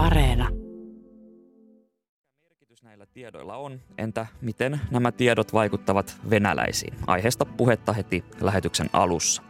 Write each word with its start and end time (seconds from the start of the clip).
Areena. 0.00 0.48
Merkitys 2.42 2.82
näillä 2.82 3.06
tiedoilla 3.06 3.56
on, 3.56 3.80
entä 3.98 4.26
miten 4.40 4.80
nämä 4.90 5.12
tiedot 5.12 5.52
vaikuttavat 5.52 6.16
venäläisiin? 6.30 6.94
Aiheesta 7.06 7.44
puhetta 7.44 7.92
heti 7.92 8.24
lähetyksen 8.40 8.90
alussa. 8.92 9.42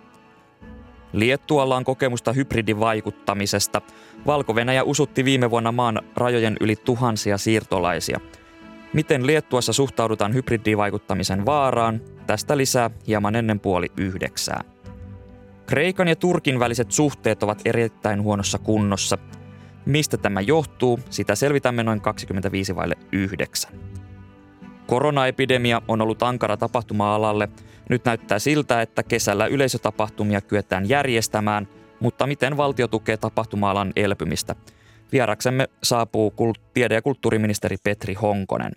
Liettualla 1.12 1.76
on 1.76 1.84
kokemusta 1.84 2.32
hybridivaikuttamisesta. 2.32 3.80
Valko-Venäjä 4.26 4.84
usutti 4.84 5.24
viime 5.24 5.50
vuonna 5.50 5.72
maan 5.72 6.00
rajojen 6.17 6.56
yli 6.60 6.76
tuhansia 6.76 7.38
siirtolaisia. 7.38 8.21
Miten 8.92 9.26
Liettuassa 9.26 9.72
suhtaudutaan 9.72 10.35
hybridivaikuttamisen 10.35 11.46
vaaraan? 11.46 12.01
Tästä 12.26 12.56
lisää 12.56 12.90
hieman 13.06 13.37
ennen 13.37 13.60
puoli 13.60 13.87
yhdeksää. 13.96 14.60
Kreikan 15.67 16.09
ja 16.09 16.16
Turkin 16.16 16.59
väliset 16.59 16.92
suhteet 16.92 17.42
ovat 17.42 17.62
erittäin 17.64 18.23
huonossa 18.23 18.59
kunnossa. 18.59 19.19
Mistä 19.91 20.16
tämä 20.16 20.41
johtuu, 20.41 21.00
sitä 21.10 21.34
selvitämme 21.34 21.82
noin 21.82 22.00
25 22.00 22.76
vaille 22.76 22.94
9. 23.12 23.72
Koronaepidemia 24.86 25.82
on 25.88 26.00
ollut 26.00 26.22
ankara 26.22 26.56
tapahtuma-alalle. 26.56 27.48
Nyt 27.88 28.04
näyttää 28.04 28.38
siltä, 28.38 28.82
että 28.82 29.02
kesällä 29.02 29.46
yleisötapahtumia 29.46 30.40
kyetään 30.40 30.88
järjestämään, 30.88 31.68
mutta 32.00 32.26
miten 32.26 32.56
valtio 32.56 32.88
tukee 32.88 33.16
tapahtuma-alan 33.16 33.92
elpymistä? 33.96 34.56
Vieraksemme 35.12 35.68
saapuu 35.82 36.34
tiede- 36.74 36.95
ja 36.95 37.02
kulttuuriministeri 37.02 37.76
Petri 37.84 38.14
Honkonen. 38.14 38.72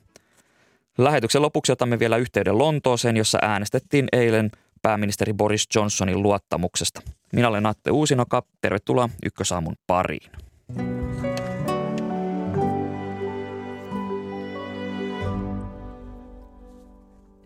Lähetyksen 0.97 1.41
lopuksi 1.41 1.71
otamme 1.71 1.99
vielä 1.99 2.17
yhteyden 2.17 2.57
Lontooseen, 2.57 3.17
jossa 3.17 3.39
äänestettiin 3.41 4.07
eilen 4.11 4.51
pääministeri 4.81 5.33
Boris 5.33 5.67
Johnsonin 5.75 6.23
luottamuksesta. 6.23 7.01
Minä 7.33 7.47
olen 7.47 7.65
Atte 7.65 7.91
Uusinoka. 7.91 8.43
Tervetuloa 8.61 9.09
Ykkösaamun 9.25 9.75
pariin. 9.87 10.31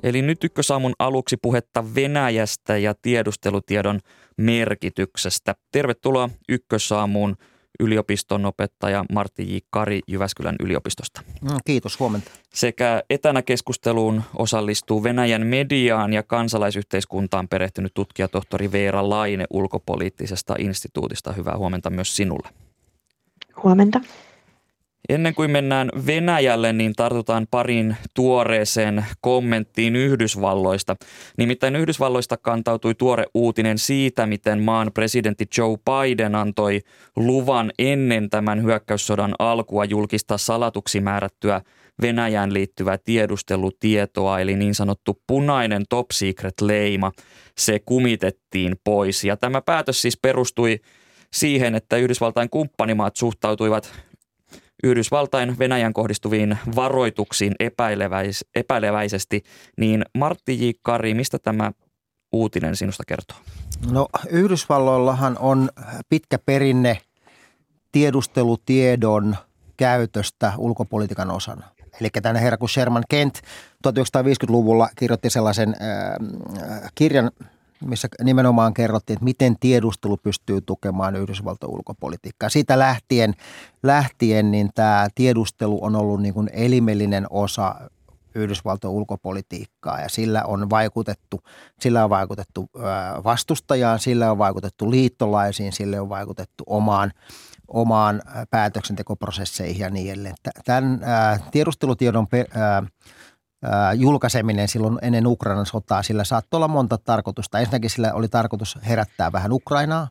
Eli 0.03 0.21
nyt 0.21 0.43
ykkösaamun 0.43 0.93
aluksi 0.99 1.37
puhetta 1.37 1.95
Venäjästä 1.95 2.77
ja 2.77 2.93
tiedustelutiedon 3.01 3.99
merkityksestä. 4.37 5.55
Tervetuloa 5.71 6.29
ykkösaamuun 6.49 7.35
yliopiston 7.79 8.45
opettaja 8.45 9.05
Martti 9.11 9.55
J. 9.55 9.57
Kari 9.69 9.99
Jyväskylän 10.07 10.55
yliopistosta. 10.59 11.21
No, 11.41 11.57
kiitos, 11.65 11.99
huomenta. 11.99 12.31
Sekä 12.53 13.03
etänä 13.09 13.41
keskusteluun 13.41 14.23
osallistuu 14.37 15.03
Venäjän 15.03 15.45
mediaan 15.45 16.13
ja 16.13 16.23
kansalaisyhteiskuntaan 16.23 17.47
perehtynyt 17.47 17.93
tutkija 17.93 18.27
tohtori 18.27 18.71
Veera 18.71 19.09
Laine 19.09 19.45
ulkopoliittisesta 19.49 20.55
instituutista. 20.59 21.33
Hyvää 21.33 21.57
huomenta 21.57 21.89
myös 21.89 22.15
sinulle. 22.15 22.49
Huomenta. 23.63 24.01
Ennen 25.09 25.35
kuin 25.35 25.51
mennään 25.51 25.89
Venäjälle, 26.05 26.73
niin 26.73 26.93
tartutaan 26.93 27.47
parin 27.51 27.97
tuoreeseen 28.13 29.05
kommenttiin 29.21 29.95
Yhdysvalloista. 29.95 30.95
Nimittäin 31.37 31.75
Yhdysvalloista 31.75 32.37
kantautui 32.37 32.95
tuore 32.95 33.25
uutinen 33.33 33.77
siitä, 33.77 34.25
miten 34.25 34.63
maan 34.63 34.91
presidentti 34.93 35.45
Joe 35.57 35.77
Biden 35.77 36.35
antoi 36.35 36.81
luvan 37.15 37.71
ennen 37.79 38.29
tämän 38.29 38.63
hyökkäyssodan 38.63 39.35
alkua 39.39 39.85
julkista 39.85 40.37
salatuksi 40.37 40.99
määrättyä 40.99 41.61
Venäjään 42.01 42.53
liittyvää 42.53 42.97
tiedustelutietoa, 42.97 44.39
eli 44.39 44.55
niin 44.55 44.75
sanottu 44.75 45.21
punainen 45.27 45.83
top 45.89 46.05
secret 46.11 46.61
leima. 46.61 47.11
Se 47.57 47.79
kumitettiin 47.79 48.75
pois 48.83 49.23
ja 49.23 49.37
tämä 49.37 49.61
päätös 49.61 50.01
siis 50.01 50.17
perustui 50.21 50.79
siihen, 51.33 51.75
että 51.75 51.97
Yhdysvaltain 51.97 52.49
kumppanimaat 52.49 53.15
suhtautuivat 53.15 54.06
Yhdysvaltain 54.83 55.59
Venäjän 55.59 55.93
kohdistuviin 55.93 56.57
varoituksiin 56.75 57.55
epäileväis, 57.59 58.45
epäileväisesti, 58.55 59.43
niin 59.77 60.05
Martti 60.17 60.67
J. 60.67 60.71
Kari, 60.81 61.13
mistä 61.13 61.39
tämä 61.39 61.71
uutinen 62.31 62.75
sinusta 62.75 63.03
kertoo? 63.07 63.37
No 63.91 64.07
Yhdysvalloillahan 64.29 65.37
on 65.39 65.69
pitkä 66.09 66.39
perinne 66.39 67.01
tiedustelutiedon 67.91 69.35
käytöstä 69.77 70.53
ulkopolitiikan 70.57 71.31
osana. 71.31 71.67
Eli 72.01 72.09
tänne 72.21 72.41
herra 72.41 72.57
kuin 72.57 72.69
Sherman 72.69 73.03
Kent 73.09 73.41
1950-luvulla 73.87 74.89
kirjoitti 74.95 75.29
sellaisen 75.29 75.69
äh, 75.69 76.91
kirjan 76.95 77.31
missä 77.85 78.07
nimenomaan 78.23 78.73
kerrottiin, 78.73 79.15
että 79.15 79.23
miten 79.23 79.55
tiedustelu 79.59 80.17
pystyy 80.17 80.61
tukemaan 80.61 81.15
Yhdysvaltojen 81.15 81.73
ulkopolitiikkaa. 81.73 82.49
Siitä 82.49 82.79
lähtien, 82.79 83.33
lähtien 83.83 84.51
niin 84.51 84.69
tämä 84.75 85.07
tiedustelu 85.15 85.83
on 85.83 85.95
ollut 85.95 86.21
niin 86.21 86.33
kuin 86.33 86.49
elimellinen 86.53 87.25
osa 87.29 87.75
Yhdysvaltojen 88.35 88.95
ulkopolitiikkaa 88.95 90.01
ja 90.01 90.09
sillä 90.09 90.43
on 90.43 90.69
vaikutettu, 90.69 91.41
sillä 91.79 92.03
on 92.03 92.09
vaikutettu 92.09 92.69
vastustajaan, 93.23 93.99
sillä 93.99 94.31
on 94.31 94.37
vaikutettu 94.37 94.91
liittolaisiin, 94.91 95.73
sillä 95.73 96.01
on 96.01 96.09
vaikutettu 96.09 96.63
omaan, 96.67 97.11
omaan 97.67 98.21
päätöksentekoprosesseihin 98.49 99.79
ja 99.79 99.89
niin 99.89 100.11
edelleen. 100.11 100.35
Tämän 100.65 100.99
tiedustelutiedon 101.51 102.27
julkaiseminen 103.95 104.67
silloin 104.67 104.97
ennen 105.01 105.27
Ukrainan 105.27 105.65
sotaa, 105.65 106.03
sillä 106.03 106.23
saattoi 106.23 106.57
olla 106.57 106.67
monta 106.67 106.97
tarkoitusta. 106.97 107.59
Ensinnäkin 107.59 107.89
sillä 107.89 108.13
oli 108.13 108.27
tarkoitus 108.27 108.77
herättää 108.87 109.31
vähän 109.31 109.51
Ukrainaa, 109.51 110.07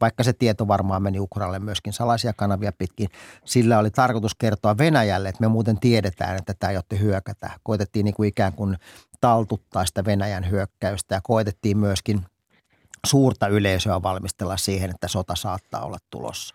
vaikka 0.00 0.22
se 0.22 0.32
tieto 0.32 0.68
varmaan 0.68 1.02
meni 1.02 1.20
Ukrainalle 1.20 1.58
myöskin 1.58 1.92
salaisia 1.92 2.32
kanavia 2.32 2.72
pitkin. 2.72 3.08
Sillä 3.44 3.78
oli 3.78 3.90
tarkoitus 3.90 4.34
kertoa 4.34 4.78
Venäjälle, 4.78 5.28
että 5.28 5.40
me 5.40 5.48
muuten 5.48 5.80
tiedetään, 5.80 6.36
että 6.36 6.54
tämä 6.58 6.72
jotte 6.72 6.98
hyökätä. 6.98 7.50
Koitettiin 7.62 8.04
niin 8.04 8.14
kuin 8.14 8.28
ikään 8.28 8.52
kuin 8.52 8.76
taltuttaa 9.20 9.86
sitä 9.86 10.04
Venäjän 10.04 10.50
hyökkäystä 10.50 11.14
ja 11.14 11.20
koitettiin 11.22 11.78
myöskin 11.78 12.26
suurta 13.06 13.48
yleisöä 13.48 14.02
valmistella 14.02 14.56
siihen, 14.56 14.90
että 14.90 15.08
sota 15.08 15.34
saattaa 15.36 15.84
olla 15.84 15.98
tulossa. 16.10 16.54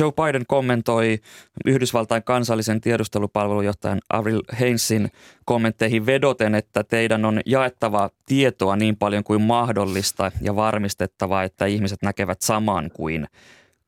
Joe 0.00 0.12
Biden 0.12 0.46
kommentoi 0.46 1.18
Yhdysvaltain 1.66 2.22
kansallisen 2.22 2.80
tiedustelupalvelujohtajan 2.80 4.00
Avril 4.10 4.42
Hainsin 4.58 5.10
kommentteihin 5.44 6.06
vedoten, 6.06 6.54
että 6.54 6.84
teidän 6.84 7.24
on 7.24 7.40
jaettava 7.46 8.10
tietoa 8.26 8.76
niin 8.76 8.96
paljon 8.96 9.24
kuin 9.24 9.42
mahdollista 9.42 10.32
ja 10.40 10.56
varmistettava, 10.56 11.42
että 11.42 11.66
ihmiset 11.66 12.02
näkevät 12.02 12.42
saman 12.42 12.90
kuin 12.94 13.26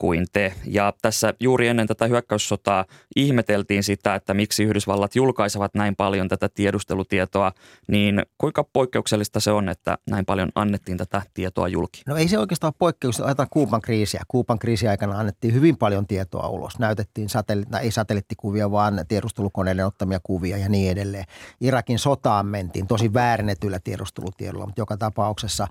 kuin 0.01 0.27
te. 0.33 0.53
Ja 0.65 0.93
tässä 1.03 1.35
juuri 1.41 1.69
ennen 1.69 1.87
tätä 1.87 2.07
hyökkäyssotaa 2.07 2.85
ihmeteltiin 3.17 3.83
sitä, 3.83 4.15
että 4.15 4.35
miksi 4.35 4.63
Yhdysvallat 4.65 5.17
julkaisevat 5.17 5.75
näin 5.75 5.97
paljon 5.97 6.29
tätä 6.29 6.49
tiedustelutietoa, 6.49 7.53
niin 7.89 8.23
kuinka 8.39 8.65
poikkeuksellista 8.73 9.41
se 9.41 9.51
on, 9.51 9.69
että 9.69 9.99
näin 10.11 10.25
paljon 10.25 10.53
annettiin 10.55 10.99
tätä 10.99 11.23
tietoa 11.35 11.69
julki? 11.69 12.03
No 12.07 12.17
ei 12.17 12.29
se 12.29 12.39
oikeastaan 12.39 12.73
poikkeuksellista, 12.79 13.29
ajatellaan 13.29 13.51
Kuuban 13.51 13.81
kriisiä. 13.81 14.23
Kuuban 14.29 14.59
kriisi 14.59 14.89
aikana 14.89 15.19
annettiin 15.19 15.55
hyvin 15.55 15.77
paljon 15.77 16.07
tietoa 16.07 16.49
ulos. 16.49 16.79
Näytettiin 16.79 17.29
satelli- 17.29 17.81
ei 17.83 17.91
satelliittikuvia, 17.91 18.71
vaan 18.71 19.05
tiedustelukoneiden 19.09 19.87
ottamia 19.87 20.21
kuvia 20.23 20.57
ja 20.57 20.69
niin 20.69 20.91
edelleen. 20.91 21.25
Irakin 21.61 21.99
sotaan 21.99 22.47
mentiin 22.47 22.87
tosi 22.87 23.15
väärennetyllä 23.15 23.79
tiedustelutiedolla, 23.85 24.67
mutta 24.67 24.81
joka 24.81 24.97
tapauksessa 24.97 25.67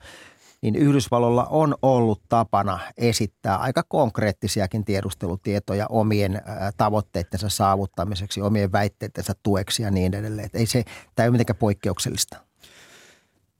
niin 0.61 0.75
Yhdysvalloilla 0.75 1.47
on 1.49 1.75
ollut 1.81 2.21
tapana 2.29 2.79
esittää 2.97 3.57
aika 3.57 3.83
konkreettisiakin 3.87 4.85
tiedustelutietoja 4.85 5.85
omien 5.89 6.41
tavoitteittensa 6.77 7.49
saavuttamiseksi, 7.49 8.41
omien 8.41 8.71
väitteittensä 8.71 9.33
tueksi 9.43 9.83
ja 9.83 9.91
niin 9.91 10.15
edelleen. 10.15 10.49
Ei 10.53 10.65
se, 10.65 10.83
tämä 11.15 11.23
ei 11.23 11.27
ole 11.27 11.31
mitenkään 11.31 11.59
poikkeuksellista. 11.59 12.37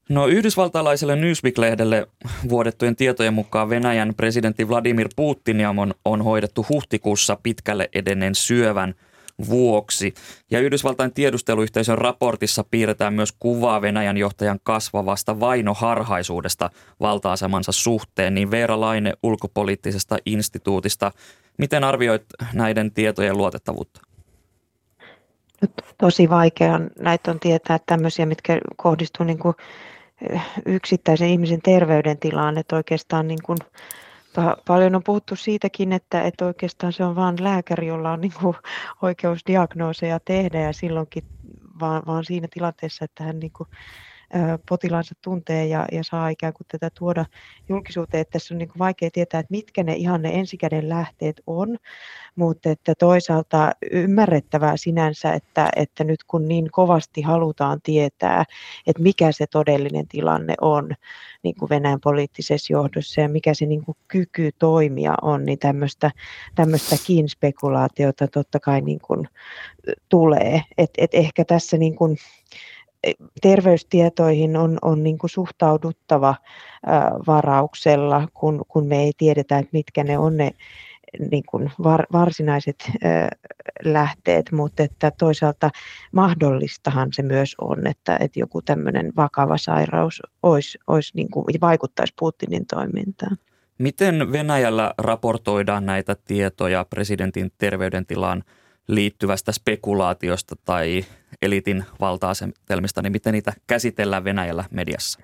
No 0.10 0.28
yhdysvaltalaiselle 0.28 1.16
Newsweek-lehdelle 1.16 2.08
vuodettujen 2.50 2.96
tietojen 2.96 3.34
mukaan 3.34 3.70
Venäjän 3.70 4.14
presidentti 4.18 4.70
Vladimir 4.70 5.10
Putin 5.16 5.68
on, 5.80 5.94
on 6.06 6.22
hoidettu 6.22 6.66
huhtikuussa 6.69 7.38
pitkälle 7.44 7.90
edenneen 7.94 8.36
syövän– 8.36 8.94
vuoksi. 9.50 10.13
Ja 10.51 10.59
Yhdysvaltain 10.59 11.13
tiedusteluyhteisön 11.13 11.97
raportissa 11.97 12.63
piirretään 12.71 13.13
myös 13.13 13.33
kuvaa 13.39 13.81
Venäjän 13.81 14.18
johtajan 14.18 14.59
kasvavasta 14.63 15.39
vainoharhaisuudesta 15.39 16.69
valta-asemansa 17.00 17.71
suhteen. 17.71 18.36
Niin 18.36 18.51
Veera 18.51 18.80
Laine 18.80 19.13
ulkopoliittisesta 19.24 20.18
instituutista, 20.25 21.12
miten 21.57 21.83
arvioit 21.83 22.24
näiden 22.53 22.91
tietojen 22.91 23.38
luotettavuutta? 23.38 24.01
Nyt 25.62 25.71
tosi 25.97 26.30
vaikea 26.30 26.80
näitä 27.00 27.31
on 27.31 27.39
tietää 27.39 27.80
tämmöisiä, 27.85 28.25
mitkä 28.25 28.59
kohdistuu 28.75 29.25
niin 29.25 29.39
kuin 29.39 29.56
eh, 30.31 30.42
yksittäisen 30.65 31.30
ihmisen 31.30 31.62
terveydentilaan, 31.62 32.57
että 32.57 32.75
oikeastaan 32.75 33.27
niin 33.27 33.44
kuin 33.45 33.57
paljon 34.68 34.96
on 34.96 35.04
puhuttu 35.04 35.36
siitäkin, 35.36 35.94
että, 35.94 36.22
että 36.22 36.46
oikeastaan 36.46 36.94
se 36.94 37.04
on 37.04 37.16
vain 37.16 37.44
lääkäri, 37.44 37.88
jolla 37.88 38.12
on 38.12 38.22
niin 38.22 38.34
kuin 38.42 38.56
oikeus 39.02 39.42
diagnooseja 39.48 40.20
tehdä 40.26 40.60
ja 40.60 40.74
silloinkin 40.74 41.24
vaan, 41.80 42.04
vaan 42.08 42.26
siinä 42.26 42.48
tilanteessa, 42.54 43.06
että 43.06 43.24
hän 43.24 43.40
niin 43.40 43.52
kuin 43.52 43.70
potilaansa 44.70 45.16
tuntee 45.24 45.66
ja, 45.66 45.86
ja 45.92 46.04
saa 46.04 46.30
ikään 46.30 46.54
kuin 46.54 46.68
tätä 46.72 46.90
tuoda 47.00 47.26
julkisuuteen. 47.70 48.22
Että 48.22 48.31
tässä 48.31 48.54
on 48.54 48.58
niin 48.58 48.70
kuin 48.70 48.80
vaikea 48.80 49.10
tietää, 49.14 49.40
että 49.40 49.52
mitkä 49.52 49.84
ne 49.84 49.94
ihan 49.94 50.22
ne 50.22 50.30
ensikäden 50.30 50.90
lähteet 50.90 51.42
on, 51.48 51.78
mutta 52.36 52.70
että 52.70 52.96
toisaalta 52.96 53.72
ymmärrettävää 53.92 54.78
sinänsä, 54.78 55.34
että, 55.34 55.70
että 55.76 56.04
nyt 56.04 56.24
kun 56.24 56.48
niin 56.48 56.72
kovasti 56.72 57.22
halutaan 57.22 57.81
tietää, 57.81 58.44
että 58.88 59.04
mikä 59.04 59.31
se 59.31 59.48
todellinen 59.48 60.08
tilanne 60.08 60.54
on 60.62 60.90
niin 61.44 61.56
kuin 61.56 61.70
Venäjän 61.70 62.00
poliittisessa 62.04 62.74
johdossa 62.74 63.22
ja 63.22 63.30
mikä 63.30 63.54
se 63.54 63.66
niin 63.66 63.86
kuin 63.86 63.98
kyky 64.08 64.50
toimia 64.60 65.16
on, 65.22 65.46
niin 65.46 65.60
tämmöistä, 65.60 66.12
tämmöistäkin 66.56 67.30
spekulaatiota 67.30 68.28
totta 68.28 68.60
kai 68.60 68.81
niin 68.81 69.00
kuin 69.00 69.28
tulee. 70.10 70.62
Et, 70.78 70.92
et 70.98 71.14
ehkä 71.14 71.46
tässä 71.46 71.78
niin 71.78 71.96
kuin, 71.96 72.18
terveystietoihin 73.42 74.57
on, 74.57 74.78
on 74.81 75.04
niin 75.04 75.18
kuin 75.18 75.30
suhtauduttava 75.30 76.36
varauksella, 77.28 78.28
kun, 78.34 78.66
kun 78.68 78.88
me 78.88 79.04
ei 79.04 79.12
tiedetä, 79.18 79.57
että 79.57 79.69
mitkä 79.74 80.04
ne 80.04 80.18
on 80.18 80.38
ne 80.38 80.51
niin 81.31 81.44
kuin 81.50 81.72
var, 81.84 82.06
varsinaiset 82.12 82.92
lähteet, 83.84 84.51
mutta 84.51 84.84
että 84.84 85.12
toisaalta 85.12 85.69
mahdollistahan 86.12 87.10
se 87.13 87.24
myös 87.24 87.56
on, 87.62 87.88
että, 87.88 88.18
että 88.19 88.40
joku 88.40 88.62
tämmöinen 88.62 89.12
vakava 89.18 89.57
sairaus 89.57 90.22
olisi, 90.44 90.80
olisi 90.88 91.12
niin 91.16 91.31
kuin, 91.31 91.45
vaikuttaisi 91.62 92.13
Putinin 92.19 92.66
toimintaan. 92.66 93.38
Miten 93.78 94.31
Venäjällä 94.31 94.94
raportoidaan 94.98 95.86
näitä 95.86 96.16
tietoja 96.25 96.86
presidentin 96.90 97.52
terveydentilaan 97.57 98.44
liittyvästä 98.89 99.51
spekulaatiosta 99.51 100.56
tai 100.65 101.06
elitin 101.41 101.86
valta-asetelmista, 102.00 103.01
niin 103.01 103.12
miten 103.12 103.33
niitä 103.33 103.53
käsitellään 103.68 104.24
Venäjällä 104.24 104.63
mediassa? 104.71 105.19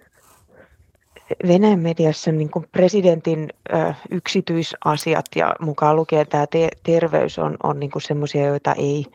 Venäjän 1.47 1.79
mediassa 1.79 2.31
niin 2.31 2.49
kuin 2.49 2.65
presidentin 2.71 3.49
ö, 3.73 3.93
yksityisasiat 4.11 5.25
ja 5.35 5.55
mukaan 5.59 5.95
lukien 5.95 6.27
tämä 6.27 6.47
te- 6.47 6.69
terveys 6.83 7.39
on, 7.39 7.57
on 7.63 7.79
niin 7.79 7.91
semmoisia, 8.01 8.45
joita 8.45 8.73
ei, 8.73 9.05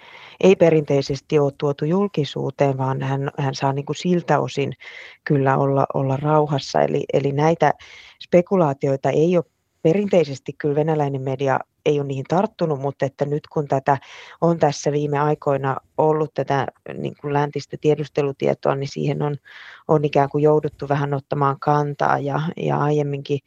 ei 0.40 0.56
perinteisesti 0.56 1.38
ole 1.38 1.52
tuotu 1.58 1.84
julkisuuteen, 1.84 2.78
vaan 2.78 3.02
hän, 3.02 3.30
hän 3.38 3.54
saa 3.54 3.72
niin 3.72 3.86
kuin 3.86 3.96
siltä 3.96 4.40
osin 4.40 4.72
kyllä 5.24 5.56
olla, 5.56 5.86
olla 5.94 6.16
rauhassa. 6.16 6.82
Eli, 6.82 7.04
eli 7.12 7.32
näitä 7.32 7.72
spekulaatioita 8.24 9.10
ei 9.10 9.36
ole 9.36 9.44
perinteisesti 9.82 10.52
kyllä 10.52 10.74
venäläinen 10.74 11.22
media 11.22 11.58
ei 11.84 12.00
ole 12.00 12.06
niihin 12.06 12.24
tarttunut, 12.28 12.80
mutta 12.80 13.06
että 13.06 13.24
nyt 13.24 13.46
kun 13.46 13.68
tätä 13.68 13.98
on 14.40 14.58
tässä 14.58 14.92
viime 14.92 15.18
aikoina 15.18 15.76
ollut 15.98 16.34
tätä 16.34 16.66
niin 16.94 17.14
kuin 17.20 17.32
läntistä 17.32 17.76
tiedustelutietoa, 17.80 18.74
niin 18.74 18.88
siihen 18.88 19.22
on, 19.22 19.36
on 19.88 20.04
ikään 20.04 20.28
kuin 20.28 20.42
jouduttu 20.42 20.88
vähän 20.88 21.14
ottamaan 21.14 21.56
kantaa. 21.60 22.18
Ja, 22.18 22.40
ja 22.56 22.78
aiemminkin 22.78 23.38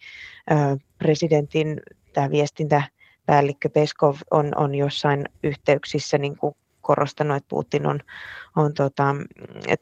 ö, 0.52 0.78
presidentin 0.98 1.82
tämä 2.14 2.32
viestintäpäällikkö 2.32 3.70
Peskov 3.70 4.16
on, 4.32 4.52
on 4.56 4.76
jossain 4.76 5.26
yhteyksissä 5.44 6.18
niin 6.18 6.38
kuin 6.38 6.56
korostanut, 6.82 7.38
että 7.38 7.50
Putin 7.50 7.88
on, 7.88 8.00
on 8.56 8.74
tota, 8.74 9.16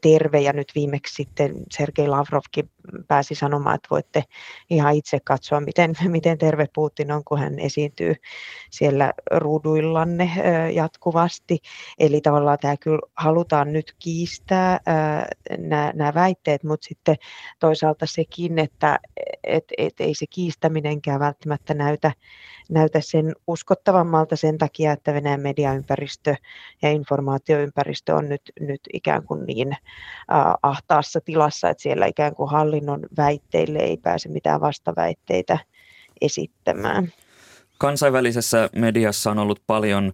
terve 0.00 0.40
ja 0.40 0.52
nyt 0.52 0.72
viimeksi 0.74 1.14
sitten 1.14 1.54
Sergei 1.70 2.08
Lavrovkin 2.08 2.70
pääsi 3.08 3.34
sanomaan, 3.34 3.74
että 3.74 3.88
voitte 3.90 4.24
ihan 4.70 4.94
itse 4.94 5.18
katsoa, 5.24 5.60
miten, 5.60 5.94
miten 6.08 6.38
terve 6.38 6.66
Putin 6.74 7.12
on, 7.12 7.24
kun 7.24 7.38
hän 7.38 7.58
esiintyy 7.58 8.14
siellä 8.70 9.12
ruuduillanne 9.30 10.30
jatkuvasti. 10.72 11.58
Eli 11.98 12.20
tavallaan 12.20 12.58
tämä 12.60 12.76
kyllä 12.76 13.00
halutaan 13.16 13.72
nyt 13.72 13.94
kiistää 13.98 14.80
nämä 15.94 16.14
väitteet, 16.14 16.64
mutta 16.64 16.86
sitten 16.88 17.16
toisaalta 17.60 18.06
sekin, 18.06 18.58
että 18.58 18.98
et, 19.44 19.64
et 19.78 19.94
ei 20.00 20.14
se 20.14 20.26
kiistäminenkään 20.26 21.20
välttämättä 21.20 21.74
näytä, 21.74 22.12
näytä 22.70 23.00
sen 23.00 23.32
uskottavammalta 23.46 24.36
sen 24.36 24.58
takia, 24.58 24.92
että 24.92 25.14
Venäjän 25.14 25.40
mediaympäristö 25.40 26.34
ja 26.82 26.90
informaatioympäristö 26.90 28.14
on 28.14 28.28
nyt, 28.28 28.42
nyt 28.66 28.80
ikään 28.92 29.22
kuin 29.22 29.46
niin 29.46 29.76
ahtaassa 30.62 31.20
tilassa, 31.20 31.70
että 31.70 31.82
siellä 31.82 32.06
ikään 32.06 32.34
kuin 32.34 32.50
hallinnon 32.50 33.00
väitteille 33.16 33.78
ei 33.78 33.96
pääse 33.96 34.28
mitään 34.28 34.60
vastaväitteitä 34.60 35.58
esittämään. 36.20 37.12
Kansainvälisessä 37.78 38.70
mediassa 38.76 39.30
on 39.30 39.38
ollut 39.38 39.62
paljon 39.66 40.12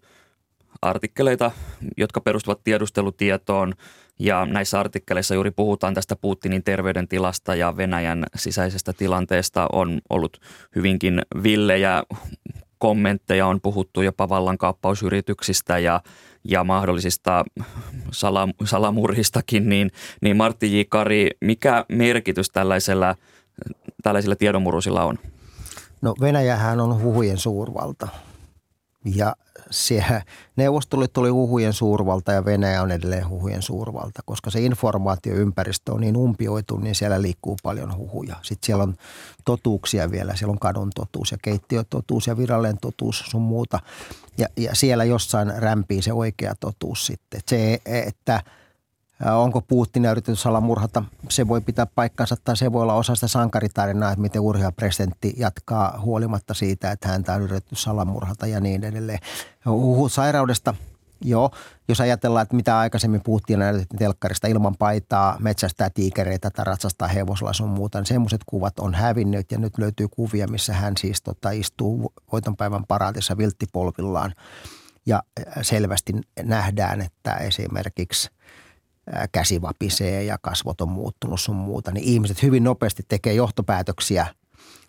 artikkeleita, 0.83 1.51
jotka 1.97 2.21
perustuvat 2.21 2.65
tiedustelutietoon 2.65 3.75
ja 4.19 4.47
näissä 4.47 4.81
artikkeleissa 4.81 5.35
juuri 5.35 5.51
puhutaan 5.51 5.95
tästä 5.95 6.17
Putinin 6.17 6.65
terveydentilasta 6.65 7.55
ja 7.55 7.77
Venäjän 7.77 8.25
sisäisestä 8.35 8.93
tilanteesta 8.93 9.67
on 9.73 10.01
ollut 10.11 10.41
hyvinkin 10.77 11.23
villejä 11.43 12.03
kommentteja, 12.79 13.47
on 13.47 13.61
puhuttu 13.61 14.03
jopa 14.03 14.29
vallankaappausyrityksistä 14.29 15.79
ja, 15.79 16.01
ja 16.45 16.65
mahdollisista 16.65 17.45
salam, 18.13 18.53
salamurhistakin, 18.65 19.69
niin, 19.69 19.91
niin 20.23 20.37
Martti 20.37 20.79
J. 20.79 20.83
Kari, 20.89 21.31
mikä 21.41 21.85
merkitys 21.89 22.51
tällaisella, 22.51 23.15
tällaisilla 24.03 24.37
tiedonmurusilla 24.37 25.05
on? 25.05 25.19
No 26.03 26.15
Venäjähän 26.21 26.81
on 26.81 27.03
huhujen 27.03 27.39
suurvalta 27.39 28.09
ja 29.05 29.37
siellä 29.71 30.23
Neuvostoliitto 30.57 31.21
oli 31.21 31.29
huhujen 31.29 31.73
suurvalta 31.73 32.33
ja 32.33 32.45
Venäjä 32.45 32.83
on 32.83 32.91
edelleen 32.91 33.29
huhujen 33.29 33.63
suurvalta, 33.63 34.23
koska 34.25 34.51
se 34.51 34.61
informaatioympäristö 34.61 35.93
on 35.93 36.01
niin 36.01 36.17
umpioitu, 36.17 36.77
niin 36.77 36.95
siellä 36.95 37.23
liikkuu 37.23 37.57
paljon 37.63 37.97
huhuja. 37.97 38.37
Sitten 38.43 38.67
siellä 38.67 38.83
on 38.83 38.95
totuuksia 39.45 40.11
vielä, 40.11 40.37
siellä 40.37 40.53
on 40.53 40.59
kadun 40.59 40.91
totuus 40.95 41.33
ja 41.33 41.39
keittiötotuus 41.43 42.27
ja 42.27 42.37
virallinen 42.37 42.79
totuus 42.81 43.25
sun 43.27 43.43
muuta. 43.43 43.81
Ja, 44.39 44.47
ja 44.57 44.75
siellä 44.75 45.05
jossain 45.05 45.53
rämpii 45.57 46.03
se 46.03 46.13
oikea 46.13 46.55
totuus 46.61 47.07
sitten. 47.07 47.41
Se, 47.47 47.81
että– 47.85 48.43
Onko 49.25 49.61
Putin 49.61 50.05
yritetty 50.05 50.37
salamurhata? 50.37 51.05
Se 51.29 51.49
voi 51.49 51.61
pitää 51.61 51.87
paikkansa 51.87 52.37
tai 52.45 52.57
se 52.57 52.73
voi 52.73 52.83
olla 52.83 52.95
osa 52.95 53.15
sitä 53.15 53.29
sankaritarinaa, 53.29 54.11
että 54.11 54.23
miten 54.23 54.43
urhea 54.43 54.73
presidentti 54.73 55.35
jatkaa 55.37 56.01
huolimatta 56.01 56.55
siitä, 56.55 56.91
että 56.91 57.09
häntä 57.09 57.35
on 57.35 57.43
yritetty 57.43 57.77
salamurhata 57.77 58.47
ja 58.47 58.61
niin 58.61 58.85
edelleen. 58.85 59.19
Huhut 59.67 60.13
sairaudesta, 60.13 60.75
joo. 61.25 61.51
Jos 61.89 62.01
ajatellaan, 62.01 62.43
että 62.43 62.57
mitä 62.57 62.79
aikaisemmin 62.79 63.21
puhuttiin 63.23 63.59
näytettiin 63.59 63.99
telkkarista 63.99 64.49
ilman 64.49 64.77
paitaa, 64.79 65.37
metsästää 65.41 65.91
tiikereitä 65.91 66.51
tai 66.51 66.65
ratsastaa 66.65 67.09
hevosella 67.09 67.53
sun 67.53 67.69
muuta, 67.69 67.99
niin 67.99 68.07
semmoiset 68.07 68.41
kuvat 68.47 68.79
on 68.79 68.95
hävinnyt 68.95 69.53
ja 69.53 69.59
nyt 69.59 69.79
löytyy 69.79 70.09
kuvia, 70.09 70.49
missä 70.49 70.73
hän 70.73 70.97
siis 70.99 71.23
tota, 71.23 71.51
istuu 71.51 72.13
voitonpäivän 72.33 72.85
paraatissa 72.89 73.39
vilttipolvillaan 73.39 74.35
ja 75.07 75.23
selvästi 75.63 76.13
nähdään, 76.43 77.01
että 77.01 77.35
esimerkiksi– 77.35 78.31
käsi 79.33 79.63
vapisee 79.63 80.25
ja 80.25 80.39
kasvot 80.43 80.81
on 80.81 80.89
muuttunut 80.89 81.41
sun 81.41 81.57
muuta, 81.57 81.93
niin 81.93 82.05
ihmiset 82.05 82.43
hyvin 82.43 82.65
nopeasti 82.65 83.03
tekee 83.09 83.35
johtopäätöksiä 83.35 84.27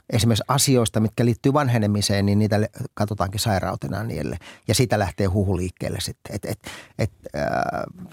esimerkiksi 0.10 0.44
asioista, 0.48 1.00
mitkä 1.00 1.26
liittyy 1.26 1.54
vanhenemiseen, 1.54 2.26
niin 2.26 2.40
niitä 2.40 2.60
katsotaankin 2.94 3.40
sairautena 3.40 4.04
niille. 4.04 4.38
Ja 4.68 4.76
siitä 4.76 5.00
lähtee 5.00 5.28
huhu 5.28 5.58
liikkeelle 5.58 6.00
sitten. 6.02 6.36
Et, 6.36 6.46
et, 6.46 6.60
et, 7.00 7.12
äh, 7.36 7.44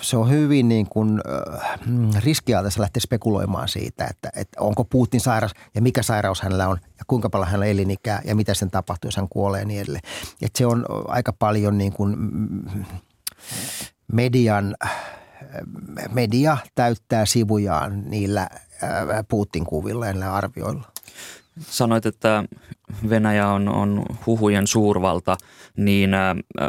se 0.00 0.16
on 0.16 0.30
hyvin 0.30 0.68
niin 0.68 0.88
kuin, 0.88 1.20
äh, 1.64 2.22
riskialtaista 2.24 2.80
lähteä 2.80 3.00
spekuloimaan 3.00 3.68
siitä, 3.68 4.06
että, 4.10 4.30
että 4.36 4.60
onko 4.60 4.84
Putin 4.84 5.20
sairas 5.20 5.52
ja 5.74 5.82
mikä 5.82 6.02
sairaus 6.02 6.42
hänellä 6.42 6.68
on 6.68 6.78
ja 6.98 7.04
kuinka 7.06 7.30
paljon 7.30 7.48
hänellä 7.48 7.66
elinikää 7.66 8.22
ja 8.24 8.34
mitä 8.34 8.54
sen 8.54 8.70
tapahtuu, 8.70 9.08
jos 9.08 9.16
hän 9.16 9.28
kuolee 9.28 9.64
niin 9.64 9.80
edelleen. 9.80 10.04
Et 10.42 10.56
se 10.56 10.66
on 10.66 10.84
aika 11.08 11.32
paljon 11.32 11.78
niin 11.78 11.92
kuin 11.92 12.16
median– 14.12 14.76
media 16.12 16.56
täyttää 16.74 17.26
sivujaan 17.26 18.02
niillä 18.10 18.48
Putin-kuvilla 19.28 20.06
ja 20.06 20.12
niillä 20.12 20.34
arvioilla. 20.34 20.92
Sanoit, 21.60 22.06
että 22.06 22.44
Venäjä 23.10 23.48
on, 23.48 23.68
on 23.68 24.04
huhujen 24.26 24.66
suurvalta, 24.66 25.36
niin 25.76 26.10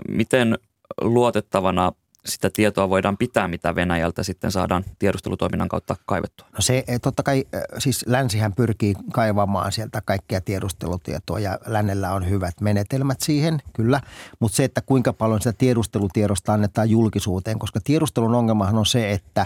miten 0.07 0.57
luotettavana 1.01 1.91
sitä 2.27 2.49
tietoa 2.49 2.89
voidaan 2.89 3.17
pitää, 3.17 3.47
mitä 3.47 3.75
Venäjältä 3.75 4.23
sitten 4.23 4.51
saadaan 4.51 4.85
tiedustelutoiminnan 4.99 5.69
kautta 5.69 5.95
kaivettua? 6.05 6.47
No 6.51 6.61
se 6.61 6.83
eh, 6.87 6.99
totta 7.01 7.23
kai, 7.23 7.45
eh, 7.53 7.61
siis 7.77 8.05
länsihän 8.07 8.53
pyrkii 8.53 8.95
kaivamaan 9.13 9.71
sieltä 9.71 10.01
kaikkia 10.05 10.41
tiedustelutietoa 10.41 11.39
ja 11.39 11.59
lännellä 11.65 12.13
on 12.13 12.29
hyvät 12.29 12.61
menetelmät 12.61 13.21
siihen, 13.21 13.59
kyllä. 13.73 14.01
Mutta 14.39 14.55
se, 14.55 14.63
että 14.63 14.81
kuinka 14.81 15.13
paljon 15.13 15.41
sitä 15.41 15.53
tiedustelutiedosta 15.57 16.53
annetaan 16.53 16.89
julkisuuteen, 16.89 17.59
koska 17.59 17.79
tiedustelun 17.83 18.35
ongelmahan 18.35 18.77
on 18.77 18.85
se, 18.85 19.11
että 19.11 19.45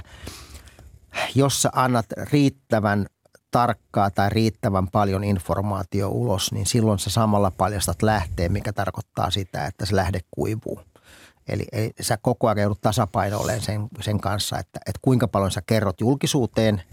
jos 1.36 1.62
sä 1.62 1.70
annat 1.74 2.06
riittävän 2.32 3.06
tarkkaa 3.52 4.12
tai 4.12 4.30
riittävän 4.30 4.88
paljon 4.88 5.24
informaatio 5.24 6.10
ulos, 6.10 6.52
niin 6.52 6.66
silloin 6.66 7.00
sä 7.00 7.10
samalla 7.10 7.52
paljastat 7.52 8.02
lähteen, 8.02 8.52
mikä 8.52 8.74
tarkoittaa 8.74 9.32
sitä, 9.32 9.66
että 9.66 9.86
se 9.86 9.96
lähde 9.96 10.20
kuivuu. 10.32 10.82
Eli, 11.48 11.66
eli 11.72 11.92
sä 12.02 12.18
koko 12.22 12.48
ajan 12.48 12.58
joudut 12.58 12.82
tasapainoilleen 12.82 13.62
sen, 13.62 13.88
sen 14.02 14.20
kanssa, 14.20 14.60
että, 14.60 14.80
että 14.86 15.00
kuinka 15.02 15.28
paljon 15.28 15.52
sä 15.52 15.62
kerrot 15.66 16.02
julkisuuteen 16.02 16.84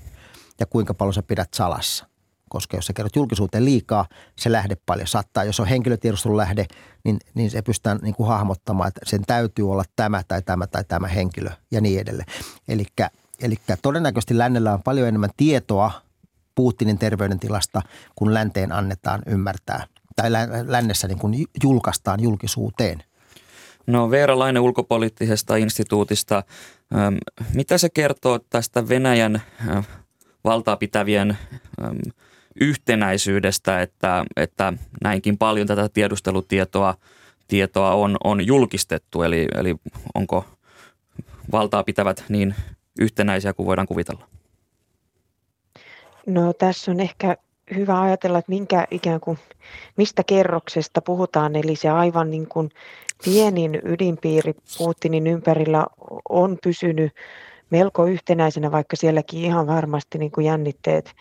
ja 0.60 0.66
kuinka 0.66 0.94
paljon 0.94 1.14
sä 1.14 1.22
pidät 1.22 1.54
salassa. 1.54 2.06
Koska 2.48 2.76
jos 2.76 2.86
sä 2.86 2.92
kerrot 2.92 3.16
julkisuuteen 3.16 3.64
liikaa, 3.64 4.06
se 4.36 4.52
lähde 4.52 4.76
paljon 4.86 5.06
sattaa. 5.06 5.44
Jos 5.44 5.60
on 5.60 5.66
henkilötiedustelun 5.66 6.36
lähde, 6.36 6.66
niin, 7.04 7.18
niin 7.34 7.50
se 7.50 7.62
pystytään 7.62 7.98
niin 8.02 8.14
kuin 8.14 8.28
hahmottamaan, 8.28 8.88
että 8.88 9.00
sen 9.04 9.22
täytyy 9.26 9.70
olla 9.70 9.84
tämä 9.96 10.22
tai 10.28 10.42
tämä 10.42 10.66
tai 10.66 10.84
tämä 10.84 11.08
henkilö 11.08 11.50
ja 11.70 11.80
niin 11.80 12.00
edelleen. 12.00 12.28
Eli 13.40 13.56
todennäköisesti 13.82 14.38
lännellä 14.38 14.72
on 14.72 14.82
paljon 14.82 15.08
enemmän 15.08 15.30
tietoa 15.36 15.90
Putinin 16.54 16.98
terveydentilasta, 16.98 17.82
kun 18.16 18.34
länteen 18.34 18.72
annetaan 18.72 19.22
ymmärtää 19.26 19.86
tai 20.16 20.30
lännessä 20.66 21.08
niin 21.08 21.18
kuin 21.18 21.46
julkaistaan 21.64 22.22
julkisuuteen. 22.22 23.02
No 23.88 24.10
Veera 24.10 24.38
Laine 24.38 24.60
ulkopoliittisesta 24.60 25.56
instituutista. 25.56 26.42
Mitä 27.54 27.78
se 27.78 27.88
kertoo 27.88 28.38
tästä 28.38 28.88
Venäjän 28.88 29.42
valtaa 30.44 30.76
pitävien 30.76 31.38
yhtenäisyydestä, 32.60 33.82
että, 33.82 34.24
että 34.36 34.72
näinkin 35.02 35.38
paljon 35.38 35.66
tätä 35.66 35.88
tiedustelutietoa 35.88 36.94
tietoa 37.48 37.94
on, 37.94 38.16
on 38.24 38.46
julkistettu, 38.46 39.22
eli, 39.22 39.48
eli 39.54 39.76
onko 40.14 40.44
valtaa 41.52 41.84
pitävät 41.84 42.24
niin 42.28 42.54
yhtenäisiä 43.00 43.52
kuin 43.52 43.66
voidaan 43.66 43.86
kuvitella? 43.86 44.28
No 46.26 46.52
tässä 46.52 46.90
on 46.90 47.00
ehkä 47.00 47.36
hyvä 47.76 48.00
ajatella, 48.00 48.38
että 48.38 48.52
minkä 48.52 48.86
ikään 48.90 49.20
kuin, 49.20 49.38
mistä 49.96 50.24
kerroksesta 50.24 51.02
puhutaan, 51.02 51.56
eli 51.56 51.76
se 51.76 51.88
aivan 51.88 52.30
niin 52.30 52.48
kuin 52.48 52.70
pienin 53.24 53.80
ydinpiiri 53.84 54.54
Putinin 54.78 55.26
ympärillä 55.26 55.86
on 56.28 56.58
pysynyt 56.62 57.12
melko 57.70 58.06
yhtenäisenä, 58.06 58.72
vaikka 58.72 58.96
sielläkin 58.96 59.40
ihan 59.40 59.66
varmasti 59.66 60.18
niin 60.18 60.30
kuin 60.30 60.44
jännitteet 60.44 61.12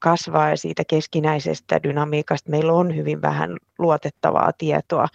kasvaa 0.00 0.50
ja 0.50 0.56
siitä 0.56 0.82
keskinäisestä 0.84 1.82
dynamiikasta. 1.82 2.50
Meillä 2.50 2.72
on 2.72 2.96
hyvin 2.96 3.22
vähän 3.22 3.56
luotettavaa 3.78 4.52
tietoa, 4.58 5.06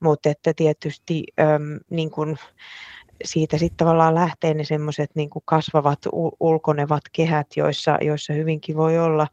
mutta 0.00 0.28
että 0.28 0.52
tietysti 0.56 1.24
niin 1.90 2.10
kuin 2.10 2.38
siitä 3.24 3.58
sitten 3.58 3.76
tavallaan 3.76 4.14
lähtee 4.14 4.54
ne 4.54 4.64
semmoiset 4.64 5.10
niin 5.14 5.30
kasvavat 5.44 5.98
ulkonevat 6.40 7.02
kehät, 7.12 7.46
joissa, 7.56 7.98
joissa 8.00 8.32
hyvinkin 8.32 8.76
voi 8.76 8.98
olla 8.98 9.26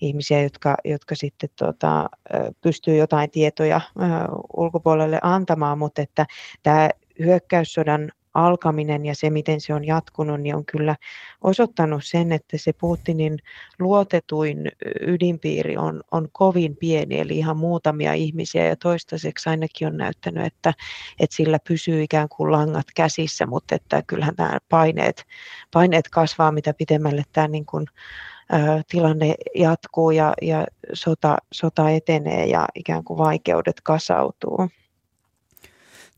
ihmisiä, 0.00 0.42
jotka, 0.42 0.76
jotka 0.84 1.14
sitten 1.14 1.48
tota, 1.58 2.10
pystyy 2.60 2.96
jotain 2.96 3.30
tietoja 3.30 3.80
ulkopuolelle 4.56 5.18
antamaan, 5.22 5.78
mutta 5.78 6.02
että 6.02 6.26
tämä 6.62 6.90
hyökkäyssodan 7.18 8.12
alkaminen 8.34 9.06
ja 9.06 9.14
se, 9.14 9.30
miten 9.30 9.60
se 9.60 9.74
on 9.74 9.84
jatkunut, 9.84 10.40
niin 10.40 10.54
on 10.54 10.64
kyllä 10.64 10.96
osoittanut 11.40 12.04
sen, 12.04 12.32
että 12.32 12.58
se 12.58 12.72
Putinin 12.72 13.38
luotetuin 13.78 14.72
ydinpiiri 15.00 15.76
on, 15.76 16.02
on 16.10 16.28
kovin 16.32 16.76
pieni, 16.76 17.20
eli 17.20 17.38
ihan 17.38 17.56
muutamia 17.56 18.12
ihmisiä, 18.12 18.64
ja 18.64 18.76
toistaiseksi 18.76 19.50
ainakin 19.50 19.88
on 19.88 19.96
näyttänyt, 19.96 20.46
että, 20.46 20.74
että 21.20 21.36
sillä 21.36 21.58
pysyy 21.68 22.02
ikään 22.02 22.28
kuin 22.28 22.52
langat 22.52 22.86
käsissä, 22.96 23.46
mutta 23.46 23.74
että 23.74 24.02
kyllähän 24.06 24.34
nämä 24.38 24.58
paineet, 24.68 25.24
paineet 25.72 26.08
kasvaa, 26.08 26.52
mitä 26.52 26.74
pitemmälle 26.74 27.22
tämä 27.32 27.48
niin 27.48 27.66
kuin, 27.66 27.86
tilanne 28.90 29.34
jatkuu 29.54 30.10
ja, 30.10 30.34
ja 30.42 30.66
sota, 30.92 31.36
sota 31.52 31.90
etenee 31.90 32.46
ja 32.46 32.66
ikään 32.74 33.04
kuin 33.04 33.18
vaikeudet 33.18 33.80
kasautuu. 33.82 34.68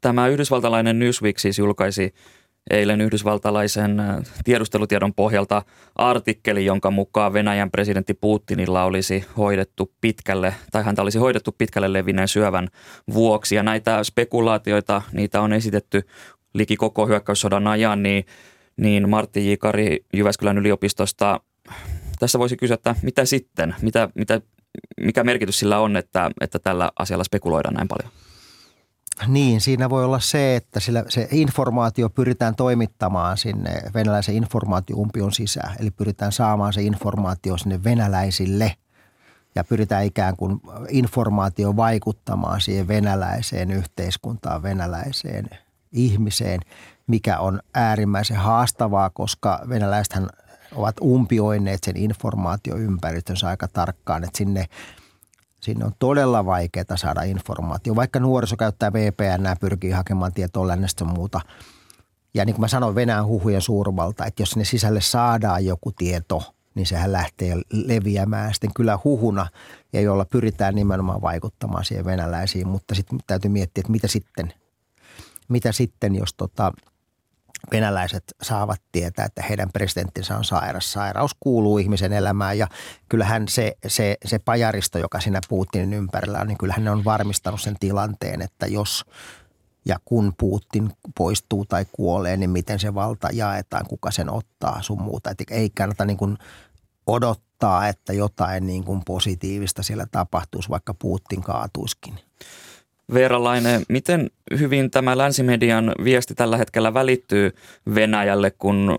Tämä 0.00 0.28
yhdysvaltalainen 0.28 0.99
Newsweek 0.99 1.38
siis 1.38 1.59
julkaisi 1.59 2.14
eilen 2.71 3.00
yhdysvaltalaisen 3.00 4.02
tiedustelutiedon 4.45 5.14
pohjalta 5.14 5.62
artikkeli, 5.95 6.64
jonka 6.64 6.90
mukaan 6.90 7.33
Venäjän 7.33 7.71
presidentti 7.71 8.14
Putinilla 8.14 8.85
olisi 8.85 9.25
hoidettu 9.37 9.92
pitkälle, 10.00 10.54
tai 10.73 10.85
häntä 10.85 11.02
olisi 11.02 11.18
hoidettu 11.18 11.54
pitkälle 11.59 11.92
levinneen 11.92 12.28
syövän 12.28 12.68
vuoksi. 13.14 13.54
Ja 13.54 13.62
näitä 13.62 14.04
spekulaatioita, 14.04 15.02
niitä 15.12 15.40
on 15.40 15.52
esitetty 15.52 16.02
liki 16.54 16.76
koko 16.76 17.06
hyökkäyssodan 17.06 17.66
ajan, 17.66 18.02
niin, 18.02 18.25
niin 18.76 19.09
Martti 19.09 19.50
J. 19.50 19.54
Kari 19.59 20.04
Jyväskylän 20.12 20.59
yliopistosta 20.59 21.40
tässä 22.18 22.38
voisi 22.38 22.56
kysyä, 22.56 22.75
että 22.75 22.94
mitä 23.02 23.25
sitten, 23.25 23.75
mitä, 23.82 24.08
mitä, 24.14 24.40
mikä 25.00 25.25
merkitys 25.25 25.58
sillä 25.58 25.78
on, 25.78 25.96
että, 25.96 26.30
että 26.40 26.58
tällä 26.58 26.90
asialla 26.99 27.25
spekuloidaan 27.25 27.75
näin 27.75 27.88
paljon? 27.88 28.12
Niin, 29.26 29.61
siinä 29.61 29.90
voi 29.90 30.04
olla 30.04 30.20
se, 30.20 30.56
että 30.56 30.80
sillä 30.80 31.04
se 31.08 31.28
informaatio 31.30 32.11
pyritään 32.11 32.54
toimittamaan 32.54 33.37
sinne 33.37 33.82
venäläisen 33.94 34.35
informaatioumpion 34.35 35.32
sisään. 35.32 35.76
Eli 35.80 35.90
pyritään 35.90 36.32
saamaan 36.32 36.73
se 36.73 36.82
informaatio 36.82 37.58
sinne 37.58 37.85
venäläisille 37.85 38.76
ja 39.54 39.64
pyritään 39.64 40.04
ikään 40.04 40.37
kuin 40.37 40.61
informaatio 40.88 41.76
vaikuttamaan 41.76 42.61
siihen 42.61 42.88
venäläiseen 42.88 43.70
yhteiskuntaan, 43.70 44.62
venäläiseen 44.62 45.49
ihmiseen, 45.92 46.61
mikä 47.06 47.38
on 47.38 47.61
äärimmäisen 47.75 48.37
haastavaa, 48.37 49.11
koska 49.11 49.61
venäläisethän 49.68 50.28
ovat 50.76 50.97
umpioineet 51.02 51.85
sen 51.85 51.97
informaatioympäristönsä 51.97 53.49
aika 53.49 53.68
tarkkaan, 53.68 54.25
että 54.25 54.38
sinne– 54.38 54.64
Sinne 55.66 55.85
on 55.85 55.92
todella 55.99 56.47
vaikeaa 56.47 56.97
saada 56.97 57.23
informaatio. 57.23 57.97
Vaikka 57.97 58.21
nuoriso 58.21 58.56
käyttää 58.56 58.92
VPN 58.92 59.45
ja 59.45 59.56
pyrkii 59.61 59.90
hakemaan 59.90 60.33
tietoa 60.33 60.66
lännestä 60.66 61.04
muuta. 61.04 61.40
Ja 62.35 62.45
niin 62.45 62.54
kuin 62.54 62.61
mä 62.61 62.68
sanoin 62.68 62.95
Venäjän 62.95 63.26
huhujen 63.26 63.62
suurvalta, 63.62 64.26
että 64.26 64.42
jos 64.42 64.50
sinne 64.50 64.64
sisälle 64.64 65.00
saadaan 65.00 65.64
joku 65.64 65.92
tieto, 65.92 66.54
niin 66.75 66.87
sehän 66.87 67.12
lähtee 67.12 67.54
leviämään 67.73 68.54
sitten 68.54 68.75
kyllä 68.75 68.99
huhuna 69.04 69.47
ja 69.92 70.00
jolla 70.00 70.25
pyritään 70.25 70.75
nimenomaan 70.75 71.23
vaikuttamaan 71.23 71.85
siihen 71.85 72.04
venäläisiin. 72.04 72.68
Mutta 72.68 72.95
sitten 72.95 73.18
täytyy 73.26 73.50
miettiä, 73.50 73.80
että 73.80 73.92
mitä 73.92 74.09
sitten, 74.09 74.52
mitä 75.49 75.73
sitten 75.73 76.14
jos 76.14 76.35
tota, 76.35 76.73
venäläiset 77.71 78.25
saavat 78.43 78.83
tietää, 78.93 79.25
että 79.25 79.43
heidän 79.43 79.73
presidenttinsä 79.73 80.37
on 80.37 80.45
sairas. 80.45 80.93
Sairaus 80.93 81.37
kuuluu 81.41 81.79
ihmisen 81.79 82.13
elämään 82.13 82.59
ja 82.59 82.69
kyllähän 83.09 83.49
se, 83.49 83.77
se, 83.87 84.17
se 84.25 84.39
pajaristo, 84.39 84.99
joka 84.99 85.21
siinä 85.21 85.41
Putinin 85.49 85.93
ympärillä 85.93 86.41
on, 86.41 86.47
niin 86.47 86.59
kyllähän 86.59 86.85
ne 86.85 86.91
on 86.91 87.05
varmistanut 87.05 87.61
sen 87.61 87.77
tilanteen, 87.81 88.43
että 88.43 88.67
jos 88.67 89.05
ja 89.87 89.97
kun 90.05 90.33
Putin 90.39 90.91
poistuu 91.19 91.65
tai 91.65 91.87
kuolee, 91.93 92.37
niin 92.37 92.51
miten 92.51 92.79
se 92.79 92.95
valta 92.95 93.29
jaetaan, 93.33 93.87
kuka 93.87 94.11
sen 94.11 94.31
ottaa 94.31 94.83
sun 94.83 95.03
muuta. 95.03 95.31
Et 95.31 95.43
ei 95.51 95.71
kannata 95.71 96.05
niin 96.05 96.17
kuin 96.17 96.39
odottaa, 97.07 97.89
että 97.89 98.13
jotain 98.13 98.67
niin 98.67 98.85
kuin 98.85 99.03
positiivista 99.07 99.83
siellä 99.83 100.07
tapahtuisi, 100.13 100.69
vaikka 100.69 100.95
Putin 100.95 101.43
kaatuiskin. 101.43 102.25
Veera 103.15 103.45
Laine, 103.45 103.81
miten 103.89 104.31
hyvin 104.59 104.91
tämä 104.91 105.19
länsimedian 105.19 105.93
viesti 106.05 106.35
tällä 106.35 106.57
hetkellä 106.57 106.95
välittyy 106.95 107.51
Venäjälle, 107.95 108.51
kun 108.51 108.99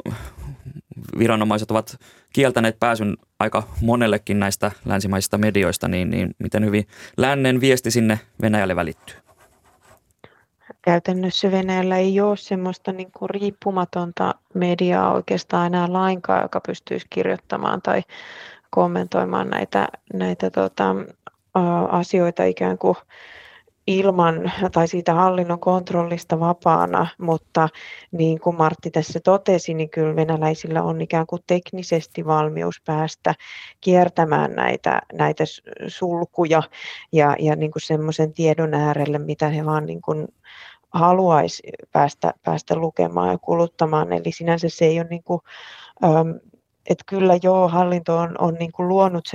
viranomaiset 1.18 1.72
ovat 1.72 2.00
kieltäneet 2.34 2.80
pääsyn 2.80 3.18
aika 3.40 3.64
monellekin 3.82 4.40
näistä 4.40 4.72
länsimaisista 4.86 5.38
medioista, 5.38 5.88
niin, 5.88 6.10
niin 6.10 6.36
miten 6.40 6.66
hyvin 6.66 6.88
lännen 7.18 7.62
viesti 7.62 7.92
sinne 7.92 8.20
Venäjälle 8.42 8.76
välittyy? 8.76 9.16
Käytännössä 10.82 11.52
Venäjällä 11.52 11.98
ei 11.98 12.22
ole 12.22 12.38
semmoista 12.38 12.92
niin 12.92 13.12
kuin 13.12 13.30
riippumatonta 13.30 14.36
mediaa 14.54 15.14
oikeastaan 15.14 15.68
enää 15.68 15.94
lainkaan, 15.94 16.42
joka 16.42 16.62
pystyisi 16.68 17.08
kirjoittamaan 17.10 17.82
tai 17.82 18.02
kommentoimaan 18.70 19.50
näitä, 19.50 19.88
näitä 20.14 20.50
tota, 20.50 20.96
asioita 21.90 22.44
ikään 22.44 22.78
kuin 22.78 22.96
ilman 23.88 24.52
tai 24.72 24.88
siitä 24.88 25.14
hallinnon 25.14 25.60
kontrollista 25.60 26.40
vapaana, 26.40 27.08
mutta 27.18 27.70
niin 28.12 28.40
kuin 28.40 28.58
Martti 28.58 28.92
tässä 28.92 29.20
totesi, 29.24 29.74
niin 29.74 29.90
kyllä 29.90 30.16
venäläisillä 30.16 30.84
on 30.84 31.02
ikään 31.02 31.28
kuin 31.28 31.42
teknisesti 31.48 32.26
valmius 32.26 32.82
päästä 32.86 33.34
kiertämään 33.82 34.52
näitä, 34.52 35.02
näitä 35.14 35.44
sulkuja 35.88 36.64
ja, 37.12 37.36
ja 37.40 37.56
niin 37.56 37.72
kuin 37.72 37.82
semmoisen 37.82 38.34
tiedon 38.34 38.74
äärelle, 38.74 39.20
mitä 39.20 39.50
he 39.50 39.66
vaan 39.66 39.86
niin 39.86 40.02
kuin 40.02 40.28
haluaisi 40.94 41.64
päästä, 41.92 42.34
päästä 42.44 42.76
lukemaan 42.76 43.32
ja 43.32 43.38
kuluttamaan. 43.38 44.14
Eli 44.14 44.32
sinänsä 44.32 44.70
se 44.70 44.86
ei 44.86 45.00
ole 45.00 45.08
niin 45.10 45.24
kuin, 45.24 45.42
että 46.90 47.04
kyllä 47.06 47.40
joo, 47.44 47.68
hallinto 47.68 48.18
on, 48.18 48.36
on 48.40 48.54
niin 48.54 48.72
kuin 48.72 48.88
luonut 48.88 49.26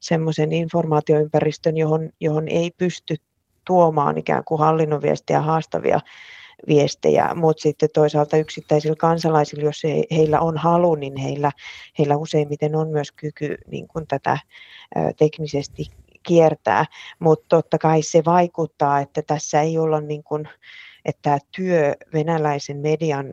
semmoisen, 0.00 0.52
informaatioympäristön, 0.52 1.76
johon, 1.76 2.10
johon 2.20 2.48
ei 2.48 2.70
pysty 2.78 3.14
tuomaan 3.64 4.18
ikään 4.18 4.44
kuin 4.44 4.58
hallinnon 4.58 5.02
viestejä 5.02 5.40
haastavia 5.40 6.00
viestejä, 6.68 7.34
mutta 7.34 7.62
sitten 7.62 7.88
toisaalta 7.94 8.36
yksittäisillä 8.36 8.96
kansalaisilla, 8.96 9.64
jos 9.64 9.84
he, 9.84 10.04
heillä 10.10 10.40
on 10.40 10.58
halu, 10.58 10.94
niin 10.94 11.16
heillä, 11.16 11.50
heillä 11.98 12.16
useimmiten 12.16 12.76
on 12.76 12.88
myös 12.88 13.12
kyky 13.12 13.54
niin 13.70 13.88
kuin 13.88 14.06
tätä 14.06 14.38
teknisesti 15.18 15.86
kiertää, 16.22 16.84
mutta 17.18 17.46
totta 17.48 17.78
kai 17.78 18.02
se 18.02 18.22
vaikuttaa, 18.24 19.00
että 19.00 19.22
tässä 19.22 19.60
ei 19.60 19.78
olla 19.78 20.00
niin 20.00 20.22
kuin 20.22 20.48
että 21.04 21.22
tämä 21.22 21.38
työ 21.56 21.94
venäläisen 22.12 22.76
median 22.76 23.32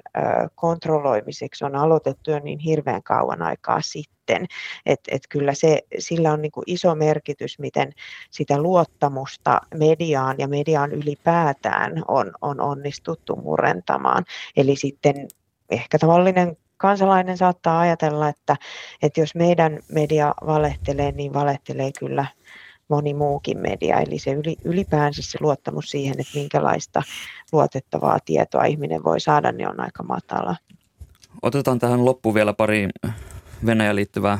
kontrolloimiseksi 0.55 1.65
on 1.65 1.75
aloitettu 1.75 2.31
jo 2.31 2.39
niin 2.39 2.59
hirveän 2.59 3.03
kauan 3.03 3.41
aikaa 3.41 3.81
sitten. 3.81 4.45
Että 4.85 5.15
et 5.15 5.21
kyllä 5.29 5.53
se, 5.53 5.81
sillä 5.99 6.33
on 6.33 6.41
niin 6.41 6.51
kuin 6.51 6.63
iso 6.67 6.95
merkitys, 6.95 7.59
miten 7.59 7.91
sitä 8.29 8.61
luottamusta 8.61 9.61
mediaan 9.75 10.35
ja 10.39 10.47
mediaan 10.47 10.91
ylipäätään 10.91 12.03
on, 12.07 12.31
on 12.41 12.61
onnistuttu 12.61 13.35
murentamaan. 13.35 14.25
Eli 14.57 14.75
sitten 14.75 15.27
ehkä 15.69 15.99
tavallinen 15.99 16.57
kansalainen 16.77 17.37
saattaa 17.37 17.79
ajatella, 17.79 18.29
että, 18.29 18.55
että 19.01 19.19
jos 19.19 19.35
meidän 19.35 19.79
media 19.91 20.33
valehtelee, 20.45 21.11
niin 21.11 21.33
valehtelee 21.33 21.91
kyllä 21.99 22.25
moni 22.89 23.13
muukin 23.13 23.57
media. 23.57 23.99
Eli 23.99 24.19
se 24.19 24.37
ylipäänsä 24.65 25.21
se 25.21 25.37
luottamus 25.41 25.91
siihen, 25.91 26.19
että 26.19 26.37
minkälaista 26.37 27.03
luotettavaa 27.51 28.19
tietoa 28.25 28.65
ihminen 28.65 29.03
voi 29.03 29.19
saada, 29.19 29.51
niin 29.51 29.69
on 29.69 29.79
aika 29.79 30.03
matala. 30.03 30.55
Otetaan 31.41 31.79
tähän 31.79 32.05
loppuun 32.05 32.35
vielä 32.35 32.53
pari 32.53 32.87
Venäjän 33.65 33.95
liittyvää 33.95 34.39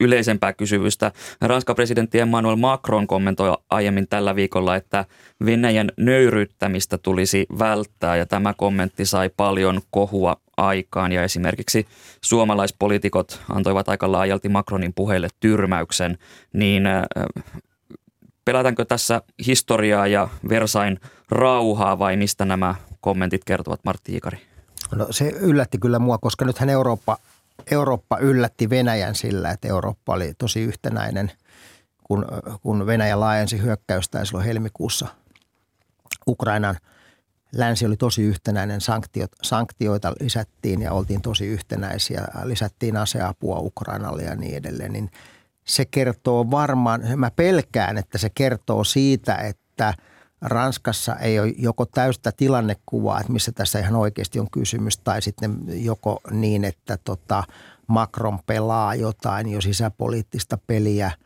yleisempää 0.00 0.52
kysyvystä. 0.52 1.12
Ranskan 1.40 1.76
presidentti 1.76 2.20
Emmanuel 2.20 2.56
Macron 2.56 3.06
kommentoi 3.06 3.56
aiemmin 3.70 4.08
tällä 4.08 4.36
viikolla, 4.36 4.76
että 4.76 5.04
Venäjän 5.44 5.90
nöyryyttämistä 5.96 6.98
tulisi 6.98 7.46
välttää 7.58 8.16
ja 8.16 8.26
tämä 8.26 8.54
kommentti 8.56 9.06
sai 9.06 9.30
paljon 9.36 9.80
kohua 9.90 10.36
aikaan 10.56 11.12
ja 11.12 11.24
esimerkiksi 11.24 11.86
suomalaispoliitikot 12.20 13.40
antoivat 13.48 13.88
aika 13.88 14.12
laajalti 14.12 14.48
Macronin 14.48 14.94
puheille 14.94 15.28
tyrmäyksen, 15.40 16.18
niin 16.52 16.82
pelätäänkö 18.44 18.84
tässä 18.84 19.22
historiaa 19.46 20.06
ja 20.06 20.28
Versain 20.48 21.00
rauhaa 21.30 21.98
vai 21.98 22.16
mistä 22.16 22.44
nämä 22.44 22.74
kommentit 23.00 23.44
kertovat 23.44 23.80
Martti 23.84 24.16
Ikari? 24.16 24.38
No 24.94 25.06
se 25.10 25.28
yllätti 25.28 25.78
kyllä 25.78 25.98
mua, 25.98 26.18
koska 26.18 26.44
nythän 26.44 26.68
Eurooppa, 26.68 27.16
Eurooppa 27.70 28.18
yllätti 28.18 28.70
Venäjän 28.70 29.14
sillä, 29.14 29.50
että 29.50 29.68
Eurooppa 29.68 30.14
oli 30.14 30.34
tosi 30.38 30.60
yhtenäinen, 30.60 31.32
kun, 32.04 32.26
kun 32.62 32.86
Venäjä 32.86 33.20
laajensi 33.20 33.62
hyökkäystään 33.62 34.26
silloin 34.26 34.46
helmikuussa 34.46 35.06
Ukrainan– 36.26 36.76
länsi 37.56 37.86
oli 37.86 37.96
tosi 37.96 38.22
yhtenäinen, 38.22 38.80
sanktiot, 38.80 39.30
sanktioita 39.42 40.12
lisättiin 40.20 40.82
ja 40.82 40.92
oltiin 40.92 41.22
tosi 41.22 41.46
yhtenäisiä, 41.46 42.28
lisättiin 42.44 42.96
aseapua 42.96 43.58
Ukrainalle 43.58 44.22
ja 44.22 44.34
niin 44.34 44.56
edelleen, 44.56 44.92
niin 44.92 45.10
se 45.64 45.84
kertoo 45.84 46.50
varmaan, 46.50 47.02
mä 47.16 47.30
pelkään, 47.30 47.98
että 47.98 48.18
se 48.18 48.30
kertoo 48.34 48.84
siitä, 48.84 49.34
että 49.34 49.94
Ranskassa 50.40 51.16
ei 51.16 51.40
ole 51.40 51.52
joko 51.58 51.86
täystä 51.86 52.32
tilannekuvaa, 52.36 53.20
että 53.20 53.32
missä 53.32 53.52
tässä 53.52 53.78
ihan 53.78 53.96
oikeasti 53.96 54.40
on 54.40 54.50
kysymys, 54.50 54.98
tai 54.98 55.22
sitten 55.22 55.56
joko 55.66 56.20
niin, 56.30 56.64
että 56.64 56.98
tota 57.04 57.44
Macron 57.86 58.38
pelaa 58.46 58.94
jotain 58.94 59.48
jo 59.48 59.60
sisäpoliittista 59.60 60.58
peliä– 60.66 61.10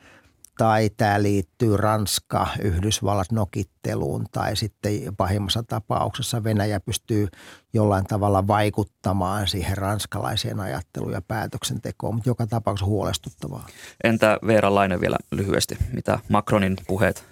tai 0.58 0.90
tämä 0.96 1.22
liittyy 1.22 1.76
Ranska, 1.76 2.46
Yhdysvallat 2.62 3.32
nokitteluun 3.32 4.26
tai 4.32 4.56
sitten 4.56 4.92
pahimmassa 5.16 5.62
tapauksessa 5.62 6.44
Venäjä 6.44 6.80
pystyy 6.80 7.28
jollain 7.72 8.04
tavalla 8.04 8.46
vaikuttamaan 8.46 9.48
siihen 9.48 9.78
ranskalaiseen 9.78 10.60
ajatteluun 10.60 11.12
ja 11.12 11.22
päätöksentekoon, 11.22 12.14
mutta 12.14 12.30
joka 12.30 12.46
tapauksessa 12.46 12.86
huolestuttavaa. 12.86 13.66
Entä 14.04 14.38
Veera 14.46 14.74
Laine 14.74 15.00
vielä 15.00 15.16
lyhyesti, 15.30 15.78
mitä 15.92 16.18
Macronin 16.28 16.76
puheet 16.86 17.24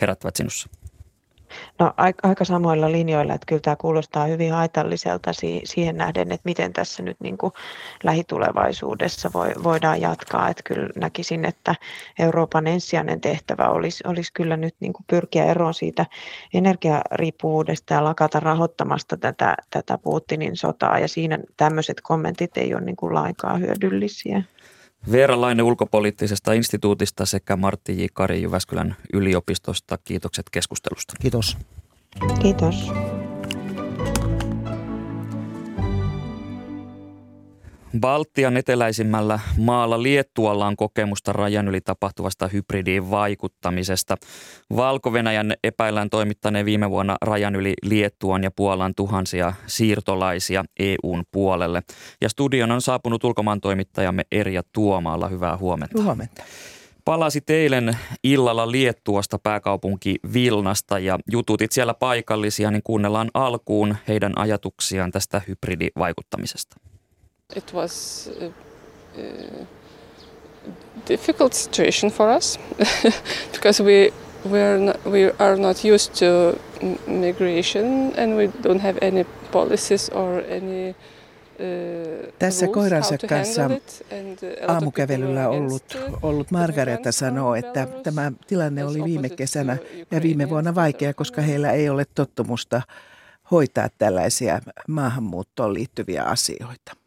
herättävät 0.00 0.36
sinussa? 0.36 0.68
No 1.78 1.92
aika 2.22 2.44
samoilla 2.44 2.92
linjoilla, 2.92 3.34
että 3.34 3.46
kyllä 3.46 3.60
tämä 3.60 3.76
kuulostaa 3.76 4.26
hyvin 4.26 4.52
haitalliselta 4.52 5.30
siihen 5.64 5.96
nähden, 5.96 6.32
että 6.32 6.44
miten 6.44 6.72
tässä 6.72 7.02
nyt 7.02 7.16
niin 7.20 7.38
kuin 7.38 7.52
lähitulevaisuudessa 8.02 9.30
voidaan 9.64 10.00
jatkaa. 10.00 10.48
Että 10.48 10.62
kyllä 10.62 10.88
näkisin, 10.96 11.44
että 11.44 11.74
Euroopan 12.18 12.66
ensisijainen 12.66 13.20
tehtävä 13.20 13.68
olisi, 13.68 14.04
olisi 14.06 14.32
kyllä 14.32 14.56
nyt 14.56 14.74
niin 14.80 14.92
kuin 14.92 15.04
pyrkiä 15.06 15.44
eroon 15.44 15.74
siitä 15.74 16.06
energiariippuvuudesta 16.54 17.94
ja 17.94 18.04
lakata 18.04 18.40
rahoittamasta 18.40 19.16
tätä, 19.16 19.56
tätä 19.70 19.98
Putinin 19.98 20.56
sotaa. 20.56 20.98
Ja 20.98 21.08
siinä 21.08 21.38
tämmöiset 21.56 22.00
kommentit 22.00 22.56
ei 22.56 22.74
ole 22.74 22.82
niin 22.84 22.96
kuin 22.96 23.14
lainkaan 23.14 23.60
hyödyllisiä. 23.60 24.42
Veera 25.12 25.40
Laine 25.40 25.62
ulkopoliittisesta 25.62 26.52
instituutista 26.52 27.26
sekä 27.26 27.56
Martti 27.56 28.02
J. 28.02 28.06
Kari 28.12 28.42
Jyväskylän 28.42 28.96
yliopistosta. 29.12 29.98
Kiitokset 30.04 30.50
keskustelusta. 30.50 31.14
Kiitos. 31.20 31.56
Kiitos. 32.42 32.90
Baltian 38.00 38.56
eteläisimmällä 38.56 39.40
maalla 39.58 40.02
Liettualla 40.02 40.66
on 40.66 40.76
kokemusta 40.76 41.32
rajan 41.32 41.68
yli 41.68 41.80
tapahtuvasta 41.80 42.48
hybridiin 42.48 43.10
vaikuttamisesta. 43.10 44.16
Valko-Venäjän 44.76 45.54
epäillään 45.64 46.10
toimittaneen 46.10 46.66
viime 46.66 46.90
vuonna 46.90 47.16
rajan 47.22 47.56
yli 47.56 47.74
Liettuan 47.82 48.42
ja 48.42 48.50
Puolan 48.50 48.94
tuhansia 48.94 49.52
siirtolaisia 49.66 50.64
EUn 50.78 51.24
puolelle. 51.32 51.82
Ja 52.20 52.28
studion 52.28 52.70
on 52.70 52.80
saapunut 52.80 53.24
ulkomaan 53.24 53.60
toimittajamme 53.60 54.22
Erja 54.32 54.62
Tuomaalla. 54.72 55.28
Hyvää 55.28 55.56
huomenta. 55.56 56.02
Huomenta. 56.02 56.42
Palasi 57.04 57.42
eilen 57.48 57.98
illalla 58.24 58.70
Liettuasta 58.70 59.38
pääkaupunki 59.38 60.16
Vilnasta 60.32 60.98
ja 60.98 61.18
jututit 61.32 61.72
siellä 61.72 61.94
paikallisia, 61.94 62.70
niin 62.70 62.82
kuunnellaan 62.84 63.30
alkuun 63.34 63.96
heidän 64.08 64.32
ajatuksiaan 64.36 65.12
tästä 65.12 65.42
hybridivaikuttamisesta. 65.48 66.76
It 67.56 67.72
was 67.74 68.28
a, 68.40 68.46
a 69.20 69.64
difficult 71.08 71.54
situation 71.54 72.10
for 72.10 72.36
us 72.36 72.58
because 73.52 73.82
we 73.82 74.12
we 74.50 74.60
are 74.60 74.78
not, 74.78 75.04
we 75.04 75.30
are 75.38 75.56
not 75.56 75.84
used 75.84 76.14
to 76.14 76.58
migration 77.06 78.12
and 78.16 78.36
we 78.36 78.48
don't 78.62 78.80
have 78.80 78.98
any 79.02 79.24
policies 79.52 80.10
or 80.10 80.42
any 80.50 80.90
uh, 80.90 82.32
tässä 82.38 82.66
koiransa 82.66 83.18
kanssa 83.28 83.70
aamukävelyllä 84.68 85.48
ollut, 85.48 85.98
ollut 86.22 86.50
Margareta 86.50 87.12
sanoo, 87.12 87.54
että 87.54 87.86
tämä 88.02 88.32
tilanne 88.46 88.84
oli 88.84 89.04
viime 89.04 89.28
kesänä 89.28 89.76
ja 90.10 90.22
viime 90.22 90.50
vuonna 90.50 90.74
vaikea, 90.74 91.14
koska 91.14 91.42
heillä 91.42 91.72
ei 91.72 91.88
ole 91.88 92.04
tottumusta 92.14 92.82
hoitaa 93.50 93.88
tällaisia 93.98 94.60
maahanmuuttoon 94.88 95.74
liittyviä 95.74 96.24
asioita. 96.24 97.03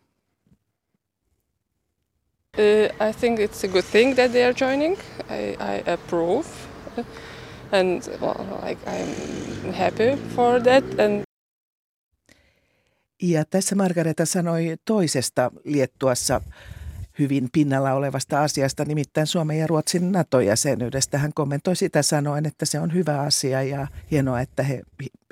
Uh, 2.57 3.09
I 3.09 3.13
think 3.13 3.39
it's 3.39 3.63
a 3.63 3.67
good 3.67 3.85
thing 3.91 4.15
that 4.15 4.31
they 4.31 4.43
are 4.43 4.53
joining. 4.61 4.97
I, 5.29 5.55
I 5.59 5.91
approve, 5.91 6.47
and 7.71 8.01
well, 8.21 8.45
like 8.67 8.79
I'm 8.85 9.73
happy 9.73 10.17
for 10.35 10.61
that. 10.61 10.99
And 10.99 11.23
ja 13.21 13.45
tässä 13.45 13.75
Margareta 13.75 14.25
sanoi 14.25 14.75
toisesta 14.85 15.51
Liettuassa 15.63 16.41
hyvin 17.19 17.49
pinnalla 17.51 17.93
olevasta 17.93 18.43
asiasta, 18.43 18.85
nimittäin 18.85 19.27
Suomen 19.27 19.57
ja 19.57 19.67
Ruotsin 19.67 20.11
NATO-jäsenyydestä. 20.11 21.17
Hän 21.17 21.33
kommentoi 21.33 21.75
sitä 21.75 22.01
sanoen, 22.01 22.45
että 22.45 22.65
se 22.65 22.79
on 22.79 22.93
hyvä 22.93 23.21
asia 23.21 23.63
ja 23.63 23.87
hienoa, 24.11 24.41
että, 24.41 24.63
he, 24.63 24.81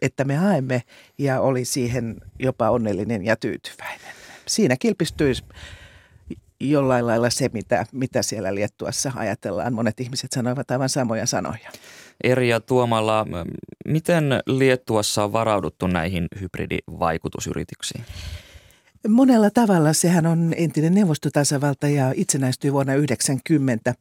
että 0.02 0.24
me 0.24 0.36
haemme 0.36 0.84
ja 1.18 1.42
oli 1.42 1.66
siihen 1.66 2.16
jopa 2.40 2.70
onnellinen 2.70 3.26
ja 3.26 3.36
tyytyväinen. 3.36 4.16
Siinä 4.48 4.76
kilpistyi 4.80 5.34
jollain 6.60 7.08
lailla 7.08 7.30
se, 7.30 7.50
mitä, 7.54 7.86
mitä 7.92 8.22
siellä 8.22 8.56
Liettuassa 8.56 9.12
ajatellaan. 9.16 9.74
Monet 9.74 10.00
ihmiset 10.00 10.32
sanoivat 10.32 10.72
aivan 10.72 10.90
samoja 10.90 11.26
sanoja. 11.26 11.70
Erja 12.24 12.60
Tuomalla, 12.60 13.26
miten 13.86 14.24
Liettuassa 14.46 15.24
on 15.24 15.34
varauduttu 15.34 15.88
näihin 15.88 16.28
hybridivaikutusyrityksiin? 16.42 18.06
Monella 19.08 19.50
tavalla 19.50 19.94
sehän 19.94 20.26
on 20.26 20.54
entinen 20.58 20.94
neuvostotasavalta 20.94 21.88
ja 21.88 22.14
itsenäistyi 22.16 22.74
vuonna 22.74 22.94
1990. 22.94 23.96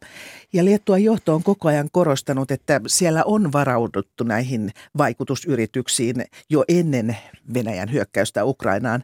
Ja 0.52 0.64
Liettuan 0.64 1.04
johto 1.04 1.34
on 1.34 1.42
koko 1.42 1.68
ajan 1.68 1.88
korostanut, 1.92 2.50
että 2.50 2.80
siellä 2.86 3.24
on 3.24 3.52
varauduttu 3.52 4.24
näihin 4.24 4.70
vaikutusyrityksiin 4.98 6.24
jo 6.50 6.64
ennen 6.68 7.16
Venäjän 7.54 7.92
hyökkäystä 7.92 8.44
Ukrainaan. 8.44 9.02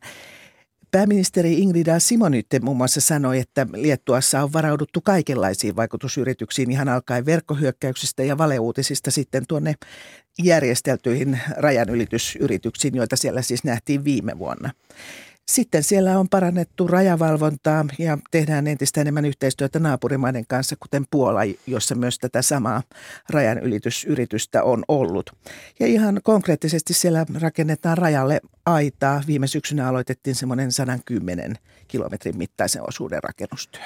Pääministeri 0.91 1.59
Ingrida 1.59 1.99
Simonytte 1.99 2.61
muun 2.61 2.77
muassa 2.77 3.01
sanoi, 3.01 3.39
että 3.39 3.67
Liettuassa 3.75 4.43
on 4.43 4.53
varauduttu 4.53 5.01
kaikenlaisiin 5.01 5.77
vaikutusyrityksiin 5.77 6.71
ihan 6.71 6.89
alkaen 6.89 7.27
verkkohyökkäyksistä 7.27 8.23
ja 8.23 8.39
valeuutisista 8.39 9.11
sitten 9.11 9.47
tuonne 9.49 9.75
järjesteltyihin 10.43 11.41
rajanylitysyrityksiin, 11.57 12.95
joita 12.95 13.17
siellä 13.17 13.43
siis 13.43 13.65
nähtiin 13.65 14.05
viime 14.05 14.39
vuonna. 14.39 14.71
Sitten 15.49 15.83
siellä 15.83 16.19
on 16.19 16.29
parannettu 16.29 16.87
rajavalvontaa 16.87 17.85
ja 17.99 18.19
tehdään 18.31 18.67
entistä 18.67 19.01
enemmän 19.01 19.25
yhteistyötä 19.25 19.79
naapurimaiden 19.79 20.47
kanssa, 20.49 20.77
kuten 20.81 21.05
Puola, 21.11 21.41
jossa 21.67 21.95
myös 21.95 22.19
tätä 22.19 22.43
samaa 22.43 22.83
rajanylitysyritystä 23.31 24.63
on 24.63 24.85
ollut. 24.89 25.31
Ja 25.81 25.87
ihan 25.87 26.21
konkreettisesti 26.23 26.95
siellä 26.95 27.27
rakennetaan 27.41 27.99
rajalle 27.99 28.41
aitaa. 28.67 29.23
Viime 29.27 29.47
syksynä 29.47 29.89
aloitettiin 29.89 30.37
semmoinen 30.37 30.73
110 30.73 31.55
kilometrin 31.89 32.37
mittaisen 32.37 32.83
osuuden 32.89 33.23
rakennustyö. 33.23 33.83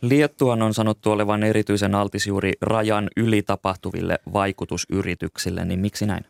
Liettuan 0.00 0.62
on 0.62 0.74
sanottu 0.74 1.10
olevan 1.10 1.42
erityisen 1.42 1.94
altis 1.94 2.26
juuri 2.26 2.52
rajan 2.60 3.08
yli 3.16 3.42
tapahtuville 3.42 4.18
vaikutusyrityksille, 4.32 5.64
niin 5.64 5.80
miksi 5.80 6.06
näin? 6.06 6.24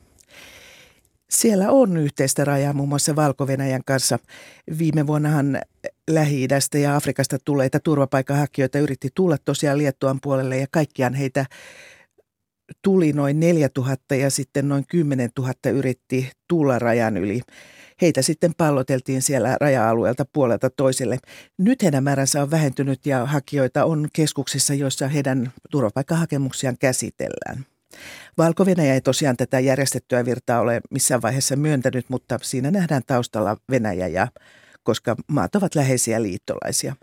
Siellä 1.31 1.71
on 1.71 1.97
yhteistä 1.97 2.45
rajaa 2.45 2.73
muun 2.73 2.89
muassa 2.89 3.17
valko 3.17 3.47
kanssa. 3.85 4.19
Viime 4.79 5.07
vuonnahan 5.07 5.61
lähi 6.11 6.49
ja 6.83 6.97
Afrikasta 6.97 7.39
tulleita 7.45 7.81
turvapaikanhakijoita 7.81 8.79
yritti 8.79 9.09
tulla 9.15 9.37
tosiaan 9.45 9.79
Liettuan 9.79 10.19
puolelle 10.23 10.57
ja 10.59 10.67
kaikkiaan 10.71 11.15
heitä 11.15 11.47
tuli 12.83 13.13
noin 13.13 13.41
4000 13.41 14.15
ja 14.15 14.31
sitten 14.31 14.69
noin 14.69 14.85
10 14.89 15.31
000 15.39 15.53
yritti 15.73 16.31
tulla 16.49 16.79
rajan 16.79 17.17
yli. 17.17 17.41
Heitä 18.03 18.23
sitten 18.23 18.53
palloteltiin 18.57 19.23
siellä 19.23 19.57
raja-alueelta 19.61 20.25
puolelta 20.33 20.71
toiselle. 20.71 21.19
Nyt 21.59 21.83
heidän 21.83 22.05
määränsä 22.05 22.43
on 22.43 22.51
vähentynyt 22.51 23.07
ja 23.07 23.27
hakijoita 23.27 23.85
on 23.85 24.09
keskuksissa, 24.13 24.75
joissa 24.75 25.09
heidän 25.09 25.53
turvapaikkahakemuksiaan 25.71 26.77
käsitellään. 26.81 27.67
Valko 28.41 28.65
ei 28.93 29.01
tosiaan 29.01 29.37
tätä 29.37 29.61
järjestettyä 29.61 30.25
virtaa 30.25 30.61
ole 30.61 30.81
missään 30.91 31.23
vaiheessa 31.23 31.57
myöntänyt, 31.57 32.11
mutta 32.11 32.39
siinä 32.43 32.71
nähdään 32.71 33.03
taustalla 33.07 33.57
Venäjä 33.71 34.07
ja 34.07 34.29
koska 34.83 35.17
maat 35.27 35.57
ovat 35.57 35.75
läheisiä 35.75 36.23
liittolaisia. 36.23 36.95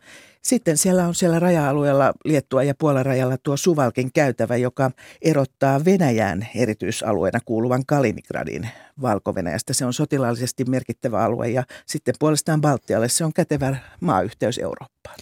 Sitten 0.42 0.78
siellä 0.78 1.08
on 1.08 1.16
siellä 1.16 1.40
raja-alueella 1.40 2.14
Liettua 2.26 2.64
ja 2.64 2.74
Puolan 2.80 3.06
rajalla 3.06 3.38
tuo 3.44 3.58
Suvalkin 3.58 4.12
käytävä, 4.14 4.56
joka 4.56 4.92
erottaa 5.22 5.86
Venäjään 5.86 6.48
erityisalueena 6.56 7.40
kuuluvan 7.46 7.86
Kaliningradin 7.86 8.70
valko. 9.02 9.34
Se 9.72 9.86
on 9.86 9.94
sotilaallisesti 9.94 10.66
merkittävä 10.66 11.24
alue 11.24 11.50
ja 11.50 11.64
sitten 11.86 12.16
puolestaan 12.20 12.62
Baltialle 12.62 13.10
se 13.10 13.26
on 13.26 13.34
kätevä 13.34 13.76
maayhteys 14.00 14.58
Eurooppaan 14.58 15.18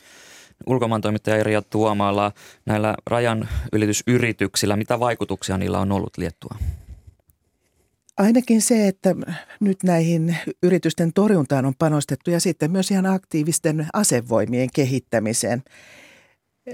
ulkomaantoimittaja 0.68 1.38
Irja 1.38 1.62
Tuomaalla 1.62 2.32
näillä 2.66 2.96
rajan 3.08 3.50
ylitysyrityksillä, 3.74 4.76
mitä 4.76 5.00
vaikutuksia 5.00 5.58
niillä 5.58 5.80
on 5.80 5.92
ollut 5.92 6.18
Liettua? 6.18 6.56
Ainakin 8.18 8.62
se, 8.62 8.88
että 8.88 9.16
nyt 9.60 9.84
näihin 9.84 10.38
yritysten 10.64 11.14
torjuntaan 11.14 11.66
on 11.66 11.74
panostettu 11.80 12.32
ja 12.32 12.40
sitten 12.40 12.72
myös 12.72 12.92
ihan 12.92 13.06
aktiivisten 13.06 13.88
asevoimien 13.94 14.70
kehittämiseen. 14.74 15.64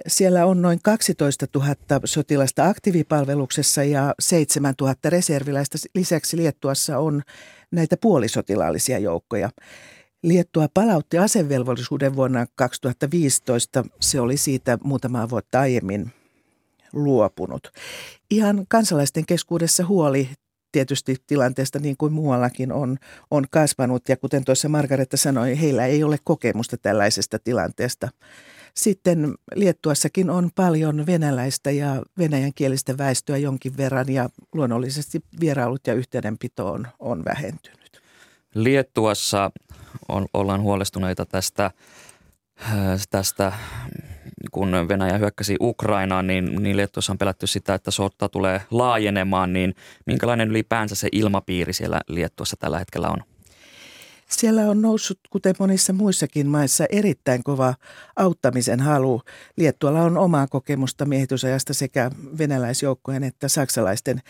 Siellä 0.08 0.46
on 0.46 0.62
noin 0.62 0.80
12 0.84 1.46
000 1.56 1.76
sotilasta 2.06 2.68
aktiivipalveluksessa 2.68 3.84
ja 3.84 4.16
7 4.20 4.74
000 4.82 4.96
reserviläistä. 5.06 5.78
Lisäksi 5.96 6.38
Liettuassa 6.38 6.98
on 6.98 7.22
näitä 7.72 7.98
puolisotilaallisia 7.98 9.00
joukkoja. 9.00 9.50
Liettua 10.24 10.68
palautti 10.74 11.18
asevelvollisuuden 11.18 12.16
vuonna 12.16 12.46
2015. 12.56 13.84
Se 14.00 14.20
oli 14.20 14.38
siitä 14.38 14.78
muutamaa 14.84 15.30
vuotta 15.30 15.60
aiemmin 15.60 16.12
luopunut. 16.94 17.72
Ihan 18.32 18.66
kansalaisten 18.70 19.26
keskuudessa 19.26 19.86
huoli 19.86 20.30
tietysti 20.72 21.16
tilanteesta 21.28 21.80
niin 21.80 21.98
kuin 21.98 22.14
muuallakin 22.14 22.72
on, 22.72 22.98
on 23.32 23.46
kasvanut. 23.52 24.10
Ja 24.10 24.18
kuten 24.18 24.46
tuossa 24.46 24.70
Margaretta 24.70 25.18
sanoi, 25.18 25.62
heillä 25.62 25.86
ei 25.86 26.04
ole 26.04 26.18
kokemusta 26.24 26.78
tällaisesta 26.78 27.40
tilanteesta. 27.40 28.10
Sitten 28.76 29.36
Liettuassakin 29.56 30.30
on 30.30 30.50
paljon 30.56 31.06
venäläistä 31.06 31.72
ja 31.72 32.04
venäjänkielistä 32.18 32.98
väestöä 32.98 33.38
jonkin 33.38 33.78
verran 33.78 34.10
ja 34.10 34.30
luonnollisesti 34.54 35.22
vierailut 35.40 35.88
ja 35.88 35.94
yhteydenpito 35.94 36.72
on, 36.72 36.88
on 37.00 37.26
vähentynyt. 37.26 38.01
Liettuassa 38.56 39.52
on, 40.10 40.26
ollaan 40.34 40.62
huolestuneita 40.62 41.26
tästä, 41.26 41.72
tästä 43.10 43.52
kun 44.52 44.72
Venäjä 44.88 45.18
hyökkäsi 45.18 45.56
Ukrainaan, 45.62 46.28
niin, 46.28 46.64
niin 46.64 46.78
Liettuassa 46.78 47.12
on 47.12 47.18
pelätty 47.18 47.48
sitä, 47.48 47.74
että 47.74 47.92
sota 47.92 48.30
tulee 48.30 48.62
laajenemaan, 48.72 49.54
niin 49.54 49.76
minkälainen 50.06 50.50
ylipäänsä 50.50 50.96
se 50.96 51.10
ilmapiiri 51.12 51.74
siellä 51.74 52.02
Liettuassa 52.08 52.58
tällä 52.60 52.80
hetkellä 52.80 53.10
on? 53.10 53.18
Siellä 54.30 54.62
on 54.62 54.82
noussut, 54.82 55.20
kuten 55.30 55.56
monissa 55.60 55.94
muissakin 55.94 56.48
maissa, 56.48 56.86
erittäin 56.90 57.44
kova 57.44 57.74
auttamisen 58.16 58.80
halu. 58.80 59.22
Liettualla 59.58 60.02
on 60.02 60.18
omaa 60.18 60.48
kokemusta 60.48 61.06
miehitysajasta 61.06 61.74
sekä 61.74 62.12
venäläisjoukkojen 62.38 63.24
että 63.24 63.48
saksalaisten 63.48 64.22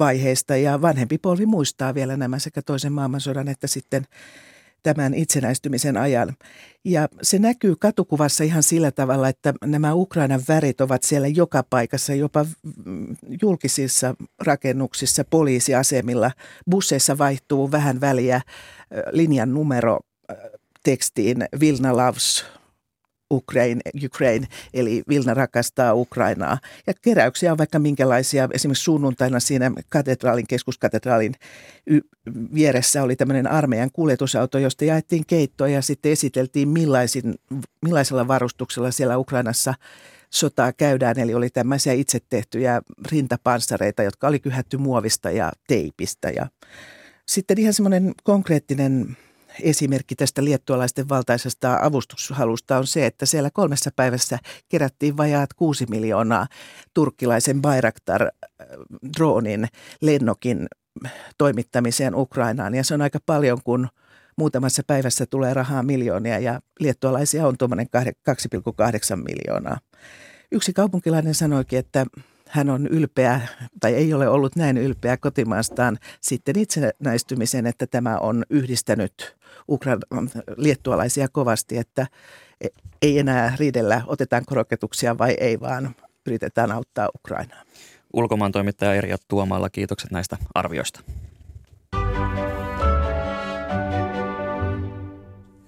miehitysvaiheista. 0.00 0.56
Ja 0.56 0.82
vanhempi 0.82 1.18
polvi 1.18 1.46
muistaa 1.46 1.94
vielä 1.94 2.16
nämä 2.16 2.38
sekä 2.38 2.62
toisen 2.62 2.92
maailmansodan 2.92 3.48
että 3.48 3.66
sitten 3.66 4.04
tämän 4.82 5.14
itsenäistymisen 5.14 5.96
ajan. 5.96 6.36
Ja 6.84 7.08
se 7.22 7.38
näkyy 7.38 7.76
katukuvassa 7.76 8.44
ihan 8.44 8.62
sillä 8.62 8.90
tavalla, 8.90 9.28
että 9.28 9.54
nämä 9.64 9.94
Ukrainan 9.94 10.40
värit 10.48 10.80
ovat 10.80 11.02
siellä 11.02 11.28
joka 11.28 11.62
paikassa, 11.70 12.14
jopa 12.14 12.46
julkisissa 13.42 14.14
rakennuksissa, 14.38 15.24
poliisiasemilla. 15.24 16.30
Busseissa 16.70 17.18
vaihtuu 17.18 17.70
vähän 17.70 18.00
väliä 18.00 18.40
linjan 19.10 19.54
numero 19.54 19.98
tekstiin 20.82 21.36
Vilna 21.60 21.96
Loves 21.96 22.44
Ukraine, 23.30 23.80
Ukraine, 24.04 24.46
eli 24.74 25.02
Vilna 25.08 25.34
rakastaa 25.34 25.94
Ukrainaa. 25.94 26.58
Ja 26.86 26.94
keräyksiä 27.02 27.52
on 27.52 27.58
vaikka 27.58 27.78
minkälaisia. 27.78 28.48
Esimerkiksi 28.52 28.84
sunnuntaina 28.84 29.40
siinä 29.40 29.72
katedraalin, 29.88 30.46
keskuskatedraalin 30.46 31.34
y- 31.86 32.00
vieressä 32.54 33.02
oli 33.02 33.16
tämmöinen 33.16 33.46
armeijan 33.46 33.90
kuljetusauto, 33.92 34.58
josta 34.58 34.84
jaettiin 34.84 35.26
keittoa 35.26 35.68
ja 35.68 35.82
sitten 35.82 36.12
esiteltiin 36.12 36.68
millaisin, 36.68 37.34
millaisella 37.82 38.28
varustuksella 38.28 38.90
siellä 38.90 39.18
Ukrainassa 39.18 39.74
sotaa 40.30 40.72
käydään. 40.72 41.18
Eli 41.18 41.34
oli 41.34 41.50
tämmöisiä 41.50 41.92
itse 41.92 42.18
tehtyjä 42.28 42.82
rintapanssareita, 43.12 44.02
jotka 44.02 44.28
oli 44.28 44.38
kyhätty 44.38 44.76
muovista 44.76 45.30
ja 45.30 45.52
teipistä. 45.68 46.30
Ja 46.30 46.46
sitten 47.26 47.58
ihan 47.58 47.74
semmoinen 47.74 48.14
konkreettinen 48.22 49.16
esimerkki 49.62 50.16
tästä 50.16 50.44
liettualaisten 50.44 51.08
valtaisesta 51.08 51.78
avustushalusta 51.82 52.78
on 52.78 52.86
se, 52.86 53.06
että 53.06 53.26
siellä 53.26 53.50
kolmessa 53.50 53.90
päivässä 53.96 54.38
kerättiin 54.68 55.16
vajaat 55.16 55.54
kuusi 55.54 55.86
miljoonaa 55.88 56.46
turkkilaisen 56.94 57.62
Bayraktar-droonin 57.62 59.66
lennokin 60.00 60.66
toimittamiseen 61.38 62.14
Ukrainaan. 62.14 62.74
Ja 62.74 62.84
se 62.84 62.94
on 62.94 63.02
aika 63.02 63.18
paljon, 63.26 63.58
kun 63.64 63.88
muutamassa 64.36 64.82
päivässä 64.86 65.26
tulee 65.26 65.54
rahaa 65.54 65.82
miljoonia 65.82 66.38
ja 66.38 66.60
liettualaisia 66.80 67.46
on 67.46 67.58
tuommoinen 67.58 67.86
2,8 67.96 68.02
miljoonaa. 69.16 69.78
Yksi 70.52 70.72
kaupunkilainen 70.72 71.34
sanoikin, 71.34 71.78
että 71.78 72.06
hän 72.48 72.70
on 72.70 72.86
ylpeä 72.86 73.40
tai 73.80 73.94
ei 73.94 74.14
ole 74.14 74.28
ollut 74.28 74.56
näin 74.56 74.76
ylpeä 74.76 75.16
kotimaastaan 75.16 75.98
sitten 76.20 76.58
itsenäistymisen, 76.58 77.66
että 77.66 77.86
tämä 77.86 78.18
on 78.18 78.44
yhdistänyt 78.50 79.36
liettualaisia 80.56 81.28
kovasti, 81.28 81.78
että 81.78 82.06
ei 83.02 83.18
enää 83.18 83.56
riidellä, 83.58 84.02
otetaanko 84.06 84.54
roketuksia 84.54 85.18
vai 85.18 85.36
ei, 85.40 85.60
vaan 85.60 85.94
yritetään 86.26 86.72
auttaa 86.72 87.08
Ukrainaa. 87.14 87.62
Ulkomaan 88.12 88.52
toimittaja 88.52 88.94
Erja 88.94 89.16
Tuomalla, 89.28 89.70
kiitokset 89.70 90.10
näistä 90.10 90.36
arvioista. 90.54 91.00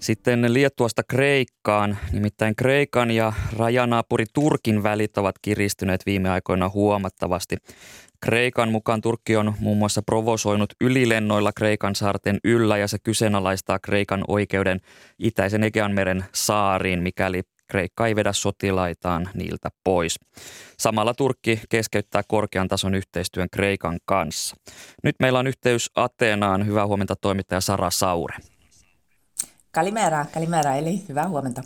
Sitten 0.00 0.54
Liettuasta 0.54 1.02
Kreikkaan, 1.11 1.98
nimittäin 2.12 2.56
Kreikan 2.56 3.11
ja 3.11 3.32
rajanaapuri 3.56 4.24
Turkin 4.32 4.82
välit 4.82 5.18
ovat 5.18 5.34
kiristyneet 5.42 6.06
viime 6.06 6.30
aikoina 6.30 6.68
huomattavasti. 6.68 7.56
Kreikan 8.20 8.72
mukaan 8.72 9.00
Turkki 9.00 9.37
on 9.37 9.54
muun 9.61 9.78
muassa 9.78 10.02
provosoinut 10.02 10.72
ylilennoilla 10.80 11.52
Kreikan 11.52 11.94
saarten 11.94 12.38
yllä 12.44 12.78
ja 12.78 12.88
se 12.88 12.98
kyseenalaistaa 12.98 13.78
Kreikan 13.78 14.24
oikeuden 14.28 14.80
itäisen 15.18 15.64
Egeanmeren 15.64 16.24
saariin, 16.34 17.02
mikäli 17.02 17.42
Kreikka 17.70 18.06
ei 18.06 18.16
vedä 18.16 18.32
sotilaitaan 18.32 19.28
niiltä 19.34 19.68
pois. 19.84 20.18
Samalla 20.78 21.14
Turkki 21.14 21.61
keskeyttää 21.68 22.22
korkean 22.28 22.68
tason 22.68 22.94
yhteistyön 22.94 23.48
Kreikan 23.52 23.98
kanssa. 24.04 24.56
Nyt 25.04 25.16
meillä 25.20 25.38
on 25.38 25.46
yhteys 25.46 25.90
Ateenaan. 25.94 26.66
Hyvää 26.66 26.87
huomenta 26.87 27.14
toimittaja 27.16 27.61
Sara 27.61 27.90
Saure. 27.90 28.34
Kalimera, 29.78 30.26
Kalimera, 30.34 30.74
eli 30.74 31.04
hyvää 31.08 31.28
huomenta. 31.28 31.62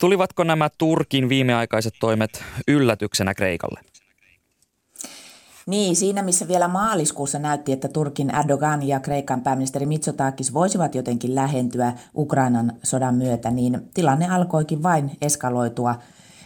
Tulivatko 0.00 0.44
nämä 0.44 0.68
Turkin 0.78 1.28
viimeaikaiset 1.28 1.94
toimet 2.00 2.44
yllätyksenä 2.68 3.34
Kreikalle? 3.34 3.80
Niin, 5.66 5.96
siinä 5.96 6.22
missä 6.22 6.48
vielä 6.48 6.68
maaliskuussa 6.68 7.38
näytti, 7.38 7.72
että 7.72 7.88
Turkin 7.88 8.34
Erdogan 8.34 8.88
ja 8.88 9.00
Kreikan 9.00 9.40
pääministeri 9.40 9.86
Mitsotakis 9.86 10.54
voisivat 10.54 10.94
jotenkin 10.94 11.34
lähentyä 11.34 11.92
Ukrainan 12.16 12.72
sodan 12.82 13.14
myötä, 13.14 13.50
niin 13.50 13.90
tilanne 13.94 14.28
alkoikin 14.28 14.82
vain 14.82 15.10
eskaloitua 15.22 15.94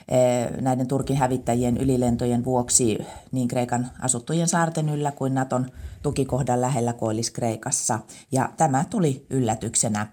eh, 0.08 0.50
näiden 0.60 0.88
Turkin 0.88 1.16
hävittäjien 1.16 1.76
ylilentojen 1.76 2.44
vuoksi 2.44 2.98
niin 3.32 3.48
Kreikan 3.48 3.90
asuttujen 4.00 4.48
saarten 4.48 4.88
yllä 4.88 5.12
kuin 5.12 5.34
Naton 5.34 5.66
tukikohdan 6.02 6.60
lähellä 6.60 6.92
Koillis-Kreikassa. 6.92 7.98
Ja 8.32 8.50
tämä 8.56 8.84
tuli 8.90 9.26
yllätyksenä. 9.30 10.06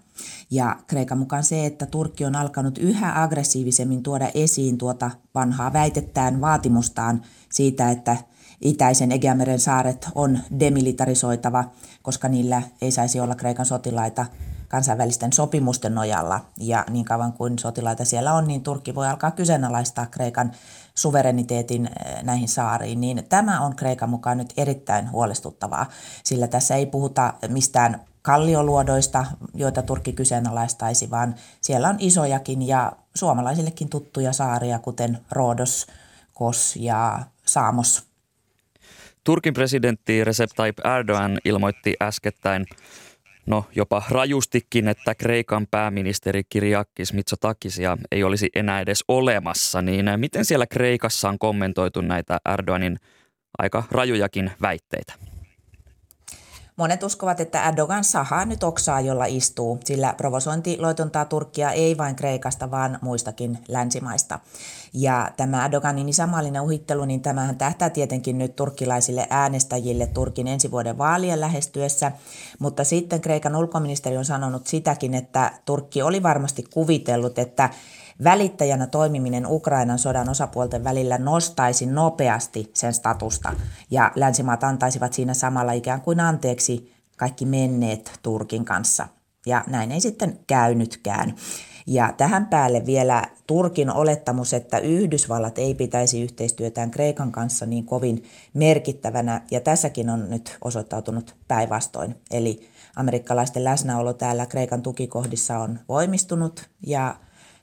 Ja 0.50 0.76
Kreikan 0.86 1.18
mukaan 1.18 1.44
se, 1.44 1.66
että 1.66 1.86
Turkki 1.86 2.24
on 2.24 2.36
alkanut 2.36 2.78
yhä 2.78 3.22
aggressiivisemmin 3.22 4.02
tuoda 4.02 4.30
esiin 4.34 4.78
tuota 4.78 5.10
vanhaa 5.34 5.72
väitettään 5.72 6.40
vaatimustaan 6.40 7.22
siitä, 7.52 7.90
että 7.90 8.16
itäisen 8.60 9.12
Egeameren 9.12 9.60
saaret 9.60 10.08
on 10.14 10.38
demilitarisoitava, 10.60 11.64
koska 12.02 12.28
niillä 12.28 12.62
ei 12.82 12.90
saisi 12.90 13.20
olla 13.20 13.34
Kreikan 13.34 13.66
sotilaita 13.66 14.26
kansainvälisten 14.68 15.32
sopimusten 15.32 15.94
nojalla. 15.94 16.40
Ja 16.60 16.84
niin 16.90 17.04
kauan 17.04 17.32
kuin 17.32 17.58
sotilaita 17.58 18.04
siellä 18.04 18.34
on, 18.34 18.48
niin 18.48 18.62
Turkki 18.62 18.94
voi 18.94 19.08
alkaa 19.08 19.30
kyseenalaistaa 19.30 20.06
Kreikan 20.06 20.52
suvereniteetin 20.94 21.86
eh, 21.86 22.22
näihin 22.22 22.48
saariin. 22.48 23.00
Niin 23.00 23.24
tämä 23.28 23.60
on 23.60 23.76
Kreikan 23.76 24.10
mukaan 24.10 24.38
nyt 24.38 24.52
erittäin 24.56 25.12
huolestuttavaa, 25.12 25.86
sillä 26.24 26.48
tässä 26.48 26.74
ei 26.74 26.86
puhuta 26.86 27.34
mistään 27.48 28.00
kallioluodoista, 28.22 29.26
joita 29.54 29.82
Turkki 29.82 30.12
kyseenalaistaisi, 30.12 31.10
vaan 31.10 31.34
siellä 31.60 31.88
on 31.88 31.96
isojakin 31.98 32.66
ja 32.68 32.92
suomalaisillekin 33.14 33.88
tuttuja 33.88 34.32
saaria, 34.32 34.78
kuten 34.78 35.18
Roodos, 35.30 35.86
Kos 36.34 36.76
ja 36.76 37.20
Saamos. 37.46 38.10
Turkin 39.24 39.54
presidentti 39.54 40.24
Recep 40.24 40.50
Tayyip 40.56 40.78
Erdogan 40.86 41.38
ilmoitti 41.44 41.94
äskettäin, 42.02 42.66
no 43.46 43.64
jopa 43.76 44.02
rajustikin, 44.10 44.88
että 44.88 45.14
Kreikan 45.14 45.66
pääministeri 45.70 46.44
Kyriakis 46.44 47.12
Mitsotakisia 47.12 47.98
ei 48.10 48.24
olisi 48.24 48.48
enää 48.54 48.80
edes 48.80 49.04
olemassa. 49.08 49.82
Niin 49.82 50.06
miten 50.16 50.44
siellä 50.44 50.66
Kreikassa 50.66 51.28
on 51.28 51.38
kommentoitu 51.38 52.00
näitä 52.00 52.38
Erdoganin 52.52 53.00
aika 53.58 53.82
rajujakin 53.90 54.50
väitteitä? 54.62 55.29
Monet 56.76 57.02
uskovat, 57.02 57.40
että 57.40 57.68
Erdogan 57.68 58.04
sahaa 58.04 58.44
nyt 58.44 58.62
oksaa, 58.62 59.00
jolla 59.00 59.24
istuu, 59.24 59.78
sillä 59.84 60.14
provosointi 60.16 60.76
loitontaa 60.80 61.24
Turkkia 61.24 61.70
ei 61.70 61.98
vain 61.98 62.16
Kreikasta, 62.16 62.70
vaan 62.70 62.98
muistakin 63.02 63.58
länsimaista. 63.68 64.38
Ja 64.92 65.30
tämä 65.36 65.64
Erdoganin 65.64 66.08
isämaallinen 66.08 66.62
uhittelu, 66.62 67.04
niin 67.04 67.22
tämähän 67.22 67.56
tähtää 67.56 67.90
tietenkin 67.90 68.38
nyt 68.38 68.56
turkkilaisille 68.56 69.26
äänestäjille 69.30 70.06
Turkin 70.06 70.46
ensi 70.46 70.70
vuoden 70.70 70.98
vaalien 70.98 71.40
lähestyessä, 71.40 72.12
mutta 72.58 72.84
sitten 72.84 73.20
Kreikan 73.20 73.56
ulkoministeri 73.56 74.16
on 74.16 74.24
sanonut 74.24 74.66
sitäkin, 74.66 75.14
että 75.14 75.52
Turkki 75.64 76.02
oli 76.02 76.22
varmasti 76.22 76.64
kuvitellut, 76.70 77.38
että 77.38 77.70
Välittäjänä 78.24 78.86
toimiminen 78.86 79.46
Ukrainan 79.46 79.98
sodan 79.98 80.28
osapuolten 80.28 80.84
välillä 80.84 81.18
nostaisi 81.18 81.86
nopeasti 81.86 82.70
sen 82.74 82.94
statusta 82.94 83.52
ja 83.90 84.12
länsimaat 84.14 84.64
antaisivat 84.64 85.12
siinä 85.12 85.34
samalla 85.34 85.72
ikään 85.72 86.00
kuin 86.00 86.20
anteeksi 86.20 86.92
kaikki 87.16 87.46
menneet 87.46 88.12
Turkin 88.22 88.64
kanssa. 88.64 89.08
Ja 89.46 89.64
näin 89.66 89.92
ei 89.92 90.00
sitten 90.00 90.38
käynytkään. 90.46 91.34
Ja 91.86 92.14
tähän 92.16 92.46
päälle 92.46 92.86
vielä 92.86 93.24
Turkin 93.46 93.90
olettamus, 93.90 94.54
että 94.54 94.78
Yhdysvallat 94.78 95.58
ei 95.58 95.74
pitäisi 95.74 96.22
yhteistyötään 96.22 96.90
Kreikan 96.90 97.32
kanssa 97.32 97.66
niin 97.66 97.86
kovin 97.86 98.24
merkittävänä, 98.54 99.42
ja 99.50 99.60
tässäkin 99.60 100.10
on 100.10 100.30
nyt 100.30 100.58
osoittautunut 100.64 101.36
päinvastoin. 101.48 102.16
Eli 102.30 102.68
amerikkalaisten 102.96 103.64
läsnäolo 103.64 104.12
täällä 104.12 104.46
Kreikan 104.46 104.82
tukikohdissa 104.82 105.58
on 105.58 105.78
voimistunut, 105.88 106.68
ja 106.86 107.16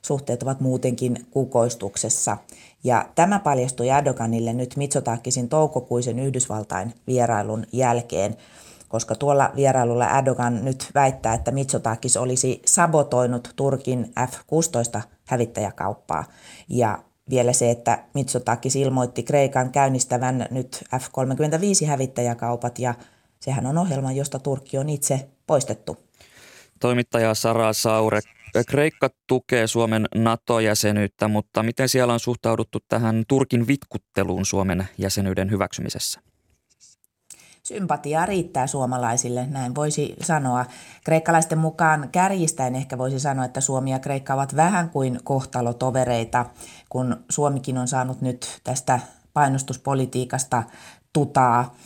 suhteet 0.08 0.42
ovat 0.42 0.60
muutenkin 0.60 1.26
kukoistuksessa. 1.30 2.36
Ja 2.84 3.08
tämä 3.14 3.38
paljastui 3.38 3.88
Erdoganille 3.88 4.52
nyt 4.52 4.76
Mitsotakisin 4.76 5.48
toukokuisen 5.48 6.18
Yhdysvaltain 6.18 6.94
vierailun 7.06 7.66
jälkeen, 7.72 8.36
koska 8.88 9.14
tuolla 9.14 9.50
vierailulla 9.56 10.18
Erdogan 10.18 10.64
nyt 10.64 10.90
väittää, 10.94 11.34
että 11.34 11.50
Mitsotakis 11.50 12.16
olisi 12.16 12.62
sabotoinut 12.66 13.52
Turkin 13.56 14.12
F-16 14.30 15.00
hävittäjäkauppaa. 15.24 16.24
Ja 16.68 16.98
vielä 17.30 17.52
se, 17.52 17.70
että 17.70 18.04
Mitsotakis 18.14 18.76
ilmoitti 18.76 19.22
Kreikan 19.22 19.72
käynnistävän 19.72 20.46
nyt 20.50 20.84
F-35 20.96 21.86
hävittäjäkaupat 21.86 22.78
ja 22.78 22.94
sehän 23.40 23.66
on 23.66 23.78
ohjelma, 23.78 24.12
josta 24.12 24.38
Turkki 24.38 24.78
on 24.78 24.88
itse 24.88 25.28
poistettu. 25.46 25.96
Toimittaja 26.80 27.34
Sara 27.34 27.72
Saure, 27.72 28.20
Kreikka 28.68 29.10
tukee 29.26 29.66
Suomen 29.66 30.06
NATO-jäsenyyttä, 30.14 31.28
mutta 31.28 31.62
miten 31.62 31.88
siellä 31.88 32.12
on 32.12 32.20
suhtauduttu 32.20 32.78
tähän 32.88 33.24
Turkin 33.28 33.66
vitkutteluun 33.66 34.46
Suomen 34.46 34.88
jäsenyyden 34.98 35.50
hyväksymisessä? 35.50 36.20
Sympatiaa 37.62 38.26
riittää 38.26 38.66
suomalaisille, 38.66 39.46
näin 39.46 39.74
voisi 39.74 40.14
sanoa. 40.22 40.66
Kreikkalaisten 41.04 41.58
mukaan 41.58 42.08
kärjistäen 42.12 42.76
ehkä 42.76 42.98
voisi 42.98 43.20
sanoa, 43.20 43.44
että 43.44 43.60
Suomi 43.60 43.90
ja 43.90 43.98
Kreikka 43.98 44.34
ovat 44.34 44.56
vähän 44.56 44.90
kuin 44.90 45.20
kohtalotovereita, 45.24 46.46
kun 46.88 47.24
Suomikin 47.30 47.78
on 47.78 47.88
saanut 47.88 48.20
nyt 48.20 48.60
tästä 48.64 49.00
painostuspolitiikasta 49.32 50.62
tutaa. 51.12 51.76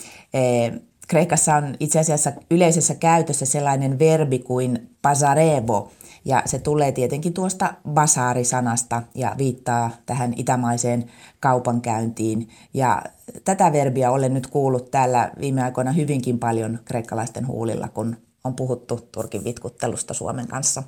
Kreikassa 1.09 1.55
on 1.55 1.75
itse 1.81 1.99
asiassa 1.99 2.33
yleisessä 2.51 2.95
käytössä 2.95 3.47
sellainen 3.47 3.99
verbi 3.99 4.39
kuin 4.39 4.97
pasarevo, 5.03 5.93
ja 6.25 6.43
se 6.47 6.59
tulee 6.59 6.93
tietenkin 6.93 7.35
tuosta 7.35 7.75
basaarisanasta 7.89 9.03
ja 9.15 9.35
viittaa 9.39 9.91
tähän 10.07 10.35
itämaiseen 10.37 11.05
kaupankäyntiin. 11.41 12.49
Ja 12.75 13.03
tätä 13.45 13.73
verbiä 13.73 14.11
olen 14.11 14.35
nyt 14.35 14.47
kuullut 14.47 14.91
täällä 14.91 15.31
viime 15.41 15.63
aikoina 15.63 15.93
hyvinkin 15.93 16.39
paljon 16.39 16.79
kreikkalaisten 16.85 17.47
huulilla, 17.47 17.89
kun 17.89 18.17
on 18.45 18.55
puhuttu 18.55 19.09
Turkin 19.13 19.45
vitkuttelusta 19.45 20.15
Suomen 20.15 20.49
kanssa. 20.49 20.83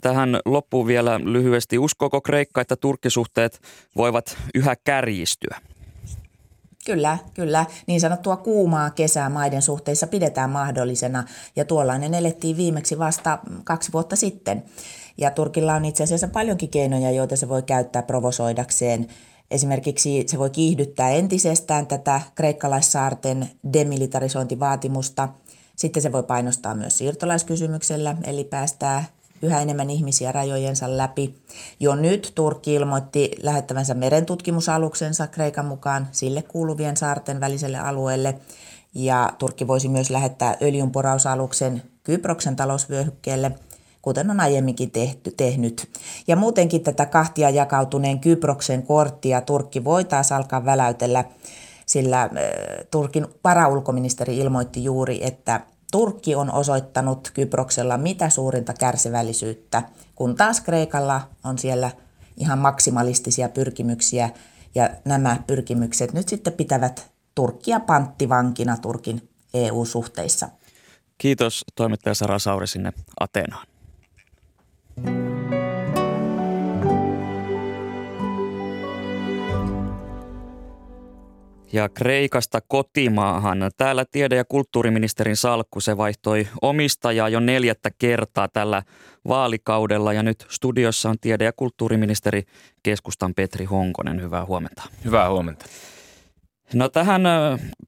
Tähän 0.00 0.40
loppuun 0.44 0.86
vielä 0.86 1.20
lyhyesti. 1.24 1.78
Uskooko 1.78 2.20
Kreikka, 2.20 2.60
että 2.60 2.76
turkkisuhteet 2.76 3.60
voivat 3.96 4.36
yhä 4.54 4.76
kärjistyä? 4.84 5.56
Kyllä, 6.86 7.18
kyllä. 7.34 7.66
Niin 7.86 8.00
sanottua 8.00 8.36
kuumaa 8.36 8.90
kesää 8.90 9.28
maiden 9.28 9.62
suhteissa 9.62 10.06
pidetään 10.06 10.50
mahdollisena 10.50 11.24
ja 11.56 11.64
tuollainen 11.64 12.14
elettiin 12.14 12.56
viimeksi 12.56 12.98
vasta 12.98 13.38
kaksi 13.64 13.92
vuotta 13.92 14.16
sitten. 14.16 14.64
Ja 15.18 15.30
Turkilla 15.30 15.74
on 15.74 15.84
itse 15.84 16.04
asiassa 16.04 16.28
paljonkin 16.28 16.68
keinoja, 16.68 17.10
joita 17.10 17.36
se 17.36 17.48
voi 17.48 17.62
käyttää 17.62 18.02
provosoidakseen. 18.02 19.06
Esimerkiksi 19.50 20.24
se 20.26 20.38
voi 20.38 20.50
kiihdyttää 20.50 21.10
entisestään 21.10 21.86
tätä 21.86 22.20
kreikkalaissaarten 22.34 23.50
demilitarisointivaatimusta. 23.72 25.28
Sitten 25.76 26.02
se 26.02 26.12
voi 26.12 26.22
painostaa 26.22 26.74
myös 26.74 26.98
siirtolaiskysymyksellä, 26.98 28.16
eli 28.24 28.44
päästää 28.44 29.04
yhä 29.42 29.62
enemmän 29.62 29.90
ihmisiä 29.90 30.32
rajojensa 30.32 30.96
läpi. 30.96 31.34
Jo 31.80 31.94
nyt 31.94 32.32
Turkki 32.34 32.74
ilmoitti 32.74 33.30
lähettävänsä 33.42 33.94
merentutkimusaluksensa 33.94 35.26
Kreikan 35.26 35.66
mukaan 35.66 36.08
sille 36.12 36.42
kuuluvien 36.42 36.96
saarten 36.96 37.40
väliselle 37.40 37.78
alueelle. 37.78 38.34
Ja 38.94 39.32
Turkki 39.38 39.66
voisi 39.66 39.88
myös 39.88 40.10
lähettää 40.10 40.56
öljynporausaluksen 40.62 41.82
Kyproksen 42.04 42.56
talousvyöhykkeelle, 42.56 43.52
kuten 44.02 44.30
on 44.30 44.40
aiemminkin 44.40 44.90
tehty, 44.90 45.30
tehnyt. 45.30 45.88
Ja 46.26 46.36
muutenkin 46.36 46.82
tätä 46.82 47.06
kahtia 47.06 47.50
jakautuneen 47.50 48.20
Kyproksen 48.20 48.82
korttia 48.82 49.40
Turkki 49.40 49.84
voi 49.84 50.04
taas 50.04 50.32
alkaa 50.32 50.64
väläytellä, 50.64 51.24
sillä 51.86 52.22
äh, 52.22 52.30
Turkin 52.90 53.26
varaulkoministeri 53.44 54.38
ilmoitti 54.38 54.84
juuri, 54.84 55.24
että 55.24 55.60
Turkki 55.92 56.34
on 56.34 56.52
osoittanut 56.52 57.30
Kyproksella 57.34 57.98
mitä 57.98 58.30
suurinta 58.30 58.74
kärsivällisyyttä, 58.74 59.82
kun 60.14 60.36
taas 60.36 60.60
Kreikalla 60.60 61.20
on 61.44 61.58
siellä 61.58 61.90
ihan 62.36 62.58
maksimalistisia 62.58 63.48
pyrkimyksiä 63.48 64.30
ja 64.74 64.90
nämä 65.04 65.36
pyrkimykset 65.46 66.12
nyt 66.12 66.28
sitten 66.28 66.52
pitävät 66.52 67.10
Turkkia 67.34 67.80
panttivankina 67.80 68.76
Turkin 68.76 69.28
EU-suhteissa. 69.54 70.48
Kiitos 71.18 71.64
toimittaja 71.74 72.14
Sara 72.14 72.38
Sauri 72.38 72.66
sinne 72.66 72.92
Ateenaan. 73.20 73.66
Ja 81.72 81.88
Kreikasta 81.88 82.60
kotimaahan. 82.60 83.58
Täällä 83.76 84.04
tiede- 84.04 84.36
ja 84.36 84.44
kulttuuriministerin 84.44 85.36
salkku 85.36 85.80
se 85.80 85.96
vaihtoi 85.96 86.48
omistajaa 86.62 87.28
jo 87.28 87.40
neljättä 87.40 87.90
kertaa 87.98 88.48
tällä 88.48 88.82
vaalikaudella. 89.28 90.12
Ja 90.12 90.22
nyt 90.22 90.46
studiossa 90.48 91.10
on 91.10 91.16
tiede- 91.20 91.44
ja 91.44 91.52
kulttuuriministeri 91.52 92.42
keskustan 92.82 93.34
Petri 93.34 93.64
Honkonen. 93.64 94.22
Hyvää 94.22 94.44
huomenta. 94.44 94.82
Hyvää 95.04 95.30
huomenta. 95.30 95.66
No 96.74 96.88
tähän 96.88 97.22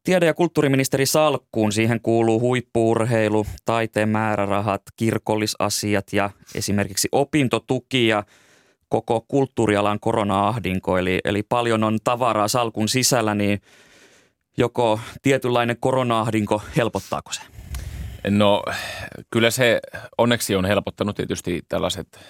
tiede- 0.04 0.26
ja 0.26 0.34
kulttuuriministeri 0.34 1.06
Salkkuun, 1.06 1.72
siihen 1.72 2.00
kuuluu 2.00 2.40
huippuurheilu, 2.40 3.46
taiteen 3.64 4.08
määrärahat, 4.08 4.82
kirkollisasiat 4.96 6.12
ja 6.12 6.30
esimerkiksi 6.54 7.08
opintotuki 7.12 8.08
ja 8.08 8.24
koko 8.88 9.24
kulttuurialan 9.28 10.00
korona-ahdinko. 10.00 10.98
Eli, 10.98 11.20
eli 11.24 11.42
paljon 11.42 11.84
on 11.84 11.98
tavaraa 12.04 12.48
salkun 12.48 12.88
sisällä, 12.88 13.34
niin 13.34 13.60
joko 14.58 15.00
tietynlainen 15.22 15.76
korona-ahdinko, 15.80 16.62
helpottaako 16.76 17.32
se? 17.32 17.42
No 18.30 18.62
kyllä 19.30 19.50
se 19.50 19.80
onneksi 20.18 20.56
on 20.56 20.64
helpottanut 20.64 21.16
tietysti 21.16 21.62
tällaiset 21.68 22.20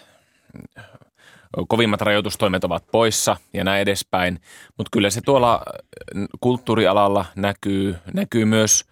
kovimmat 1.69 2.01
rajoitustoimet 2.01 2.65
ovat 2.65 2.85
poissa 2.93 3.37
ja 3.53 3.65
näin 3.65 3.83
edespäin. 3.83 4.41
Mutta 4.77 4.89
kyllä 4.93 5.11
se 5.11 5.21
tuolla 5.21 5.63
kulttuurialalla 6.41 7.25
näkyy, 7.37 7.97
näkyy 8.15 8.45
myös 8.45 8.85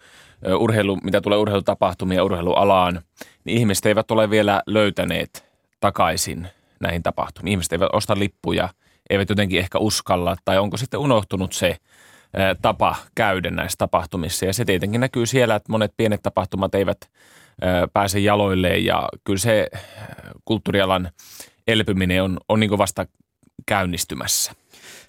urheilu, 0.58 0.96
mitä 0.96 1.20
tulee 1.20 1.38
urheilutapahtumia 1.38 2.24
urheilualaan, 2.24 3.02
niin 3.44 3.58
ihmiset 3.58 3.86
eivät 3.86 4.10
ole 4.10 4.30
vielä 4.30 4.62
löytäneet 4.66 5.46
takaisin 5.80 6.48
näihin 6.80 7.02
tapahtumiin. 7.02 7.50
Ihmiset 7.50 7.72
eivät 7.72 7.88
osta 7.92 8.18
lippuja, 8.18 8.68
eivät 9.10 9.28
jotenkin 9.28 9.58
ehkä 9.58 9.78
uskalla 9.78 10.36
tai 10.44 10.58
onko 10.58 10.76
sitten 10.76 11.00
unohtunut 11.00 11.52
se 11.52 11.76
tapa 12.62 12.96
käydä 13.14 13.50
näissä 13.50 13.76
tapahtumissa. 13.78 14.46
Ja 14.46 14.52
se 14.52 14.64
tietenkin 14.64 15.00
näkyy 15.00 15.26
siellä, 15.26 15.54
että 15.54 15.72
monet 15.72 15.92
pienet 15.96 16.22
tapahtumat 16.22 16.74
eivät 16.74 16.98
pääse 17.92 18.18
jaloilleen 18.18 18.84
ja 18.84 19.08
kyllä 19.24 19.38
se 19.38 19.68
kulttuurialan 20.44 21.10
elpyminen 21.66 22.22
on, 22.22 22.38
on 22.48 22.60
niin 22.60 22.78
vasta 22.78 23.06
käynnistymässä? 23.66 24.52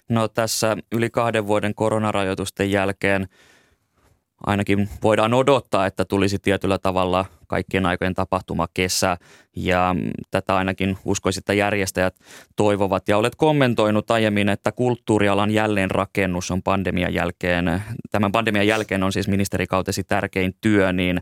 No 0.08 0.28
tässä 0.28 0.76
yli 0.92 1.10
kahden 1.10 1.46
vuoden 1.46 1.74
koronarajoitusten 1.74 2.70
jälkeen 2.70 3.28
ainakin 4.46 4.88
voidaan 5.02 5.34
odottaa, 5.34 5.86
että 5.86 6.04
tulisi 6.04 6.38
tietyllä 6.38 6.78
tavalla 6.78 7.24
kaikkien 7.46 7.86
aikojen 7.86 8.14
tapahtuma 8.14 8.68
kesä 8.74 9.16
ja 9.56 9.94
tätä 10.30 10.56
ainakin 10.56 10.98
uskoisin, 11.04 11.40
että 11.40 11.52
järjestäjät 11.52 12.16
toivovat 12.56 13.08
ja 13.08 13.18
olet 13.18 13.34
kommentoinut 13.34 14.10
aiemmin, 14.10 14.48
että 14.48 14.72
kulttuurialan 14.72 15.50
jälleenrakennus 15.50 16.50
on 16.50 16.62
pandemian 16.62 17.14
jälkeen, 17.14 17.82
tämän 18.10 18.32
pandemian 18.32 18.66
jälkeen 18.66 19.02
on 19.02 19.12
siis 19.12 19.28
ministerikautesi 19.28 20.04
tärkein 20.04 20.54
työ, 20.60 20.92
niin 20.92 21.20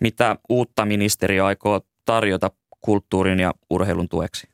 mitä 0.00 0.36
uutta 0.48 0.84
ministeri 0.84 1.40
aikoo 1.40 1.80
tarjota 2.04 2.50
kulttuurin 2.80 3.40
ja 3.40 3.52
urheilun 3.70 4.08
tueksi? 4.08 4.51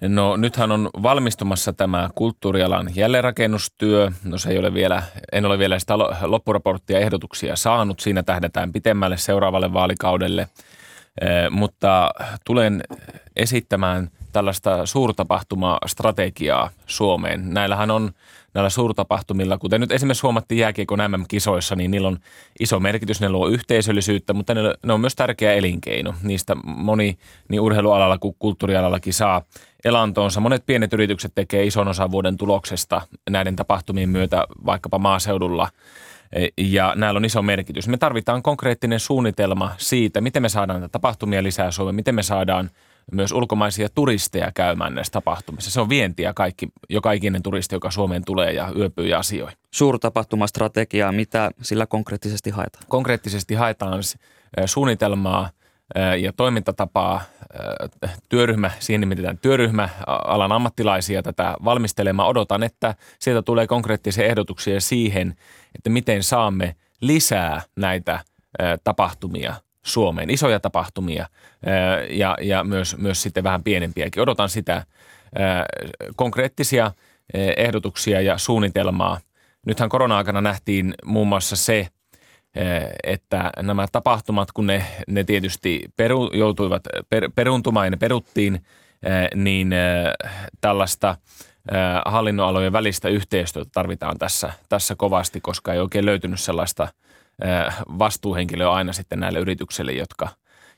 No 0.00 0.36
nythän 0.36 0.72
on 0.72 0.90
valmistumassa 1.02 1.72
tämä 1.72 2.10
kulttuurialan 2.14 2.90
jälleenrakennustyö. 2.94 4.10
No 4.24 4.38
se 4.38 4.50
ei 4.50 4.58
ole 4.58 4.74
vielä, 4.74 5.02
en 5.32 5.44
ole 5.44 5.58
vielä 5.58 5.78
sitä 5.78 5.98
loppuraporttia 6.22 6.98
ehdotuksia 6.98 7.56
saanut. 7.56 8.00
Siinä 8.00 8.22
tähdätään 8.22 8.72
pitemmälle 8.72 9.16
seuraavalle 9.16 9.72
vaalikaudelle. 9.72 10.48
Eh, 11.20 11.50
mutta 11.50 12.10
tulen 12.46 12.82
esittämään 13.36 14.10
tällaista 14.32 14.86
suurtapahtumastrategiaa 14.86 16.70
Suomeen. 16.86 17.54
Näillähän 17.54 17.90
on 17.90 18.10
näillä 18.54 18.70
suurtapahtumilla, 18.70 19.58
kuten 19.58 19.80
nyt 19.80 19.92
esimerkiksi 19.92 20.22
huomattiin 20.22 20.58
jääkiekon 20.58 20.98
MM-kisoissa, 21.08 21.76
niin 21.76 21.90
niillä 21.90 22.08
on 22.08 22.18
iso 22.60 22.80
merkitys, 22.80 23.20
ne 23.20 23.28
luo 23.28 23.48
yhteisöllisyyttä, 23.48 24.32
mutta 24.32 24.54
ne, 24.54 24.60
ne 24.86 24.92
on 24.92 25.00
myös 25.00 25.14
tärkeä 25.14 25.52
elinkeino. 25.52 26.14
Niistä 26.22 26.54
moni 26.64 27.18
niin 27.48 27.60
urheilualalla 27.60 28.18
kuin 28.18 28.36
kulttuurialallakin 28.38 29.12
saa 29.12 29.42
elantoonsa. 29.84 30.40
Monet 30.40 30.66
pienet 30.66 30.92
yritykset 30.92 31.32
tekee 31.34 31.64
ison 31.64 31.88
osan 31.88 32.10
vuoden 32.10 32.36
tuloksesta 32.36 33.02
näiden 33.30 33.56
tapahtumien 33.56 34.08
myötä 34.08 34.46
vaikkapa 34.66 34.98
maaseudulla 34.98 35.68
e, 36.32 36.48
ja 36.56 36.92
näillä 36.96 37.18
on 37.18 37.24
iso 37.24 37.42
merkitys. 37.42 37.88
Me 37.88 37.96
tarvitaan 37.96 38.42
konkreettinen 38.42 39.00
suunnitelma 39.00 39.74
siitä, 39.78 40.20
miten 40.20 40.42
me 40.42 40.48
saadaan 40.48 40.90
tapahtumia 40.90 41.42
lisää 41.42 41.70
Suomeen, 41.70 41.94
miten 41.94 42.14
me 42.14 42.22
saadaan 42.22 42.70
myös 43.12 43.32
ulkomaisia 43.32 43.88
turisteja 43.94 44.52
käymään 44.54 44.94
näissä 44.94 45.10
tapahtumissa. 45.10 45.70
Se 45.70 45.80
on 45.80 45.88
vientiä 45.88 46.34
kaikki, 46.34 46.68
joka 46.90 47.12
ikinen 47.12 47.42
turisti, 47.42 47.74
joka 47.74 47.90
Suomeen 47.90 48.24
tulee 48.24 48.52
ja 48.52 48.72
yöpyy 48.76 49.06
ja 49.06 49.18
asioi. 49.18 49.50
Suurtapahtumastrategiaa, 49.70 51.12
mitä 51.12 51.50
sillä 51.62 51.86
konkreettisesti 51.86 52.50
haetaan? 52.50 52.84
Konkreettisesti 52.88 53.54
haetaan 53.54 54.02
suunnitelmaa– 54.66 55.50
ja 56.20 56.32
toimintatapaa. 56.32 57.20
Työryhmä, 58.28 58.70
siihen 58.78 59.00
nimitetään 59.00 59.38
työryhmä, 59.38 59.88
alan 60.06 60.52
ammattilaisia 60.52 61.22
tätä 61.22 61.54
valmistelemaan. 61.64 62.28
Odotan, 62.28 62.62
että 62.62 62.94
sieltä 63.18 63.42
tulee 63.42 63.66
konkreettisia 63.66 64.24
ehdotuksia 64.24 64.80
siihen, 64.80 65.36
että 65.74 65.90
miten 65.90 66.22
saamme 66.22 66.76
lisää 67.00 67.62
näitä 67.76 68.20
tapahtumia 68.84 69.54
Suomeen, 69.86 70.30
isoja 70.30 70.60
tapahtumia 70.60 71.26
ja, 72.10 72.36
ja 72.40 72.64
myös, 72.64 72.96
myös 72.96 73.22
sitten 73.22 73.44
vähän 73.44 73.62
pienempiäkin. 73.62 74.22
Odotan 74.22 74.48
sitä 74.48 74.86
konkreettisia 76.16 76.92
ehdotuksia 77.56 78.20
ja 78.20 78.38
suunnitelmaa. 78.38 79.20
Nythän 79.66 79.88
korona-aikana 79.88 80.40
nähtiin 80.40 80.94
muun 81.04 81.28
muassa 81.28 81.56
se, 81.56 81.88
että 83.04 83.50
nämä 83.62 83.86
tapahtumat, 83.92 84.52
kun 84.52 84.66
ne, 84.66 84.84
ne 85.08 85.24
tietysti 85.24 85.84
peru, 85.96 86.30
joutuivat 86.32 86.82
per, 87.08 87.30
peruntumaan 87.34 87.86
ja 87.86 87.90
ne 87.90 87.96
peruttiin, 87.96 88.64
niin 89.34 89.74
tällaista 90.60 91.16
hallinnonalojen 92.06 92.72
välistä 92.72 93.08
yhteistyötä 93.08 93.70
tarvitaan 93.74 94.18
tässä, 94.18 94.52
tässä 94.68 94.94
kovasti, 94.94 95.40
koska 95.40 95.72
ei 95.72 95.80
oikein 95.80 96.06
löytynyt 96.06 96.40
sellaista 96.40 96.88
vastuuhenkilöä 97.98 98.70
aina 98.70 98.92
sitten 98.92 99.20
näille 99.20 99.38
yrityksille, 99.38 99.92
jotka, 99.92 100.28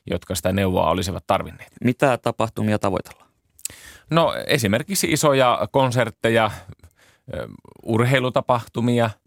jotka 0.09 0.35
sitä 0.35 0.51
neuvoa 0.51 0.89
olisivat 0.89 1.23
tarvinneet. 1.27 1.71
Mitä 1.83 2.17
tapahtumia 2.17 2.79
tavoitellaan? 2.79 3.27
No 4.09 4.33
esimerkiksi 4.47 5.11
isoja 5.11 5.67
konsertteja, 5.71 6.51
urheilutapahtumia– 7.83 9.09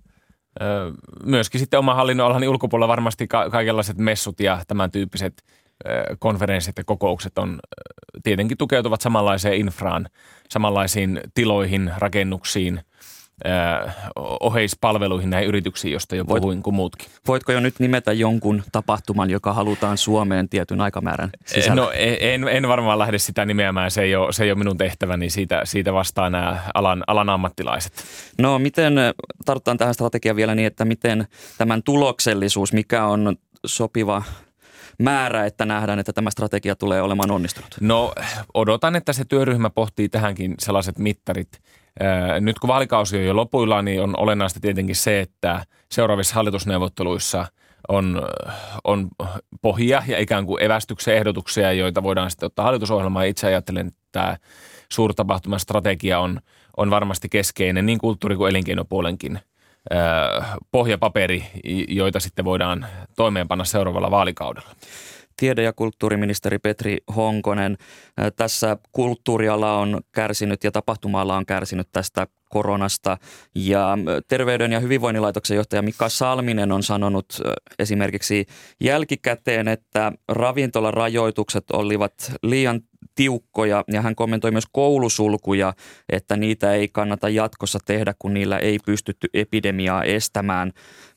myöskin 1.24 1.60
sitten 1.60 1.78
oma 1.78 1.94
hallinnonalani 1.94 2.48
ulkopuolella 2.48 2.88
varmasti 2.88 3.28
ka- 3.28 3.50
kaikenlaiset 3.50 3.98
messut 3.98 4.40
ja 4.40 4.62
tämän 4.68 4.90
tyyppiset 4.90 5.42
konferenssit 6.18 6.78
ja 6.78 6.84
kokoukset 6.84 7.38
on 7.38 7.60
tietenkin 8.22 8.58
tukeutuvat 8.58 9.00
samanlaiseen 9.00 9.54
infraan, 9.54 10.06
samanlaisiin 10.48 11.20
tiloihin, 11.34 11.92
rakennuksiin, 11.98 12.80
oheispalveluihin 14.40 15.30
näihin 15.30 15.48
yrityksiin, 15.48 15.92
joista 15.92 16.16
jo 16.16 16.24
puhuin 16.24 16.42
Voit, 16.42 16.62
kuin 16.62 16.74
muutkin. 16.74 17.08
Voitko 17.28 17.52
jo 17.52 17.60
nyt 17.60 17.74
nimetä 17.78 18.12
jonkun 18.12 18.62
tapahtuman, 18.72 19.30
joka 19.30 19.52
halutaan 19.52 19.98
Suomeen 19.98 20.48
tietyn 20.48 20.80
aikamäärän 20.80 21.30
sisällä? 21.46 21.82
No 21.82 21.90
en, 21.94 22.48
en 22.48 22.68
varmaan 22.68 22.98
lähde 22.98 23.18
sitä 23.18 23.44
nimeämään, 23.44 23.90
se 23.90 24.02
ei 24.02 24.16
ole, 24.16 24.32
se 24.32 24.44
ei 24.44 24.50
ole 24.50 24.58
minun 24.58 24.76
tehtäväni, 24.76 25.30
siitä, 25.30 25.60
siitä 25.64 25.92
vastaa 25.92 26.30
nämä 26.30 26.62
alan, 26.74 27.04
alan 27.06 27.28
ammattilaiset. 27.28 27.92
No 28.38 28.58
miten, 28.58 28.94
tartutaan 29.44 29.78
tähän 29.78 29.94
strategiaan 29.94 30.36
vielä 30.36 30.54
niin, 30.54 30.66
että 30.66 30.84
miten 30.84 31.26
tämän 31.58 31.82
tuloksellisuus, 31.82 32.72
mikä 32.72 33.04
on 33.04 33.36
sopiva 33.66 34.22
määrä, 34.98 35.46
että 35.46 35.64
nähdään, 35.64 35.98
että 35.98 36.12
tämä 36.12 36.30
strategia 36.30 36.76
tulee 36.76 37.02
olemaan 37.02 37.30
onnistunut? 37.30 37.76
No 37.80 38.12
odotan, 38.54 38.96
että 38.96 39.12
se 39.12 39.24
työryhmä 39.24 39.70
pohtii 39.70 40.08
tähänkin 40.08 40.54
sellaiset 40.58 40.98
mittarit– 40.98 41.48
nyt 42.40 42.58
kun 42.58 42.68
vaalikausi 42.68 43.16
on 43.16 43.24
jo 43.24 43.36
lopuilla, 43.36 43.82
niin 43.82 44.02
on 44.02 44.14
olennaista 44.18 44.60
tietenkin 44.60 44.96
se, 44.96 45.20
että 45.20 45.64
seuraavissa 45.92 46.34
hallitusneuvotteluissa 46.34 47.46
on, 47.88 48.22
on 48.84 49.08
pohjia 49.62 50.02
ja 50.06 50.18
ikään 50.18 50.46
kuin 50.46 50.62
evästyksen 50.62 51.14
ehdotuksia, 51.14 51.72
joita 51.72 52.02
voidaan 52.02 52.30
sitten 52.30 52.46
ottaa 52.46 52.64
hallitusohjelmaan. 52.64 53.26
Itse 53.26 53.46
ajattelen, 53.46 53.86
että 53.86 54.00
tämä 54.12 54.36
suurtapahtuman 54.92 55.60
strategia 55.60 56.18
on, 56.18 56.40
on 56.76 56.90
varmasti 56.90 57.28
keskeinen 57.28 57.86
niin 57.86 57.98
kulttuuri- 57.98 58.36
kuin 58.36 58.50
elinkeinopuolenkin 58.50 59.40
pohjapaperi, 60.70 61.46
joita 61.88 62.20
sitten 62.20 62.44
voidaan 62.44 62.86
toimeenpanna 63.16 63.64
seuraavalla 63.64 64.10
vaalikaudella 64.10 64.70
tiede- 65.40 65.62
ja 65.62 65.72
kulttuuriministeri 65.72 66.58
Petri 66.58 66.98
Honkonen. 67.16 67.76
Tässä 68.36 68.76
kulttuuriala 68.92 69.78
on 69.78 70.00
kärsinyt 70.12 70.64
ja 70.64 70.70
tapahtuma 70.70 71.22
on 71.22 71.46
kärsinyt 71.46 71.88
tästä 71.92 72.26
koronasta. 72.50 73.18
Ja 73.54 73.98
Terveyden 74.28 74.72
ja 74.72 74.80
hyvinvoinnin 74.80 75.22
laitoksen 75.22 75.56
johtaja 75.56 75.82
Mika 75.82 76.08
Salminen 76.08 76.72
on 76.72 76.82
sanonut 76.82 77.40
esimerkiksi 77.78 78.46
jälkikäteen, 78.80 79.68
että 79.68 80.12
ravintolarajoitukset 80.28 81.64
olivat 81.72 82.32
liian 82.42 82.80
tiukkoja 83.14 83.84
ja 83.92 84.02
hän 84.02 84.14
kommentoi 84.14 84.50
myös 84.50 84.66
koulusulkuja, 84.72 85.72
että 86.08 86.36
niitä 86.36 86.74
ei 86.74 86.88
kannata 86.88 87.28
jatkossa 87.28 87.78
tehdä, 87.84 88.14
kun 88.18 88.34
niillä 88.34 88.58
ei 88.58 88.78
pystytty 88.86 89.28
epidemiaa 89.34 90.04
estämään. 90.04 90.72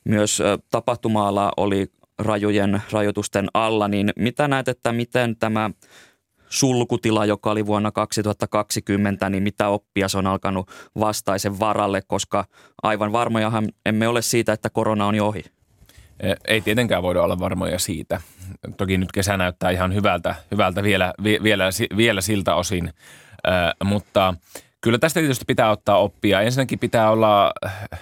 Myös 0.05 0.41
tapahtuma 0.71 1.51
oli 1.57 1.88
rajojen 2.20 2.82
rajoitusten 2.91 3.47
alla, 3.53 3.88
niin 3.88 4.14
mitä 4.16 4.47
näet, 4.47 4.68
että 4.68 4.91
miten 4.91 5.36
tämä 5.36 5.70
sulkutila, 6.49 7.26
joka 7.26 7.51
oli 7.51 7.66
vuonna 7.66 7.91
2020, 7.91 9.30
niin 9.30 9.43
mitä 9.43 9.68
oppia 9.68 10.07
se 10.07 10.18
on 10.18 10.28
alkanut 10.28 10.72
vastaisen 10.99 11.59
varalle, 11.59 12.01
koska 12.07 12.45
aivan 12.84 13.11
varmojahan 13.11 13.70
emme 13.86 14.07
ole 14.07 14.22
siitä, 14.22 14.53
että 14.53 14.70
korona 14.70 15.05
on 15.05 15.16
jo 15.16 15.28
ohi. 15.28 15.43
Ei 16.47 16.61
tietenkään 16.61 17.03
voida 17.03 17.24
olla 17.24 17.39
varmoja 17.39 17.80
siitä. 17.80 18.22
Toki 18.78 18.97
nyt 18.97 19.11
kesä 19.11 19.38
näyttää 19.38 19.72
ihan 19.72 19.93
hyvältä, 19.93 20.36
hyvältä 20.51 20.84
vielä, 20.84 21.14
vielä, 21.43 21.70
vielä 21.97 22.22
siltä 22.22 22.55
osin, 22.55 22.93
mutta 23.84 24.34
kyllä 24.84 24.97
tästä 24.97 25.19
tietysti 25.19 25.45
pitää 25.47 25.69
ottaa 25.69 25.97
oppia. 25.97 26.41
Ensinnäkin 26.41 26.79
pitää 26.79 27.11
olla 27.11 27.53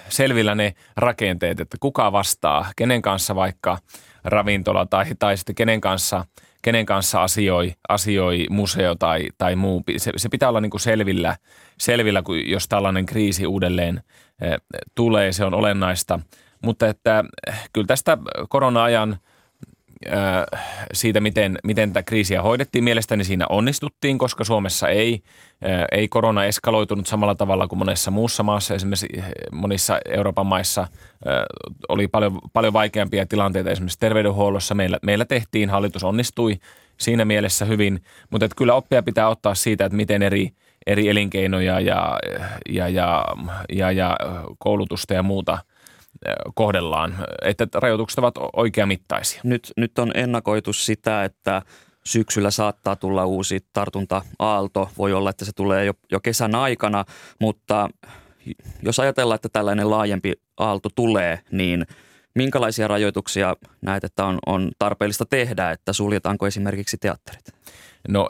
selvillä 0.09 0.55
ne 0.55 0.73
rakenteet, 0.97 1.59
että 1.59 1.77
kuka 1.79 2.11
vastaa, 2.11 2.71
kenen 2.75 3.01
kanssa 3.01 3.35
vaikka 3.35 3.77
ravintola 4.23 4.85
tai, 4.85 5.05
tai 5.19 5.37
sitten 5.37 5.55
kenen 5.55 5.81
kanssa, 5.81 6.25
kenen 6.61 6.85
kanssa 6.85 7.23
asioi, 7.23 7.73
asioi 7.89 8.45
museo 8.49 8.95
tai, 8.95 9.27
tai 9.37 9.55
muu. 9.55 9.83
Se, 9.97 10.11
se 10.17 10.29
pitää 10.29 10.49
olla 10.49 10.61
niin 10.61 10.69
kuin 10.69 10.81
selvillä, 10.81 11.37
selvillä, 11.79 12.23
jos 12.45 12.67
tällainen 12.67 13.05
kriisi 13.05 13.47
uudelleen 13.47 14.03
tulee, 14.95 15.31
se 15.31 15.45
on 15.45 15.53
olennaista– 15.53 16.19
mutta 16.61 16.87
että 16.87 17.23
eh, 17.47 17.69
kyllä 17.73 17.87
tästä 17.87 18.17
korona-ajan 18.49 19.17
siitä, 20.93 21.19
miten, 21.19 21.57
miten 21.63 21.89
tätä 21.89 22.03
kriisiä 22.03 22.41
hoidettiin. 22.41 22.83
Mielestäni 22.83 23.23
siinä 23.23 23.45
onnistuttiin, 23.49 24.17
koska 24.17 24.43
Suomessa 24.43 24.87
ei, 24.87 25.23
ei 25.91 26.07
korona 26.07 26.45
eskaloitunut 26.45 27.07
samalla 27.07 27.35
tavalla 27.35 27.67
kuin 27.67 27.79
monessa 27.79 28.11
muussa 28.11 28.43
maassa. 28.43 28.75
Esimerkiksi 28.75 29.07
monissa 29.51 29.99
Euroopan 30.05 30.45
maissa 30.45 30.87
oli 31.89 32.07
paljon, 32.07 32.39
paljon 32.53 32.73
vaikeampia 32.73 33.25
tilanteita 33.25 33.69
esimerkiksi 33.69 33.99
terveydenhuollossa. 33.99 34.75
Meillä, 34.75 34.97
meillä 35.01 35.25
tehtiin, 35.25 35.69
hallitus 35.69 36.03
onnistui 36.03 36.59
siinä 36.97 37.25
mielessä 37.25 37.65
hyvin, 37.65 38.03
mutta 38.29 38.45
että 38.45 38.55
kyllä 38.55 38.73
oppia 38.73 39.03
pitää 39.03 39.29
ottaa 39.29 39.55
siitä, 39.55 39.85
että 39.85 39.95
miten 39.95 40.21
eri, 40.21 40.49
eri 40.87 41.09
elinkeinoja 41.09 41.79
ja, 41.79 42.19
ja, 42.69 42.89
ja, 42.89 43.25
ja, 43.69 43.91
ja 43.91 44.17
koulutusta 44.59 45.13
ja 45.13 45.23
muuta– 45.23 45.57
kohdellaan, 46.53 47.15
että 47.41 47.67
rajoitukset 47.73 48.19
ovat 48.19 48.35
oikeamittaisia. 48.53 49.41
Nyt, 49.43 49.71
nyt 49.77 49.99
on 49.99 50.11
ennakoitu 50.15 50.73
sitä, 50.73 51.23
että 51.23 51.61
syksyllä 52.03 52.51
saattaa 52.51 52.95
tulla 52.95 53.25
uusi 53.25 53.65
tartunta-aalto. 53.73 54.89
Voi 54.97 55.13
olla, 55.13 55.29
että 55.29 55.45
se 55.45 55.51
tulee 55.55 55.85
jo, 55.85 55.93
jo 56.11 56.19
kesän 56.19 56.55
aikana, 56.55 57.05
mutta 57.39 57.89
jos 58.83 58.99
ajatellaan, 58.99 59.35
että 59.35 59.49
tällainen 59.49 59.89
laajempi 59.89 60.33
aalto 60.57 60.89
tulee, 60.95 61.39
niin 61.51 61.85
minkälaisia 62.35 62.87
rajoituksia 62.87 63.55
näet, 63.81 64.03
että 64.03 64.25
on, 64.25 64.39
on 64.45 64.71
tarpeellista 64.79 65.25
tehdä, 65.25 65.71
että 65.71 65.93
suljetaanko 65.93 66.47
esimerkiksi 66.47 66.97
teatterit? 66.97 67.45
No 68.07 68.29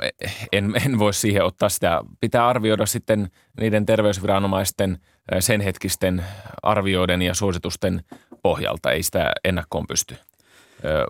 en, 0.52 0.74
en 0.86 1.00
voi 1.00 1.14
siihen 1.14 1.44
ottaa 1.44 1.70
sitä. 1.70 2.02
Pitää 2.20 2.48
arvioida 2.48 2.86
sitten 2.86 3.32
niiden 3.60 3.86
terveysviranomaisten 3.86 4.98
sen 5.40 5.62
hetkisten 5.62 6.26
arvioiden 6.64 7.22
ja 7.22 7.34
suositusten 7.34 8.04
pohjalta. 8.42 8.92
Ei 8.92 9.04
sitä 9.04 9.32
ennakkoon 9.44 9.88
pysty 9.88 10.18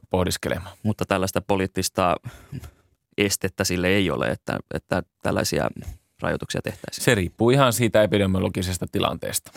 pohdiskelemaan. 0.10 0.76
Mutta 0.84 1.06
tällaista 1.06 1.42
poliittista 1.42 2.16
estettä 3.18 3.64
sille 3.64 3.88
ei 3.88 4.12
ole, 4.12 4.28
että, 4.28 4.58
että 4.74 5.04
tällaisia 5.24 5.70
rajoituksia 6.22 6.62
tehtäisiin. 6.62 7.06
Se 7.06 7.16
riippuu 7.16 7.50
ihan 7.50 7.74
siitä 7.74 8.04
epidemiologisesta 8.04 8.86
tilanteesta. 8.92 9.52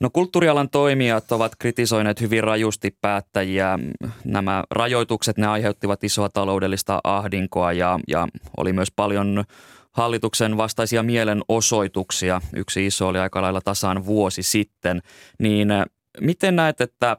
No 0.00 0.10
kulttuurialan 0.12 0.70
toimijat 0.70 1.32
ovat 1.32 1.52
kritisoineet 1.58 2.20
hyvin 2.20 2.44
rajusti 2.44 2.96
päättäjiä. 3.00 3.78
Nämä 4.24 4.64
rajoitukset, 4.70 5.38
ne 5.38 5.46
aiheuttivat 5.46 6.04
isoa 6.04 6.28
taloudellista 6.28 7.00
ahdinkoa 7.04 7.72
ja, 7.72 8.00
ja 8.08 8.28
oli 8.56 8.72
myös 8.72 8.88
paljon 8.96 9.44
hallituksen 9.92 10.56
vastaisia 10.56 11.02
mielenosoituksia. 11.02 12.40
Yksi 12.56 12.86
iso 12.86 13.08
oli 13.08 13.18
aika 13.18 13.42
lailla 13.42 13.60
tasaan 13.60 14.06
vuosi 14.06 14.42
sitten. 14.42 15.02
Niin 15.38 15.70
äh, 15.70 15.84
miten 16.20 16.56
näet, 16.56 16.80
että, 16.80 17.16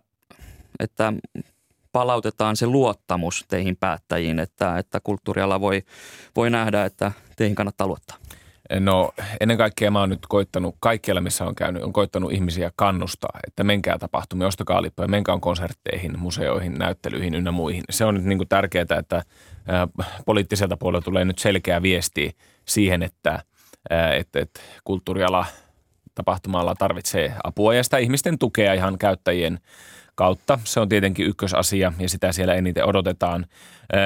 että 0.79 1.13
palautetaan 1.91 2.55
se 2.55 2.67
luottamus 2.67 3.45
teihin 3.47 3.77
päättäjiin, 3.77 4.39
että, 4.39 4.77
että 4.77 4.99
kulttuuriala 5.03 5.61
voi, 5.61 5.83
voi 6.35 6.49
nähdä, 6.49 6.85
että 6.85 7.11
teihin 7.35 7.55
kannattaa 7.55 7.87
luottaa? 7.87 8.24
No 8.79 9.11
ennen 9.39 9.57
kaikkea 9.57 9.91
mä 9.91 9.99
oon 9.99 10.09
nyt 10.09 10.25
koittanut, 10.29 10.75
kaikkialla 10.79 11.21
missä 11.21 11.45
on 11.45 11.55
käynyt, 11.55 11.83
on 11.83 11.93
koittanut 11.93 12.31
ihmisiä 12.31 12.71
kannustaa, 12.75 13.39
että 13.47 13.63
menkää 13.63 13.97
tapahtumia, 13.97 14.47
ostakaa 14.47 14.81
lippuja, 14.81 15.07
menkää 15.07 15.37
konsertteihin, 15.41 16.19
museoihin, 16.19 16.73
näyttelyihin 16.73 17.35
ynnä 17.35 17.51
muihin. 17.51 17.83
Se 17.89 18.05
on 18.05 18.15
nyt 18.15 18.23
niin 18.23 18.47
tärkeää, 18.49 18.85
että 18.99 19.23
poliittiselta 20.25 20.77
puolelta 20.77 21.05
tulee 21.05 21.25
nyt 21.25 21.39
selkeä 21.39 21.81
viesti 21.81 22.37
siihen, 22.65 23.03
että, 23.03 23.43
että, 24.19 24.39
että 24.39 24.59
kulttuuriala 24.83 25.45
tapahtumalla 26.15 26.75
tarvitsee 26.75 27.33
apua 27.43 27.73
ja 27.73 27.83
sitä 27.83 27.97
ihmisten 27.97 28.39
tukea 28.39 28.73
ihan 28.73 28.97
käyttäjien 28.97 29.59
kautta. 30.15 30.59
Se 30.63 30.79
on 30.79 30.89
tietenkin 30.89 31.25
ykkösasia 31.25 31.93
ja 31.99 32.09
sitä 32.09 32.31
siellä 32.31 32.53
eniten 32.53 32.85
odotetaan, 32.85 33.45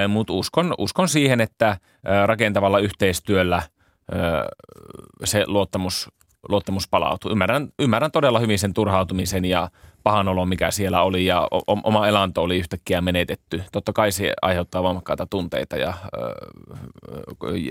mutta 0.08 0.34
uskon, 0.34 0.74
uskon 0.78 1.10
siihen, 1.10 1.42
että 1.42 1.78
rakentavalla 2.26 2.80
yhteistyöllä– 2.80 3.62
se 5.24 5.44
luottamus, 5.48 6.10
luottamus 6.50 6.88
palautuu. 6.88 7.32
Ymmärrän, 7.32 7.70
ymmärrän 7.80 8.12
todella 8.12 8.40
hyvin 8.40 8.60
sen 8.60 8.74
turhautumisen 8.74 9.46
ja 9.46 9.70
pahan 10.04 10.28
olon, 10.28 10.50
mikä 10.50 10.72
siellä 10.72 11.02
oli 11.02 11.26
ja 11.26 11.48
oma 11.68 12.08
elanto 12.08 12.42
oli 12.42 12.58
yhtäkkiä 12.58 13.02
menetetty. 13.02 13.64
Totta 13.72 13.94
kai 13.94 14.12
se 14.12 14.34
aiheuttaa 14.42 14.84
voimakkaita 14.84 15.26
tunteita 15.26 15.78
ja, 15.78 15.94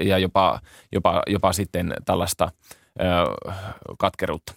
ja 0.03 0.18
jopa, 0.18 0.61
jopa, 0.93 1.22
jopa 1.26 1.53
sitten 1.53 1.95
tällaista 2.05 2.53
katkeruutta. 3.99 4.55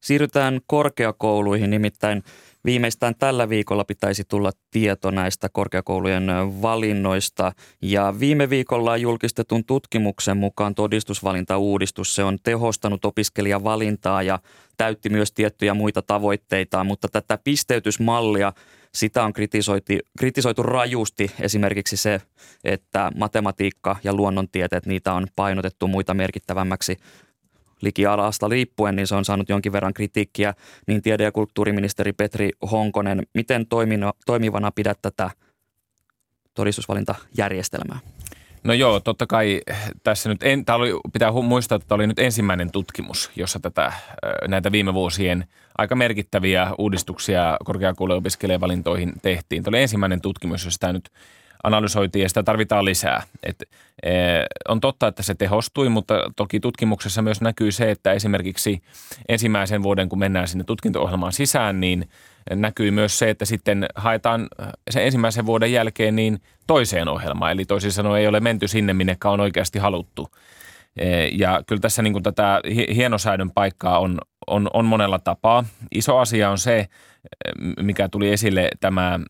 Siirrytään 0.00 0.60
korkeakouluihin, 0.66 1.70
nimittäin 1.70 2.24
Viimeistään 2.64 3.14
tällä 3.18 3.48
viikolla 3.48 3.84
pitäisi 3.84 4.24
tulla 4.28 4.50
tieto 4.70 5.10
näistä 5.10 5.48
korkeakoulujen 5.48 6.26
valinnoista. 6.62 7.52
Ja 7.82 8.14
viime 8.20 8.50
viikolla 8.50 8.96
julkistetun 8.96 9.64
tutkimuksen 9.64 10.36
mukaan 10.36 10.74
todistusvalintauudistus 10.74 12.14
se 12.14 12.24
on 12.24 12.38
tehostanut 12.42 13.04
opiskelijavalintaa 13.04 14.22
ja 14.22 14.38
täytti 14.76 15.08
myös 15.08 15.32
tiettyjä 15.32 15.74
muita 15.74 16.02
tavoitteita, 16.02 16.84
mutta 16.84 17.08
tätä 17.08 17.38
pisteytysmallia 17.44 18.52
sitä 18.94 19.24
on 19.24 19.32
kritisoitu, 19.32 19.92
kritisoitu 20.18 20.62
rajusti. 20.62 21.30
Esimerkiksi 21.40 21.96
se, 21.96 22.20
että 22.64 23.12
matematiikka 23.16 23.96
ja 24.04 24.14
luonnontieteet, 24.14 24.86
niitä 24.86 25.12
on 25.12 25.26
painotettu 25.36 25.88
muita 25.88 26.14
merkittävämmäksi 26.14 26.96
likialasta 27.80 28.48
riippuen, 28.48 28.96
niin 28.96 29.06
se 29.06 29.14
on 29.14 29.24
saanut 29.24 29.48
jonkin 29.48 29.72
verran 29.72 29.94
kritiikkiä. 29.94 30.54
Niin 30.86 31.02
tiede- 31.02 31.24
ja 31.24 31.32
kulttuuriministeri 31.32 32.12
Petri 32.12 32.50
Honkonen, 32.70 33.22
miten 33.34 33.66
toimina, 33.66 34.12
toimivana 34.26 34.70
pidät 34.70 34.98
tätä 35.02 35.30
todistusvalintajärjestelmää? 36.54 37.98
No 38.64 38.72
joo, 38.72 39.00
totta 39.00 39.26
kai 39.26 39.60
tässä 40.02 40.28
nyt, 40.28 40.42
en, 40.42 40.64
tämä 40.64 40.76
oli, 40.76 40.92
pitää 41.12 41.32
muistaa, 41.32 41.76
että 41.76 41.88
tämä 41.88 41.96
oli 41.96 42.06
nyt 42.06 42.18
ensimmäinen 42.18 42.70
tutkimus, 42.70 43.30
jossa 43.36 43.60
tätä, 43.60 43.92
näitä 44.48 44.72
viime 44.72 44.94
vuosien 44.94 45.44
aika 45.78 45.94
merkittäviä 45.96 46.70
uudistuksia 46.78 47.56
korkeakouluopiskelijavalintoihin 47.64 49.12
tehtiin. 49.22 49.62
Tämä 49.62 49.70
oli 49.74 49.82
ensimmäinen 49.82 50.20
tutkimus, 50.20 50.64
jossa 50.64 50.80
tämä 50.80 50.92
nyt 50.92 51.10
analysoitiin 51.62 52.22
ja 52.22 52.28
sitä 52.28 52.42
tarvitaan 52.42 52.84
lisää. 52.84 53.22
Et, 53.42 53.62
e, 54.02 54.12
on 54.68 54.80
totta, 54.80 55.06
että 55.06 55.22
se 55.22 55.34
tehostui, 55.34 55.88
mutta 55.88 56.14
toki 56.36 56.60
tutkimuksessa 56.60 57.22
myös 57.22 57.40
näkyy 57.40 57.72
se, 57.72 57.90
että 57.90 58.12
esimerkiksi 58.12 58.82
ensimmäisen 59.28 59.82
vuoden, 59.82 60.08
kun 60.08 60.18
mennään 60.18 60.48
sinne 60.48 60.64
tutkinto-ohjelmaan 60.64 61.32
sisään, 61.32 61.80
niin 61.80 62.08
näkyy 62.54 62.90
myös 62.90 63.18
se, 63.18 63.30
että 63.30 63.44
sitten 63.44 63.86
haetaan 63.94 64.48
sen 64.90 65.04
ensimmäisen 65.04 65.46
vuoden 65.46 65.72
jälkeen 65.72 66.16
niin 66.16 66.42
toiseen 66.66 67.08
ohjelmaan. 67.08 67.52
Eli 67.52 67.64
toisin 67.64 67.92
sanoen 67.92 68.20
ei 68.20 68.28
ole 68.28 68.40
menty 68.40 68.68
sinne, 68.68 68.92
minne 68.92 69.16
on 69.24 69.40
oikeasti 69.40 69.78
haluttu. 69.78 70.30
E, 70.96 71.26
ja 71.26 71.62
kyllä 71.66 71.80
tässä 71.80 72.02
niin 72.02 72.12
kuin 72.12 72.22
tätä 72.22 72.60
hienosäädön 72.94 73.50
paikkaa 73.50 73.98
on, 73.98 74.18
on, 74.46 74.70
on 74.74 74.84
monella 74.84 75.18
tapaa. 75.18 75.64
Iso 75.94 76.18
asia 76.18 76.50
on 76.50 76.58
se, 76.58 76.86
mikä 77.80 78.08
tuli 78.08 78.32
esille, 78.32 78.68
tämä 78.80 79.20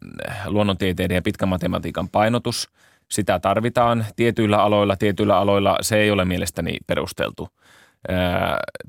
luonnontieteiden 0.47 1.15
ja 1.15 1.23
pitkän 1.23 1.49
matematiikan 1.49 2.09
painotus. 2.09 2.71
Sitä 3.11 3.39
tarvitaan 3.39 4.07
tietyillä 4.17 4.63
aloilla, 4.63 4.97
tietyillä 4.97 5.39
aloilla 5.39 5.79
se 5.81 5.97
ei 5.97 6.11
ole 6.11 6.25
mielestäni 6.25 6.77
perusteltu. 6.87 7.49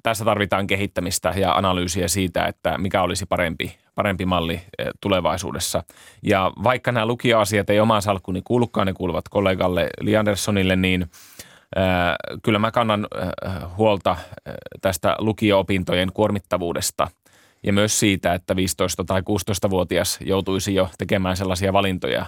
Tässä 0.03 0.26
tarvitaan 0.26 0.67
kehittämistä 0.67 1.34
ja 1.36 1.53
analyysiä 1.53 2.07
siitä, 2.07 2.45
että 2.45 2.78
mikä 2.78 3.01
olisi 3.01 3.26
parempi, 3.26 3.78
parempi 3.95 4.26
malli 4.26 4.61
tulevaisuudessa. 5.01 5.84
Ja 6.24 6.51
vaikka 6.63 6.91
nämä 6.91 7.05
lukioasiat 7.05 7.69
ei 7.69 7.80
omaan 7.80 8.01
salkkuni 8.01 8.41
kuulukaan, 8.43 8.88
ne 8.88 8.93
kuuluvat 8.93 9.30
kollegalle 9.30 9.89
Li 10.01 10.17
Anderssonille, 10.17 10.76
niin 10.76 11.05
kyllä 12.43 12.59
mä 12.59 12.72
kannan 12.72 13.07
huolta 13.78 14.15
tästä 14.82 15.15
lukio-opintojen 15.19 16.11
kuormittavuudesta– 16.13 17.07
ja 17.63 17.74
myös 17.74 17.99
siitä, 17.99 18.34
että 18.34 18.53
15- 18.53 18.57
tai 19.05 19.22
16-vuotias 19.22 20.19
joutuisi 20.22 20.76
jo 20.76 20.89
tekemään 20.97 21.38
sellaisia 21.38 21.74
valintoja, 21.74 22.26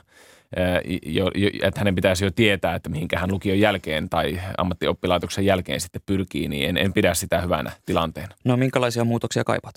että 1.62 1.80
hänen 1.80 1.96
pitäisi 1.96 2.26
jo 2.26 2.32
tietää, 2.32 2.76
että 2.76 2.90
mihinkä 2.90 3.20
hän 3.20 3.32
lukion 3.32 3.60
jälkeen 3.60 4.10
tai 4.10 4.40
ammattioppilaitoksen 4.58 5.46
jälkeen 5.46 5.82
sitten 5.82 6.02
pyrkii, 6.06 6.48
niin 6.48 6.70
en, 6.70 6.78
en 6.78 6.94
pidä 6.94 7.14
sitä 7.14 7.42
hyvänä 7.42 7.72
tilanteena. 7.86 8.36
No 8.44 8.58
minkälaisia 8.58 9.04
muutoksia 9.04 9.44
kaipaat? 9.44 9.76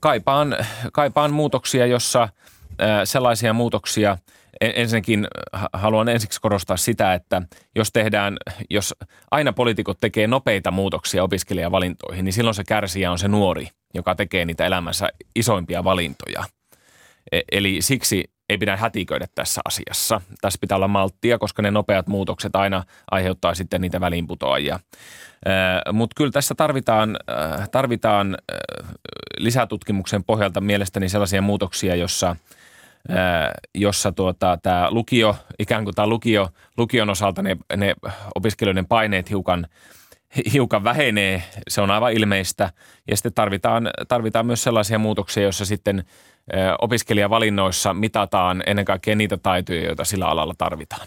Kaipaan, 0.00 0.56
kaipaan 0.92 1.32
muutoksia, 1.32 1.86
jossa 1.86 2.28
sellaisia 3.04 3.52
muutoksia, 3.52 4.18
ensinnäkin 4.60 5.26
haluan 5.72 6.08
ensiksi 6.08 6.40
korostaa 6.40 6.76
sitä, 6.76 7.14
että 7.14 7.42
jos 7.76 7.92
tehdään, 7.92 8.36
jos 8.70 8.94
aina 9.30 9.52
poliitikot 9.52 9.98
tekee 10.00 10.26
nopeita 10.26 10.70
muutoksia 10.70 11.24
opiskelijavalintoihin, 11.24 12.24
niin 12.24 12.32
silloin 12.32 12.54
se 12.54 12.64
kärsijä 12.64 13.10
on 13.10 13.18
se 13.18 13.28
nuori, 13.28 13.68
joka 13.94 14.14
tekee 14.14 14.44
niitä 14.44 14.66
elämässä 14.66 15.08
isoimpia 15.36 15.84
valintoja. 15.84 16.44
E, 17.32 17.40
eli 17.52 17.76
siksi 17.80 18.24
ei 18.50 18.58
pidä 18.58 18.76
hätiköidä 18.76 19.26
tässä 19.34 19.60
asiassa. 19.64 20.20
Tässä 20.40 20.58
pitää 20.60 20.76
olla 20.76 20.88
malttia, 20.88 21.38
koska 21.38 21.62
ne 21.62 21.70
nopeat 21.70 22.06
muutokset 22.06 22.56
aina 22.56 22.84
aiheuttaa 23.10 23.54
sitten 23.54 23.80
niitä 23.80 24.00
väliinputoajia. 24.00 24.80
Mutta 25.92 26.14
kyllä 26.16 26.30
tässä 26.30 26.54
tarvitaan, 26.54 27.16
tarvitaan 27.70 28.36
lisätutkimuksen 29.38 30.24
pohjalta 30.24 30.60
mielestäni 30.60 31.08
sellaisia 31.08 31.42
muutoksia, 31.42 31.94
jossa 31.94 32.36
jossa 33.74 34.12
tuota, 34.12 34.58
tämä 34.62 34.90
lukio, 34.90 35.36
ikään 35.58 35.84
kuin 35.84 35.94
tämä 35.94 36.06
lukio, 36.06 36.48
lukion 36.76 37.10
osalta 37.10 37.42
ne, 37.42 37.56
ne 37.76 37.94
opiskelijoiden 38.34 38.86
paineet 38.86 39.30
hiukan, 39.30 39.66
hiukan 40.52 40.84
vähenee, 40.84 41.42
se 41.68 41.80
on 41.80 41.90
aivan 41.90 42.12
ilmeistä. 42.12 42.70
Ja 43.10 43.16
sitten 43.16 43.34
tarvitaan, 43.34 43.90
tarvitaan 44.08 44.46
myös 44.46 44.62
sellaisia 44.62 44.98
muutoksia, 44.98 45.42
joissa 45.42 45.64
sitten 45.64 46.04
opiskelijavalinnoissa 46.80 47.94
mitataan 47.94 48.62
ennen 48.66 48.84
kaikkea 48.84 49.16
niitä 49.16 49.36
taitoja, 49.36 49.84
joita 49.84 50.04
sillä 50.04 50.26
alalla 50.26 50.54
tarvitaan. 50.58 51.06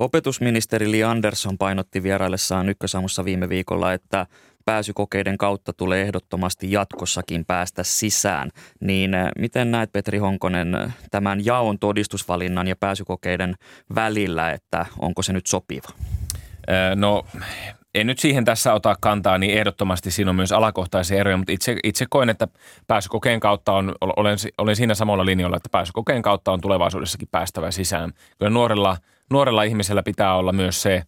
Opetusministeri 0.00 0.90
Li 0.90 1.04
Andersson 1.04 1.58
painotti 1.58 2.02
vieraillessaan 2.02 2.68
Ykkösaamussa 2.68 3.24
viime 3.24 3.48
viikolla, 3.48 3.92
että 3.92 4.26
pääsykokeiden 4.64 5.38
kautta 5.38 5.72
tulee 5.72 6.02
ehdottomasti 6.02 6.72
jatkossakin 6.72 7.44
päästä 7.44 7.82
sisään. 7.82 8.50
Niin 8.80 9.10
miten 9.38 9.70
näet 9.70 9.92
Petri 9.92 10.18
Honkonen 10.18 10.92
tämän 11.10 11.44
jaon 11.44 11.78
todistusvalinnan 11.78 12.68
ja 12.68 12.76
pääsykokeiden 12.76 13.54
välillä, 13.94 14.50
että 14.50 14.86
onko 14.98 15.22
se 15.22 15.32
nyt 15.32 15.46
sopiva? 15.46 15.88
No 16.94 17.24
en 17.94 18.06
nyt 18.06 18.18
siihen 18.18 18.44
tässä 18.44 18.74
ota 18.74 18.96
kantaa, 19.00 19.38
niin 19.38 19.58
ehdottomasti 19.58 20.10
siinä 20.10 20.30
on 20.30 20.36
myös 20.36 20.52
alakohtaisia 20.52 21.18
eroja, 21.18 21.36
mutta 21.36 21.52
itse, 21.52 21.76
itse 21.84 22.06
koen, 22.10 22.30
että 22.30 22.48
pääsykokeen 22.86 23.40
kautta 23.40 23.72
on, 23.72 23.94
olen, 24.00 24.38
olen 24.58 24.76
siinä 24.76 24.94
samalla 24.94 25.26
linjalla, 25.26 25.56
että 25.56 25.68
pääsykokeen 25.72 26.22
kautta 26.22 26.52
on 26.52 26.60
tulevaisuudessakin 26.60 27.28
päästävä 27.30 27.70
sisään. 27.70 28.12
Kyllä 28.38 28.50
nuorella, 28.50 28.96
nuorella 29.30 29.62
ihmisellä 29.62 30.02
pitää 30.02 30.34
olla 30.34 30.52
myös 30.52 30.82
se 30.82 30.94
eh, 30.94 31.06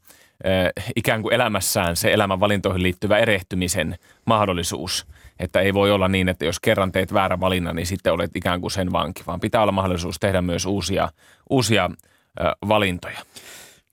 ikään 0.97 1.22
kuin 1.22 1.35
elämässään 1.35 1.97
se 1.97 2.12
elämän 2.12 2.41
valintoihin 2.41 2.82
liittyvä 2.82 3.18
erehtymisen 3.18 3.97
mahdollisuus. 4.26 5.07
Että 5.39 5.61
ei 5.61 5.74
voi 5.74 5.93
olla 5.93 6.09
niin, 6.09 6.28
että 6.28 6.45
jos 6.45 6.61
kerran 6.61 6.93
teet 6.93 7.12
väärän 7.12 7.41
valinnan, 7.41 7.76
niin 7.76 7.87
sitten 7.87 8.12
olet 8.12 8.37
ikään 8.37 8.61
kuin 8.61 8.70
sen 8.70 8.93
vanki, 8.93 9.22
vaan 9.26 9.41
pitää 9.41 9.62
olla 9.62 9.72
mahdollisuus 9.72 10.16
tehdä 10.20 10.43
myös 10.43 10.66
uusia, 10.66 11.09
uusia 11.51 11.91
valintoja. 12.68 13.18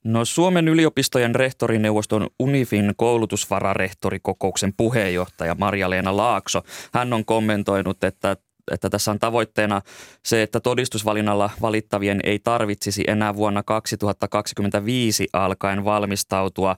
No 0.04 0.24
Suomen 0.24 0.68
yliopistojen 0.68 1.34
rehtorineuvoston 1.34 2.26
UNIFin 2.38 2.92
koulutusvararehtorikokouksen 2.96 4.72
puheenjohtaja 4.76 5.54
Marja-Leena 5.54 6.16
Laakso, 6.16 6.62
hän 6.94 7.12
on 7.12 7.24
kommentoinut, 7.24 8.04
että 8.04 8.36
että 8.70 8.90
tässä 8.90 9.10
on 9.10 9.18
tavoitteena 9.18 9.80
se, 10.24 10.42
että 10.42 10.60
todistusvalinnalla 10.60 11.50
valittavien 11.62 12.20
ei 12.24 12.38
tarvitsisi 12.38 13.04
enää 13.06 13.36
vuonna 13.36 13.62
2025 13.62 15.28
alkaen 15.32 15.84
valmistautua 15.84 16.76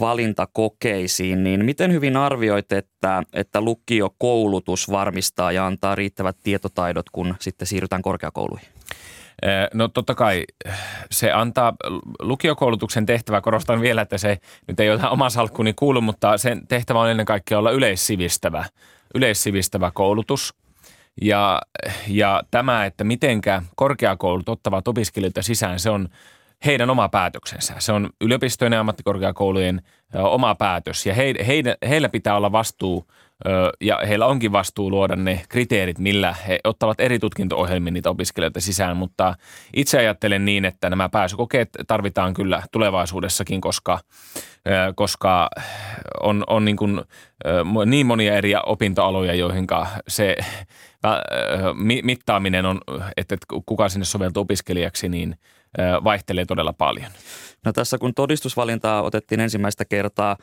valintakokeisiin, 0.00 1.44
niin 1.44 1.64
miten 1.64 1.92
hyvin 1.92 2.16
arvioit, 2.16 2.72
että, 2.72 3.22
että 3.32 3.60
lukiokoulutus 3.60 4.90
varmistaa 4.90 5.52
ja 5.52 5.66
antaa 5.66 5.94
riittävät 5.94 6.36
tietotaidot, 6.42 7.10
kun 7.10 7.34
sitten 7.40 7.66
siirrytään 7.66 8.02
korkeakouluihin? 8.02 8.68
No 9.74 9.88
totta 9.88 10.14
kai 10.14 10.44
se 11.10 11.32
antaa 11.32 11.74
lukiokoulutuksen 12.20 13.06
tehtävä, 13.06 13.40
korostan 13.40 13.80
vielä, 13.80 14.02
että 14.02 14.18
se 14.18 14.38
nyt 14.68 14.80
ei 14.80 14.90
ole 14.90 15.08
oma 15.10 15.30
salkkuni 15.30 15.72
kuulu, 15.72 16.00
mutta 16.00 16.38
sen 16.38 16.66
tehtävä 16.66 17.00
on 17.00 17.10
ennen 17.10 17.26
kaikkea 17.26 17.58
olla 17.58 17.70
yleissivistävä, 17.70 18.64
yleissivistävä 19.14 19.90
koulutus. 19.94 20.54
Ja, 21.22 21.62
ja 22.08 22.42
tämä, 22.50 22.84
että 22.84 23.04
mitenkä 23.04 23.62
korkeakoulut 23.76 24.48
ottavat 24.48 24.88
opiskelijoita 24.88 25.42
sisään, 25.42 25.80
se 25.80 25.90
on 25.90 26.08
heidän 26.66 26.90
oma 26.90 27.08
päätöksensä. 27.08 27.74
Se 27.78 27.92
on 27.92 28.10
yliopistojen 28.20 28.72
ja 28.72 28.80
ammattikorkeakoulujen 28.80 29.82
oma 30.14 30.54
päätös 30.54 31.06
ja 31.06 31.14
he, 31.14 31.34
heidän, 31.46 31.74
heillä 31.88 32.08
pitää 32.08 32.36
olla 32.36 32.52
vastuu– 32.52 33.04
ja 33.80 34.00
heillä 34.08 34.26
onkin 34.26 34.52
vastuu 34.52 34.90
luoda 34.90 35.16
ne 35.16 35.42
kriteerit, 35.48 35.98
millä 35.98 36.34
he 36.48 36.60
ottavat 36.64 37.00
eri 37.00 37.18
tutkinto-ohjelmiin 37.18 37.94
niitä 37.94 38.10
opiskelijoita 38.10 38.60
sisään, 38.60 38.96
mutta 38.96 39.34
itse 39.76 39.98
ajattelen 39.98 40.44
niin, 40.44 40.64
että 40.64 40.90
nämä 40.90 41.08
pääsykokeet 41.08 41.68
tarvitaan 41.86 42.34
kyllä 42.34 42.62
tulevaisuudessakin, 42.72 43.60
koska, 43.60 43.98
koska 44.94 45.48
on, 46.22 46.44
on 46.46 46.64
niin, 46.64 46.76
kuin, 46.76 47.00
niin 47.86 48.06
monia 48.06 48.34
eri 48.34 48.52
opintoaloja, 48.66 49.34
joihin 49.34 49.66
se 50.08 50.36
mittaaminen 52.02 52.66
on, 52.66 52.80
että 53.16 53.36
kuka 53.66 53.88
sinne 53.88 54.04
soveltuu 54.04 54.40
opiskelijaksi, 54.40 55.08
niin 55.08 55.36
vaihtelee 56.04 56.44
todella 56.44 56.72
paljon. 56.72 57.10
No 57.64 57.72
tässä 57.72 57.98
kun 57.98 58.14
todistusvalintaa 58.14 59.02
otettiin 59.02 59.40
ensimmäistä 59.40 59.84
kertaa 59.84 60.36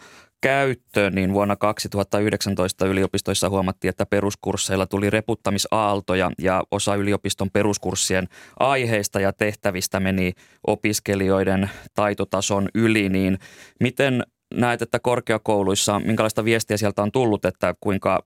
käyttöön, 0.45 1.15
niin 1.15 1.33
vuonna 1.33 1.55
2019 1.55 2.85
yliopistoissa 2.85 3.49
huomattiin, 3.49 3.89
että 3.89 4.05
peruskursseilla 4.05 4.85
tuli 4.85 5.09
reputtamisaaltoja 5.09 6.31
ja 6.41 6.63
osa 6.71 6.95
yliopiston 6.95 7.51
peruskurssien 7.51 8.27
aiheista 8.59 9.19
ja 9.19 9.33
tehtävistä 9.33 9.99
meni 9.99 10.33
opiskelijoiden 10.67 11.69
taitotason 11.93 12.69
yli, 12.75 13.09
niin 13.09 13.39
miten 13.79 14.23
näet, 14.53 14.81
että 14.81 14.99
korkeakouluissa, 14.99 15.99
minkälaista 15.99 16.45
viestiä 16.45 16.77
sieltä 16.77 17.01
on 17.01 17.11
tullut, 17.11 17.45
että 17.45 17.75
kuinka 17.79 18.23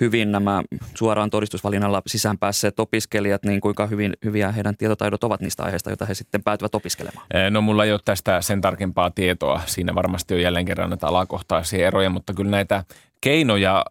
hyvin 0.00 0.32
nämä 0.32 0.62
suoraan 0.94 1.30
todistusvalinnalla 1.30 2.02
sisään 2.06 2.38
päässeet 2.38 2.80
opiskelijat, 2.80 3.44
niin 3.44 3.60
kuinka 3.60 3.86
hyvin, 3.86 4.12
hyviä 4.24 4.52
heidän 4.52 4.76
tietotaidot 4.76 5.24
ovat 5.24 5.40
niistä 5.40 5.62
aiheista, 5.62 5.90
joita 5.90 6.06
he 6.06 6.14
sitten 6.14 6.42
päätyvät 6.42 6.74
opiskelemaan? 6.74 7.26
No 7.50 7.60
mulla 7.60 7.84
ei 7.84 7.92
ole 7.92 8.00
tästä 8.04 8.40
sen 8.40 8.60
tarkempaa 8.60 9.10
tietoa. 9.10 9.60
Siinä 9.66 9.94
varmasti 9.94 10.34
on 10.34 10.40
jälleen 10.40 10.64
kerran 10.64 10.90
näitä 10.90 11.06
alakohtaisia 11.06 11.86
eroja, 11.86 12.10
mutta 12.10 12.34
kyllä 12.34 12.50
näitä 12.50 12.84
keinoja, 13.20 13.84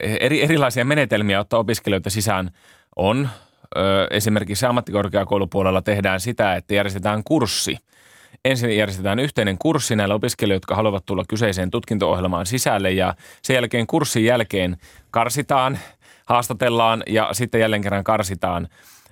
eri, 0.00 0.42
erilaisia 0.42 0.84
menetelmiä 0.84 1.40
ottaa 1.40 1.60
opiskelijoita 1.60 2.10
sisään 2.10 2.50
on. 2.96 3.28
Esimerkiksi 4.10 4.66
ammattikorkeakoulupuolella 4.66 5.82
tehdään 5.82 6.20
sitä, 6.20 6.54
että 6.54 6.74
järjestetään 6.74 7.24
kurssi– 7.24 7.76
ensin 8.44 8.76
järjestetään 8.76 9.18
yhteinen 9.18 9.58
kurssi 9.58 9.96
näille 9.96 10.14
opiskelijoille, 10.14 10.56
jotka 10.56 10.74
haluavat 10.74 11.06
tulla 11.06 11.24
kyseiseen 11.28 11.70
tutkinto-ohjelmaan 11.70 12.46
sisälle 12.46 12.90
ja 12.92 13.14
sen 13.42 13.54
jälkeen 13.54 13.86
kurssin 13.86 14.24
jälkeen 14.24 14.76
karsitaan, 15.10 15.78
haastatellaan 16.26 17.02
ja 17.06 17.28
sitten 17.32 17.60
jälleen 17.60 17.82
kerran 17.82 18.04
karsitaan 18.04 18.68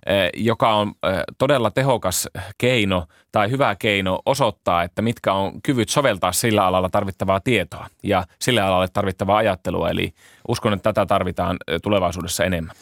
eh, 0.06 0.30
joka 0.34 0.74
on 0.74 0.88
eh, 0.88 1.22
todella 1.38 1.70
tehokas 1.70 2.28
keino 2.58 3.06
tai 3.32 3.50
hyvä 3.50 3.76
keino 3.78 4.22
osoittaa, 4.26 4.82
että 4.82 5.02
mitkä 5.02 5.32
on 5.32 5.62
kyvyt 5.62 5.88
soveltaa 5.88 6.32
sillä 6.32 6.66
alalla 6.66 6.88
tarvittavaa 6.88 7.40
tietoa 7.40 7.86
ja 8.02 8.24
sillä 8.38 8.66
alalle 8.66 8.88
tarvittavaa 8.92 9.36
ajattelua. 9.36 9.90
Eli 9.90 10.12
uskon, 10.48 10.72
että 10.72 10.92
tätä 10.92 11.06
tarvitaan 11.06 11.56
eh, 11.68 11.80
tulevaisuudessa 11.82 12.44
enemmän. 12.44 12.76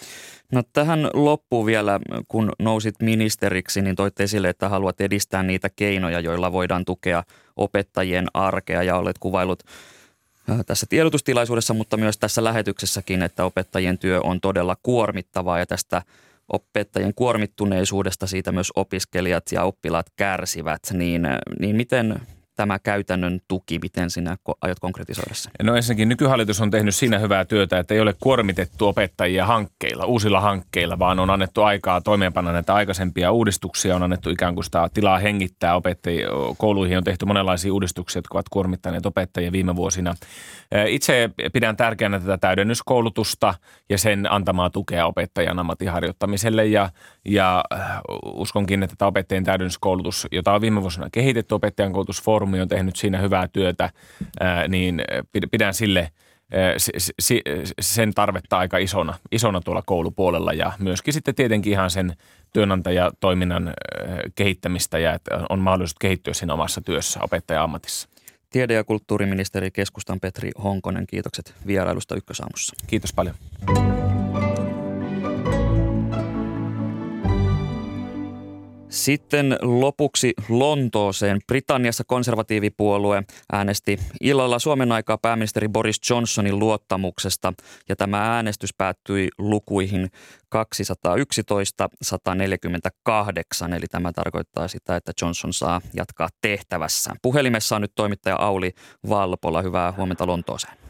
No 0.54 0.62
tähän 0.72 1.10
loppuun 1.14 1.66
vielä, 1.66 2.00
kun 2.28 2.52
nousit 2.58 2.94
ministeriksi, 3.02 3.82
niin 3.82 3.96
toitte 3.96 4.22
esille, 4.22 4.48
että 4.48 4.68
haluat 4.68 5.00
edistää 5.00 5.42
niitä 5.42 5.70
keinoja, 5.76 6.20
joilla 6.20 6.52
voidaan 6.52 6.84
tukea 6.84 7.22
opettajien 7.56 8.26
arkea 8.34 8.82
ja 8.82 8.96
olet 8.96 9.18
kuvailut 9.18 9.62
äh, 10.50 10.64
tässä 10.66 10.86
tiedotustilaisuudessa, 10.88 11.74
mutta 11.74 11.96
myös 11.96 12.18
tässä 12.18 12.44
lähetyksessäkin, 12.44 13.22
että 13.22 13.44
opettajien 13.44 13.98
työ 13.98 14.20
on 14.20 14.40
todella 14.40 14.76
kuormittavaa 14.82 15.58
ja 15.58 15.66
tästä 15.66 16.02
opettajien 16.48 17.14
kuormittuneisuudesta 17.14 18.26
siitä 18.26 18.52
myös 18.52 18.72
opiskelijat 18.76 19.44
ja 19.52 19.62
oppilaat 19.62 20.06
kärsivät, 20.16 20.82
niin, 20.92 21.22
niin 21.60 21.76
miten 21.76 22.20
tämä 22.56 22.78
käytännön 22.78 23.40
tuki, 23.48 23.78
miten 23.82 24.10
sinä 24.10 24.36
aiot 24.60 24.80
konkretisoida 24.80 25.34
sen? 25.34 25.52
No 25.62 25.76
ensinnäkin 25.76 26.08
nykyhallitus 26.08 26.60
on 26.60 26.70
tehnyt 26.70 26.94
siinä 26.94 27.18
hyvää 27.18 27.44
työtä, 27.44 27.78
että 27.78 27.94
ei 27.94 28.00
ole 28.00 28.14
kuormitettu 28.20 28.88
opettajia 28.88 29.46
hankkeilla, 29.46 30.04
uusilla 30.04 30.40
hankkeilla, 30.40 30.98
vaan 30.98 31.20
on 31.20 31.30
annettu 31.30 31.62
aikaa 31.62 32.00
toimeenpanna 32.00 32.52
näitä 32.52 32.74
aikaisempia 32.74 33.32
uudistuksia, 33.32 33.96
on 33.96 34.02
annettu 34.02 34.30
ikään 34.30 34.54
kuin 34.54 34.64
sitä 34.64 34.88
tilaa 34.94 35.18
hengittää 35.18 35.76
opettajia. 35.76 36.28
Kouluihin 36.58 36.98
on 36.98 37.04
tehty 37.04 37.26
monenlaisia 37.26 37.72
uudistuksia, 37.72 38.18
jotka 38.18 38.38
ovat 38.38 38.48
kuormittaneet 38.48 39.06
opettajia 39.06 39.52
viime 39.52 39.76
vuosina. 39.76 40.14
Itse 40.88 41.30
pidän 41.52 41.76
tärkeänä 41.76 42.20
tätä 42.20 42.38
täydennyskoulutusta 42.38 43.54
ja 43.90 43.98
sen 43.98 44.32
antamaa 44.32 44.70
tukea 44.70 45.06
opettajan 45.06 45.58
ammattiharjoittamiselle 45.58 46.66
ja, 46.66 46.90
ja 47.24 47.64
uskonkin, 48.24 48.82
että 48.82 48.96
tämä 48.98 49.08
opettajien 49.08 49.44
täydennyskoulutus, 49.44 50.26
jota 50.32 50.52
on 50.52 50.60
viime 50.60 50.82
vuosina 50.82 51.08
kehitetty, 51.12 51.54
opettajan 51.54 51.92
koulutusfoorumi 52.44 52.60
on 52.60 52.68
tehnyt 52.68 52.96
siinä 52.96 53.18
hyvää 53.18 53.48
työtä, 53.48 53.90
niin 54.68 55.02
pidän 55.50 55.74
sille 55.74 56.10
sen 57.80 58.14
tarvetta 58.14 58.58
aika 58.58 58.78
isona, 58.78 59.14
isona 59.32 59.60
tuolla 59.60 59.82
koulupuolella 59.86 60.52
ja 60.52 60.72
myöskin 60.78 61.14
sitten 61.14 61.34
tietenkin 61.34 61.72
ihan 61.72 61.90
sen 61.90 62.16
työnantajatoiminnan 62.52 63.72
kehittämistä 64.34 64.98
ja 64.98 65.14
että 65.14 65.46
on 65.48 65.58
mahdollisuus 65.58 65.98
kehittyä 65.98 66.34
siinä 66.34 66.54
omassa 66.54 66.80
työssä 66.80 67.20
opettaja-ammatissa. 67.22 68.08
Tiede- 68.50 68.74
ja 68.74 68.84
kulttuuriministeri 68.84 69.70
keskustan 69.70 70.20
Petri 70.20 70.50
Honkonen, 70.64 71.06
kiitokset 71.06 71.54
vierailusta 71.66 72.16
Ykkösaamussa. 72.16 72.76
Kiitos 72.86 73.12
paljon. 73.12 73.34
Sitten 78.94 79.58
lopuksi 79.62 80.32
Lontooseen. 80.48 81.38
Britanniassa 81.46 82.04
konservatiivipuolue 82.06 83.22
äänesti 83.52 83.98
illalla 84.20 84.58
Suomen 84.58 84.92
aikaa 84.92 85.18
pääministeri 85.18 85.68
Boris 85.68 86.10
Johnsonin 86.10 86.58
luottamuksesta 86.58 87.52
ja 87.88 87.96
tämä 87.96 88.34
äänestys 88.34 88.74
päättyi 88.74 89.28
lukuihin 89.38 90.10
211-148, 90.54 90.58
eli 93.76 93.86
tämä 93.90 94.12
tarkoittaa 94.12 94.68
sitä, 94.68 94.96
että 94.96 95.12
Johnson 95.22 95.52
saa 95.52 95.80
jatkaa 95.94 96.28
tehtävässä. 96.40 97.12
Puhelimessa 97.22 97.76
on 97.76 97.82
nyt 97.82 97.92
toimittaja 97.94 98.36
Auli 98.38 98.72
Valpola. 99.08 99.62
Hyvää 99.62 99.92
huomenta 99.92 100.26
Lontooseen. 100.26 100.83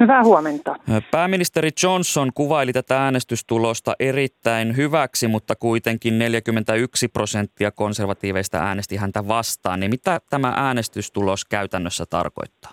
Hyvää 0.00 0.24
huomenta. 0.24 0.76
Pääministeri 1.10 1.70
Johnson 1.82 2.30
kuvaili 2.34 2.72
tätä 2.72 3.04
äänestystulosta 3.04 3.94
erittäin 4.00 4.76
hyväksi, 4.76 5.28
mutta 5.28 5.54
kuitenkin 5.56 6.18
41 6.18 7.08
prosenttia 7.08 7.70
konservatiiveista 7.70 8.58
äänesti 8.58 8.96
häntä 8.96 9.28
vastaan. 9.28 9.80
Niin 9.80 9.90
mitä 9.90 10.20
tämä 10.30 10.52
äänestystulos 10.56 11.44
käytännössä 11.44 12.04
tarkoittaa? 12.10 12.72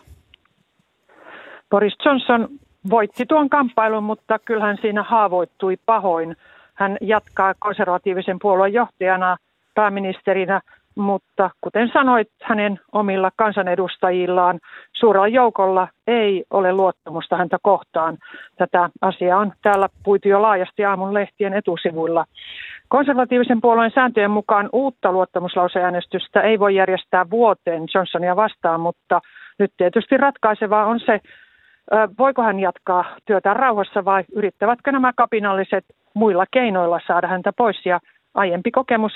Boris 1.70 1.94
Johnson 2.06 2.50
voitti 2.90 3.26
tuon 3.26 3.50
kamppailun, 3.50 4.04
mutta 4.04 4.40
kyllähän 4.40 4.78
siinä 4.82 5.04
haavoittui 5.04 5.78
pahoin. 5.86 6.36
Hän 6.74 6.98
jatkaa 7.02 7.54
konservatiivisen 7.60 8.40
puolueen 8.42 8.74
johtajana 8.74 9.38
pääministerinä– 9.76 10.62
mutta 10.98 11.50
kuten 11.62 11.90
sanoit, 11.94 12.30
hänen 12.44 12.80
omilla 12.92 13.32
kansanedustajillaan 13.36 14.60
suurella 14.94 15.28
joukolla 15.28 15.88
ei 16.08 16.44
ole 16.52 16.74
luottamusta 16.74 17.38
häntä 17.38 17.58
kohtaan. 17.62 18.18
Tätä 18.58 18.90
asiaa 19.02 19.40
on 19.40 19.54
täällä 19.62 19.90
puitu 20.04 20.28
jo 20.28 20.42
laajasti 20.42 20.86
aamun 20.86 21.14
lehtien 21.14 21.54
etusivuilla. 21.54 22.26
Konservatiivisen 22.88 23.62
puolueen 23.62 23.92
sääntöjen 23.96 24.32
mukaan 24.32 24.70
uutta 24.74 25.12
luottamuslauseäänestystä 25.12 26.42
ei 26.42 26.60
voi 26.60 26.76
järjestää 26.76 27.30
vuoteen 27.30 27.84
Johnsonia 27.96 28.36
vastaan, 28.36 28.80
mutta 28.80 29.22
nyt 29.60 29.72
tietysti 29.78 30.18
ratkaisevaa 30.18 30.86
on 30.86 31.00
se, 31.00 31.20
voiko 32.20 32.42
hän 32.44 32.60
jatkaa 32.60 33.06
työtä 33.26 33.54
rauhassa 33.54 34.06
vai 34.06 34.24
yrittävätkö 34.36 34.92
nämä 34.92 35.14
kapinalliset 35.16 35.86
muilla 36.14 36.46
keinoilla 36.52 37.00
saada 37.08 37.28
häntä 37.28 37.52
pois 37.58 37.86
ja 37.86 38.00
aiempi 38.34 38.72
kokemus 38.72 39.12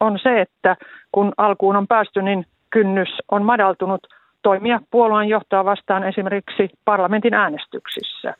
on 0.00 0.18
se, 0.22 0.40
että 0.40 0.76
kun 1.12 1.32
alkuun 1.36 1.76
on 1.76 1.86
päästy, 1.86 2.22
niin 2.22 2.46
kynnys 2.70 3.08
on 3.30 3.42
madaltunut 3.42 4.06
toimia 4.42 4.80
puolueen 4.90 5.28
johtoa 5.28 5.64
vastaan 5.64 6.04
esimerkiksi 6.04 6.68
parlamentin 6.84 7.34
äänestyksissä. 7.34 8.34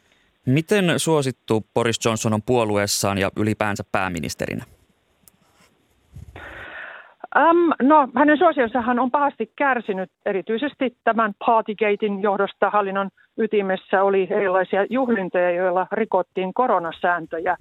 Miten 0.46 0.84
suosittu 0.96 1.66
Boris 1.74 2.04
Johnson 2.04 2.34
on 2.34 2.42
puolueessaan 2.46 3.18
ja 3.18 3.30
ylipäänsä 3.36 3.84
pääministerinä? 3.92 4.64
Um, 7.36 7.72
no, 7.82 8.08
hänen 8.14 8.38
suosionsahan 8.38 8.98
on 8.98 9.10
pahasti 9.10 9.52
kärsinyt 9.56 10.10
erityisesti 10.26 10.96
tämän 11.04 11.32
Partygatein 11.46 12.22
johdosta 12.22 12.70
hallinnon 12.70 13.10
ytimessä 13.38 14.02
oli 14.02 14.28
erilaisia 14.30 14.86
juhlintoja, 14.90 15.50
joilla 15.50 15.86
rikottiin 15.92 16.54
koronasääntöjä. 16.54 17.56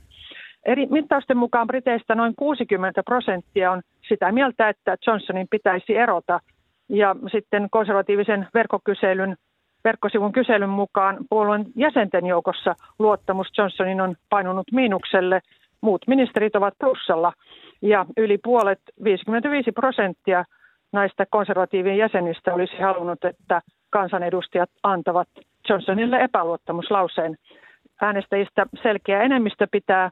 Eri 0.66 0.86
mittausten 0.86 1.38
mukaan 1.38 1.68
Briteistä 1.68 2.16
noin 2.16 2.34
60 2.36 3.04
prosenttia 3.04 3.72
on 3.72 3.82
sitä 4.08 4.32
mieltä, 4.32 4.70
että 4.70 4.98
Johnsonin 5.08 5.48
pitäisi 5.52 5.98
erota. 5.98 6.40
Ja 6.90 7.16
sitten 7.32 7.68
konservatiivisen 7.72 8.48
verkkokyselyn, 8.54 9.36
verkkosivun 9.84 10.32
kyselyn 10.32 10.70
mukaan 10.70 11.18
puolueen 11.30 11.66
jäsenten 11.76 12.26
joukossa 12.26 12.76
luottamus 13.00 13.48
Johnsonin 13.58 14.02
on 14.02 14.16
painunut 14.30 14.68
miinukselle. 14.72 15.42
Muut 15.82 16.08
ministerit 16.08 16.56
ovat 16.56 16.74
plussalla 16.80 17.34
ja 17.82 18.06
yli 18.18 18.38
puolet, 18.38 18.80
55 19.04 19.72
prosenttia 19.72 20.46
näistä 20.92 21.26
konservatiivien 21.30 21.98
jäsenistä 21.98 22.54
olisi 22.54 22.78
halunnut, 22.78 23.26
että 23.26 23.62
kansanedustajat 23.90 24.70
antavat 24.84 25.28
Johnsonille 25.70 26.18
epäluottamuslauseen. 26.18 27.36
Äänestäjistä 28.02 28.66
selkeä 28.84 29.22
enemmistö 29.22 29.68
pitää 29.72 30.12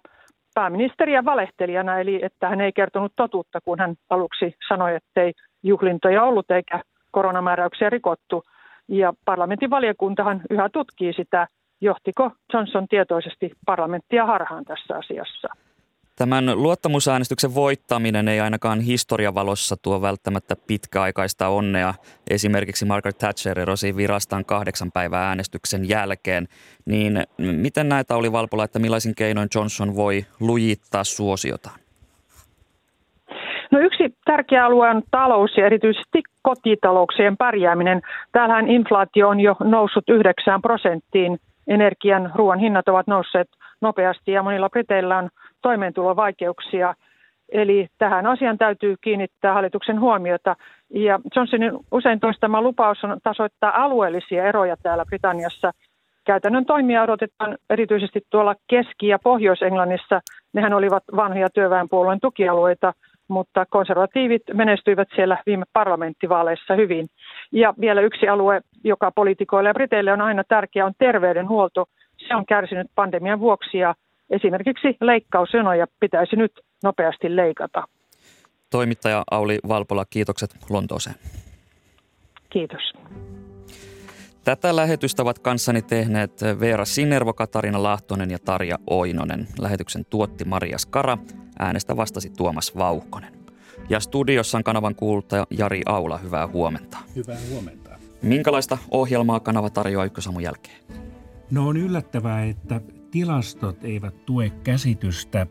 pääministeriä 0.54 1.26
valehtelijana, 1.26 2.00
eli 2.00 2.20
että 2.26 2.50
hän 2.50 2.62
ei 2.62 2.72
kertonut 2.72 3.14
totuutta, 3.16 3.60
kun 3.62 3.80
hän 3.80 3.96
aluksi 4.10 4.56
sanoi, 4.68 4.96
että 4.96 5.22
ei 5.22 5.34
juhlintoja 5.64 6.24
ollut 6.24 6.52
eikä 6.52 6.82
koronamääräyksiä 7.12 7.90
rikottu. 7.90 8.44
Ja 8.88 9.14
parlamentin 9.26 9.70
valiokuntahan 9.70 10.42
yhä 10.50 10.70
tutkii 10.70 11.14
sitä, 11.14 11.48
johtiko 11.82 12.32
Johnson 12.54 12.88
tietoisesti 12.88 13.52
parlamenttia 13.66 14.26
harhaan 14.26 14.66
tässä 14.66 14.96
asiassa. 14.98 15.48
Tämän 16.18 16.64
luottamusäänestyksen 16.64 17.56
voittaminen 17.56 18.28
ei 18.28 18.40
ainakaan 18.40 18.80
historiavalossa 18.82 19.76
tuo 19.82 20.02
välttämättä 20.02 20.56
pitkäaikaista 20.68 21.48
onnea. 21.48 21.94
Esimerkiksi 22.30 22.86
Margaret 22.86 23.18
Thatcher 23.18 23.60
erosi 23.60 23.96
virastaan 23.98 24.46
kahdeksan 24.46 24.92
päivää 24.92 25.28
äänestyksen 25.28 25.90
jälkeen. 25.90 26.48
Niin 26.86 27.24
miten 27.38 27.90
näitä 27.90 28.16
oli 28.16 28.32
Valpola, 28.32 28.64
että 28.64 28.80
millaisin 28.80 29.16
keinoin 29.16 29.50
Johnson 29.56 29.96
voi 29.96 30.26
lujittaa 30.40 31.04
suosiotaan? 31.04 31.80
No 33.72 33.80
yksi 33.80 34.04
tärkeä 34.26 34.66
alue 34.66 34.90
on 34.90 35.04
talous 35.12 35.58
ja 35.58 35.66
erityisesti 35.66 36.22
kotitalouksien 36.42 37.38
pärjääminen. 37.38 38.02
Täällähän 38.32 38.68
inflaatio 38.68 39.30
on 39.30 39.40
jo 39.40 39.56
noussut 39.60 40.10
9 40.10 40.62
prosenttiin. 40.62 41.40
Energian, 41.68 42.32
ruoan 42.36 42.60
hinnat 42.60 42.88
ovat 42.88 43.08
nousseet 43.08 43.48
nopeasti 43.82 44.32
ja 44.32 44.44
monilla 44.44 44.70
Briteillä 44.70 45.18
on 45.18 45.30
toimeentulovaikeuksia. 45.64 46.94
Eli 47.52 47.88
tähän 47.98 48.28
asiaan 48.28 48.58
täytyy 48.58 48.96
kiinnittää 49.02 49.54
hallituksen 49.54 50.00
huomiota. 50.00 50.56
Ja 50.90 51.20
Johnsonin 51.36 51.72
usein 51.92 52.20
toistama 52.20 52.62
lupaus 52.62 53.04
on 53.04 53.18
tasoittaa 53.24 53.84
alueellisia 53.84 54.46
eroja 54.46 54.78
täällä 54.84 55.06
Britanniassa. 55.06 55.72
Käytännön 56.26 56.66
toimia 56.66 57.04
odotetaan 57.04 57.58
erityisesti 57.70 58.22
tuolla 58.30 58.56
Keski- 58.68 59.08
ja 59.08 59.20
Pohjois-Englannissa. 59.24 60.22
Nehän 60.54 60.74
olivat 60.74 61.04
vanhoja 61.16 61.50
työväenpuolueen 61.50 62.20
tukialueita, 62.22 62.94
mutta 63.28 63.66
konservatiivit 63.70 64.42
menestyivät 64.54 65.08
siellä 65.16 65.38
viime 65.46 65.66
parlamenttivaaleissa 65.74 66.76
hyvin. 66.76 67.06
Ja 67.52 67.74
vielä 67.80 68.02
yksi 68.02 68.28
alue, 68.28 68.62
joka 68.84 69.12
poliitikoille 69.12 69.70
ja 69.70 69.74
briteille 69.74 70.14
on 70.14 70.22
aina 70.22 70.44
tärkeä, 70.44 70.86
on 70.86 70.94
terveydenhuolto. 70.98 71.86
Se 72.28 72.36
on 72.36 72.46
kärsinyt 72.46 72.88
pandemian 72.96 73.40
vuoksi 73.40 73.78
ja 73.78 73.96
esimerkiksi 74.36 74.88
leikkausjonoja 75.02 75.88
pitäisi 76.00 76.36
nyt 76.36 76.52
nopeasti 76.84 77.36
leikata. 77.36 77.84
Toimittaja 78.70 79.24
Auli 79.32 79.60
Valpola, 79.68 80.06
kiitokset 80.10 80.56
Lontooseen. 80.70 81.16
Kiitos. 82.50 82.94
Tätä 84.44 84.76
lähetystä 84.76 85.22
ovat 85.22 85.40
kanssani 85.40 85.82
tehneet 85.82 86.42
Veera 86.60 86.86
Sinervo, 86.86 87.34
Katarina 87.34 87.84
Lahtonen 87.84 88.32
ja 88.32 88.40
Tarja 88.40 88.78
Oinonen. 88.90 89.48
Lähetyksen 89.60 90.06
tuotti 90.10 90.46
Maria 90.46 90.78
Skara, 90.78 91.18
äänestä 91.60 91.98
vastasi 91.98 92.30
Tuomas 92.30 92.78
Vauhkonen. 92.78 93.34
Ja 93.90 94.00
studiossa 94.00 94.58
on 94.58 94.64
kanavan 94.64 94.96
kuultaja 94.96 95.46
Jari 95.58 95.82
Aula, 95.86 96.18
hyvää 96.18 96.48
huomenta. 96.48 96.98
Hyvää 97.16 97.38
huomenta. 97.52 97.90
Minkälaista 98.22 98.78
ohjelmaa 98.92 99.40
kanava 99.40 99.70
tarjoaa 99.70 100.06
ykkösamun 100.06 100.44
jälkeen? 100.44 100.78
No 101.52 101.68
on 101.68 101.78
yllättävää, 101.78 102.44
että 102.44 102.82
tilastot 103.14 103.84
eivät 103.84 104.26
tue 104.26 104.50
käsitystä, 104.50 105.48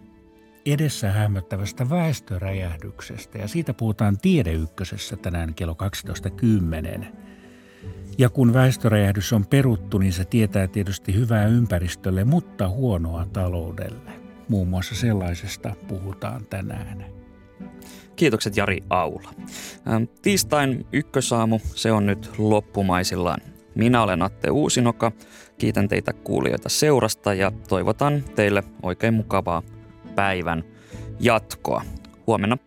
edessä 0.66 1.12
hämöttävästä 1.12 1.90
väestöräjähdyksestä 1.90 3.38
ja 3.38 3.48
siitä 3.48 3.74
puhutaan 3.74 4.18
Tiedeykkösessä 4.18 5.16
tänään 5.16 5.54
kello 5.54 5.76
12.10. 6.98 7.04
Ja 8.18 8.28
kun 8.28 8.52
väestöräjähdys 8.52 9.32
on 9.32 9.46
peruttu, 9.46 9.98
niin 9.98 10.12
se 10.12 10.24
tietää 10.24 10.66
tietysti 10.66 11.14
hyvää 11.14 11.46
ympäristölle, 11.46 12.24
mutta 12.24 12.68
huonoa 12.68 13.26
taloudelle. 13.32 14.10
Muun 14.48 14.68
muassa 14.68 14.94
sellaisesta 14.94 15.74
puhutaan 15.88 16.46
tänään. 16.46 17.04
Kiitokset 18.16 18.56
Jari 18.56 18.78
Aula. 18.90 19.30
Ähm, 19.88 20.02
tiistain 20.22 20.86
ykkösaamu, 20.92 21.60
se 21.64 21.92
on 21.92 22.06
nyt 22.06 22.30
loppumaisillaan. 22.38 23.40
Minä 23.74 24.02
olen 24.02 24.22
Atte 24.22 24.50
Uusinoka. 24.50 25.12
Kiitän 25.62 25.88
teitä 25.88 26.12
kuulijoita 26.12 26.68
seurasta 26.68 27.34
ja 27.34 27.52
toivotan 27.68 28.24
teille 28.34 28.62
oikein 28.82 29.14
mukavaa 29.14 29.62
päivän 30.14 30.64
jatkoa. 31.20 31.82
Huomenna 32.26 32.58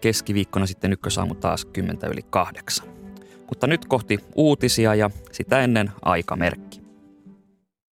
keskiviikkona 0.00 0.66
sitten 0.66 0.92
ykkösaamu 0.92 1.34
taas 1.34 1.64
10 1.64 2.10
yli 2.10 2.22
kahdeksan. 2.30 2.88
Mutta 3.48 3.66
nyt 3.66 3.84
kohti 3.86 4.18
uutisia 4.34 4.94
ja 4.94 5.10
sitä 5.32 5.60
ennen 5.60 5.90
aikamerkki. 6.02 6.83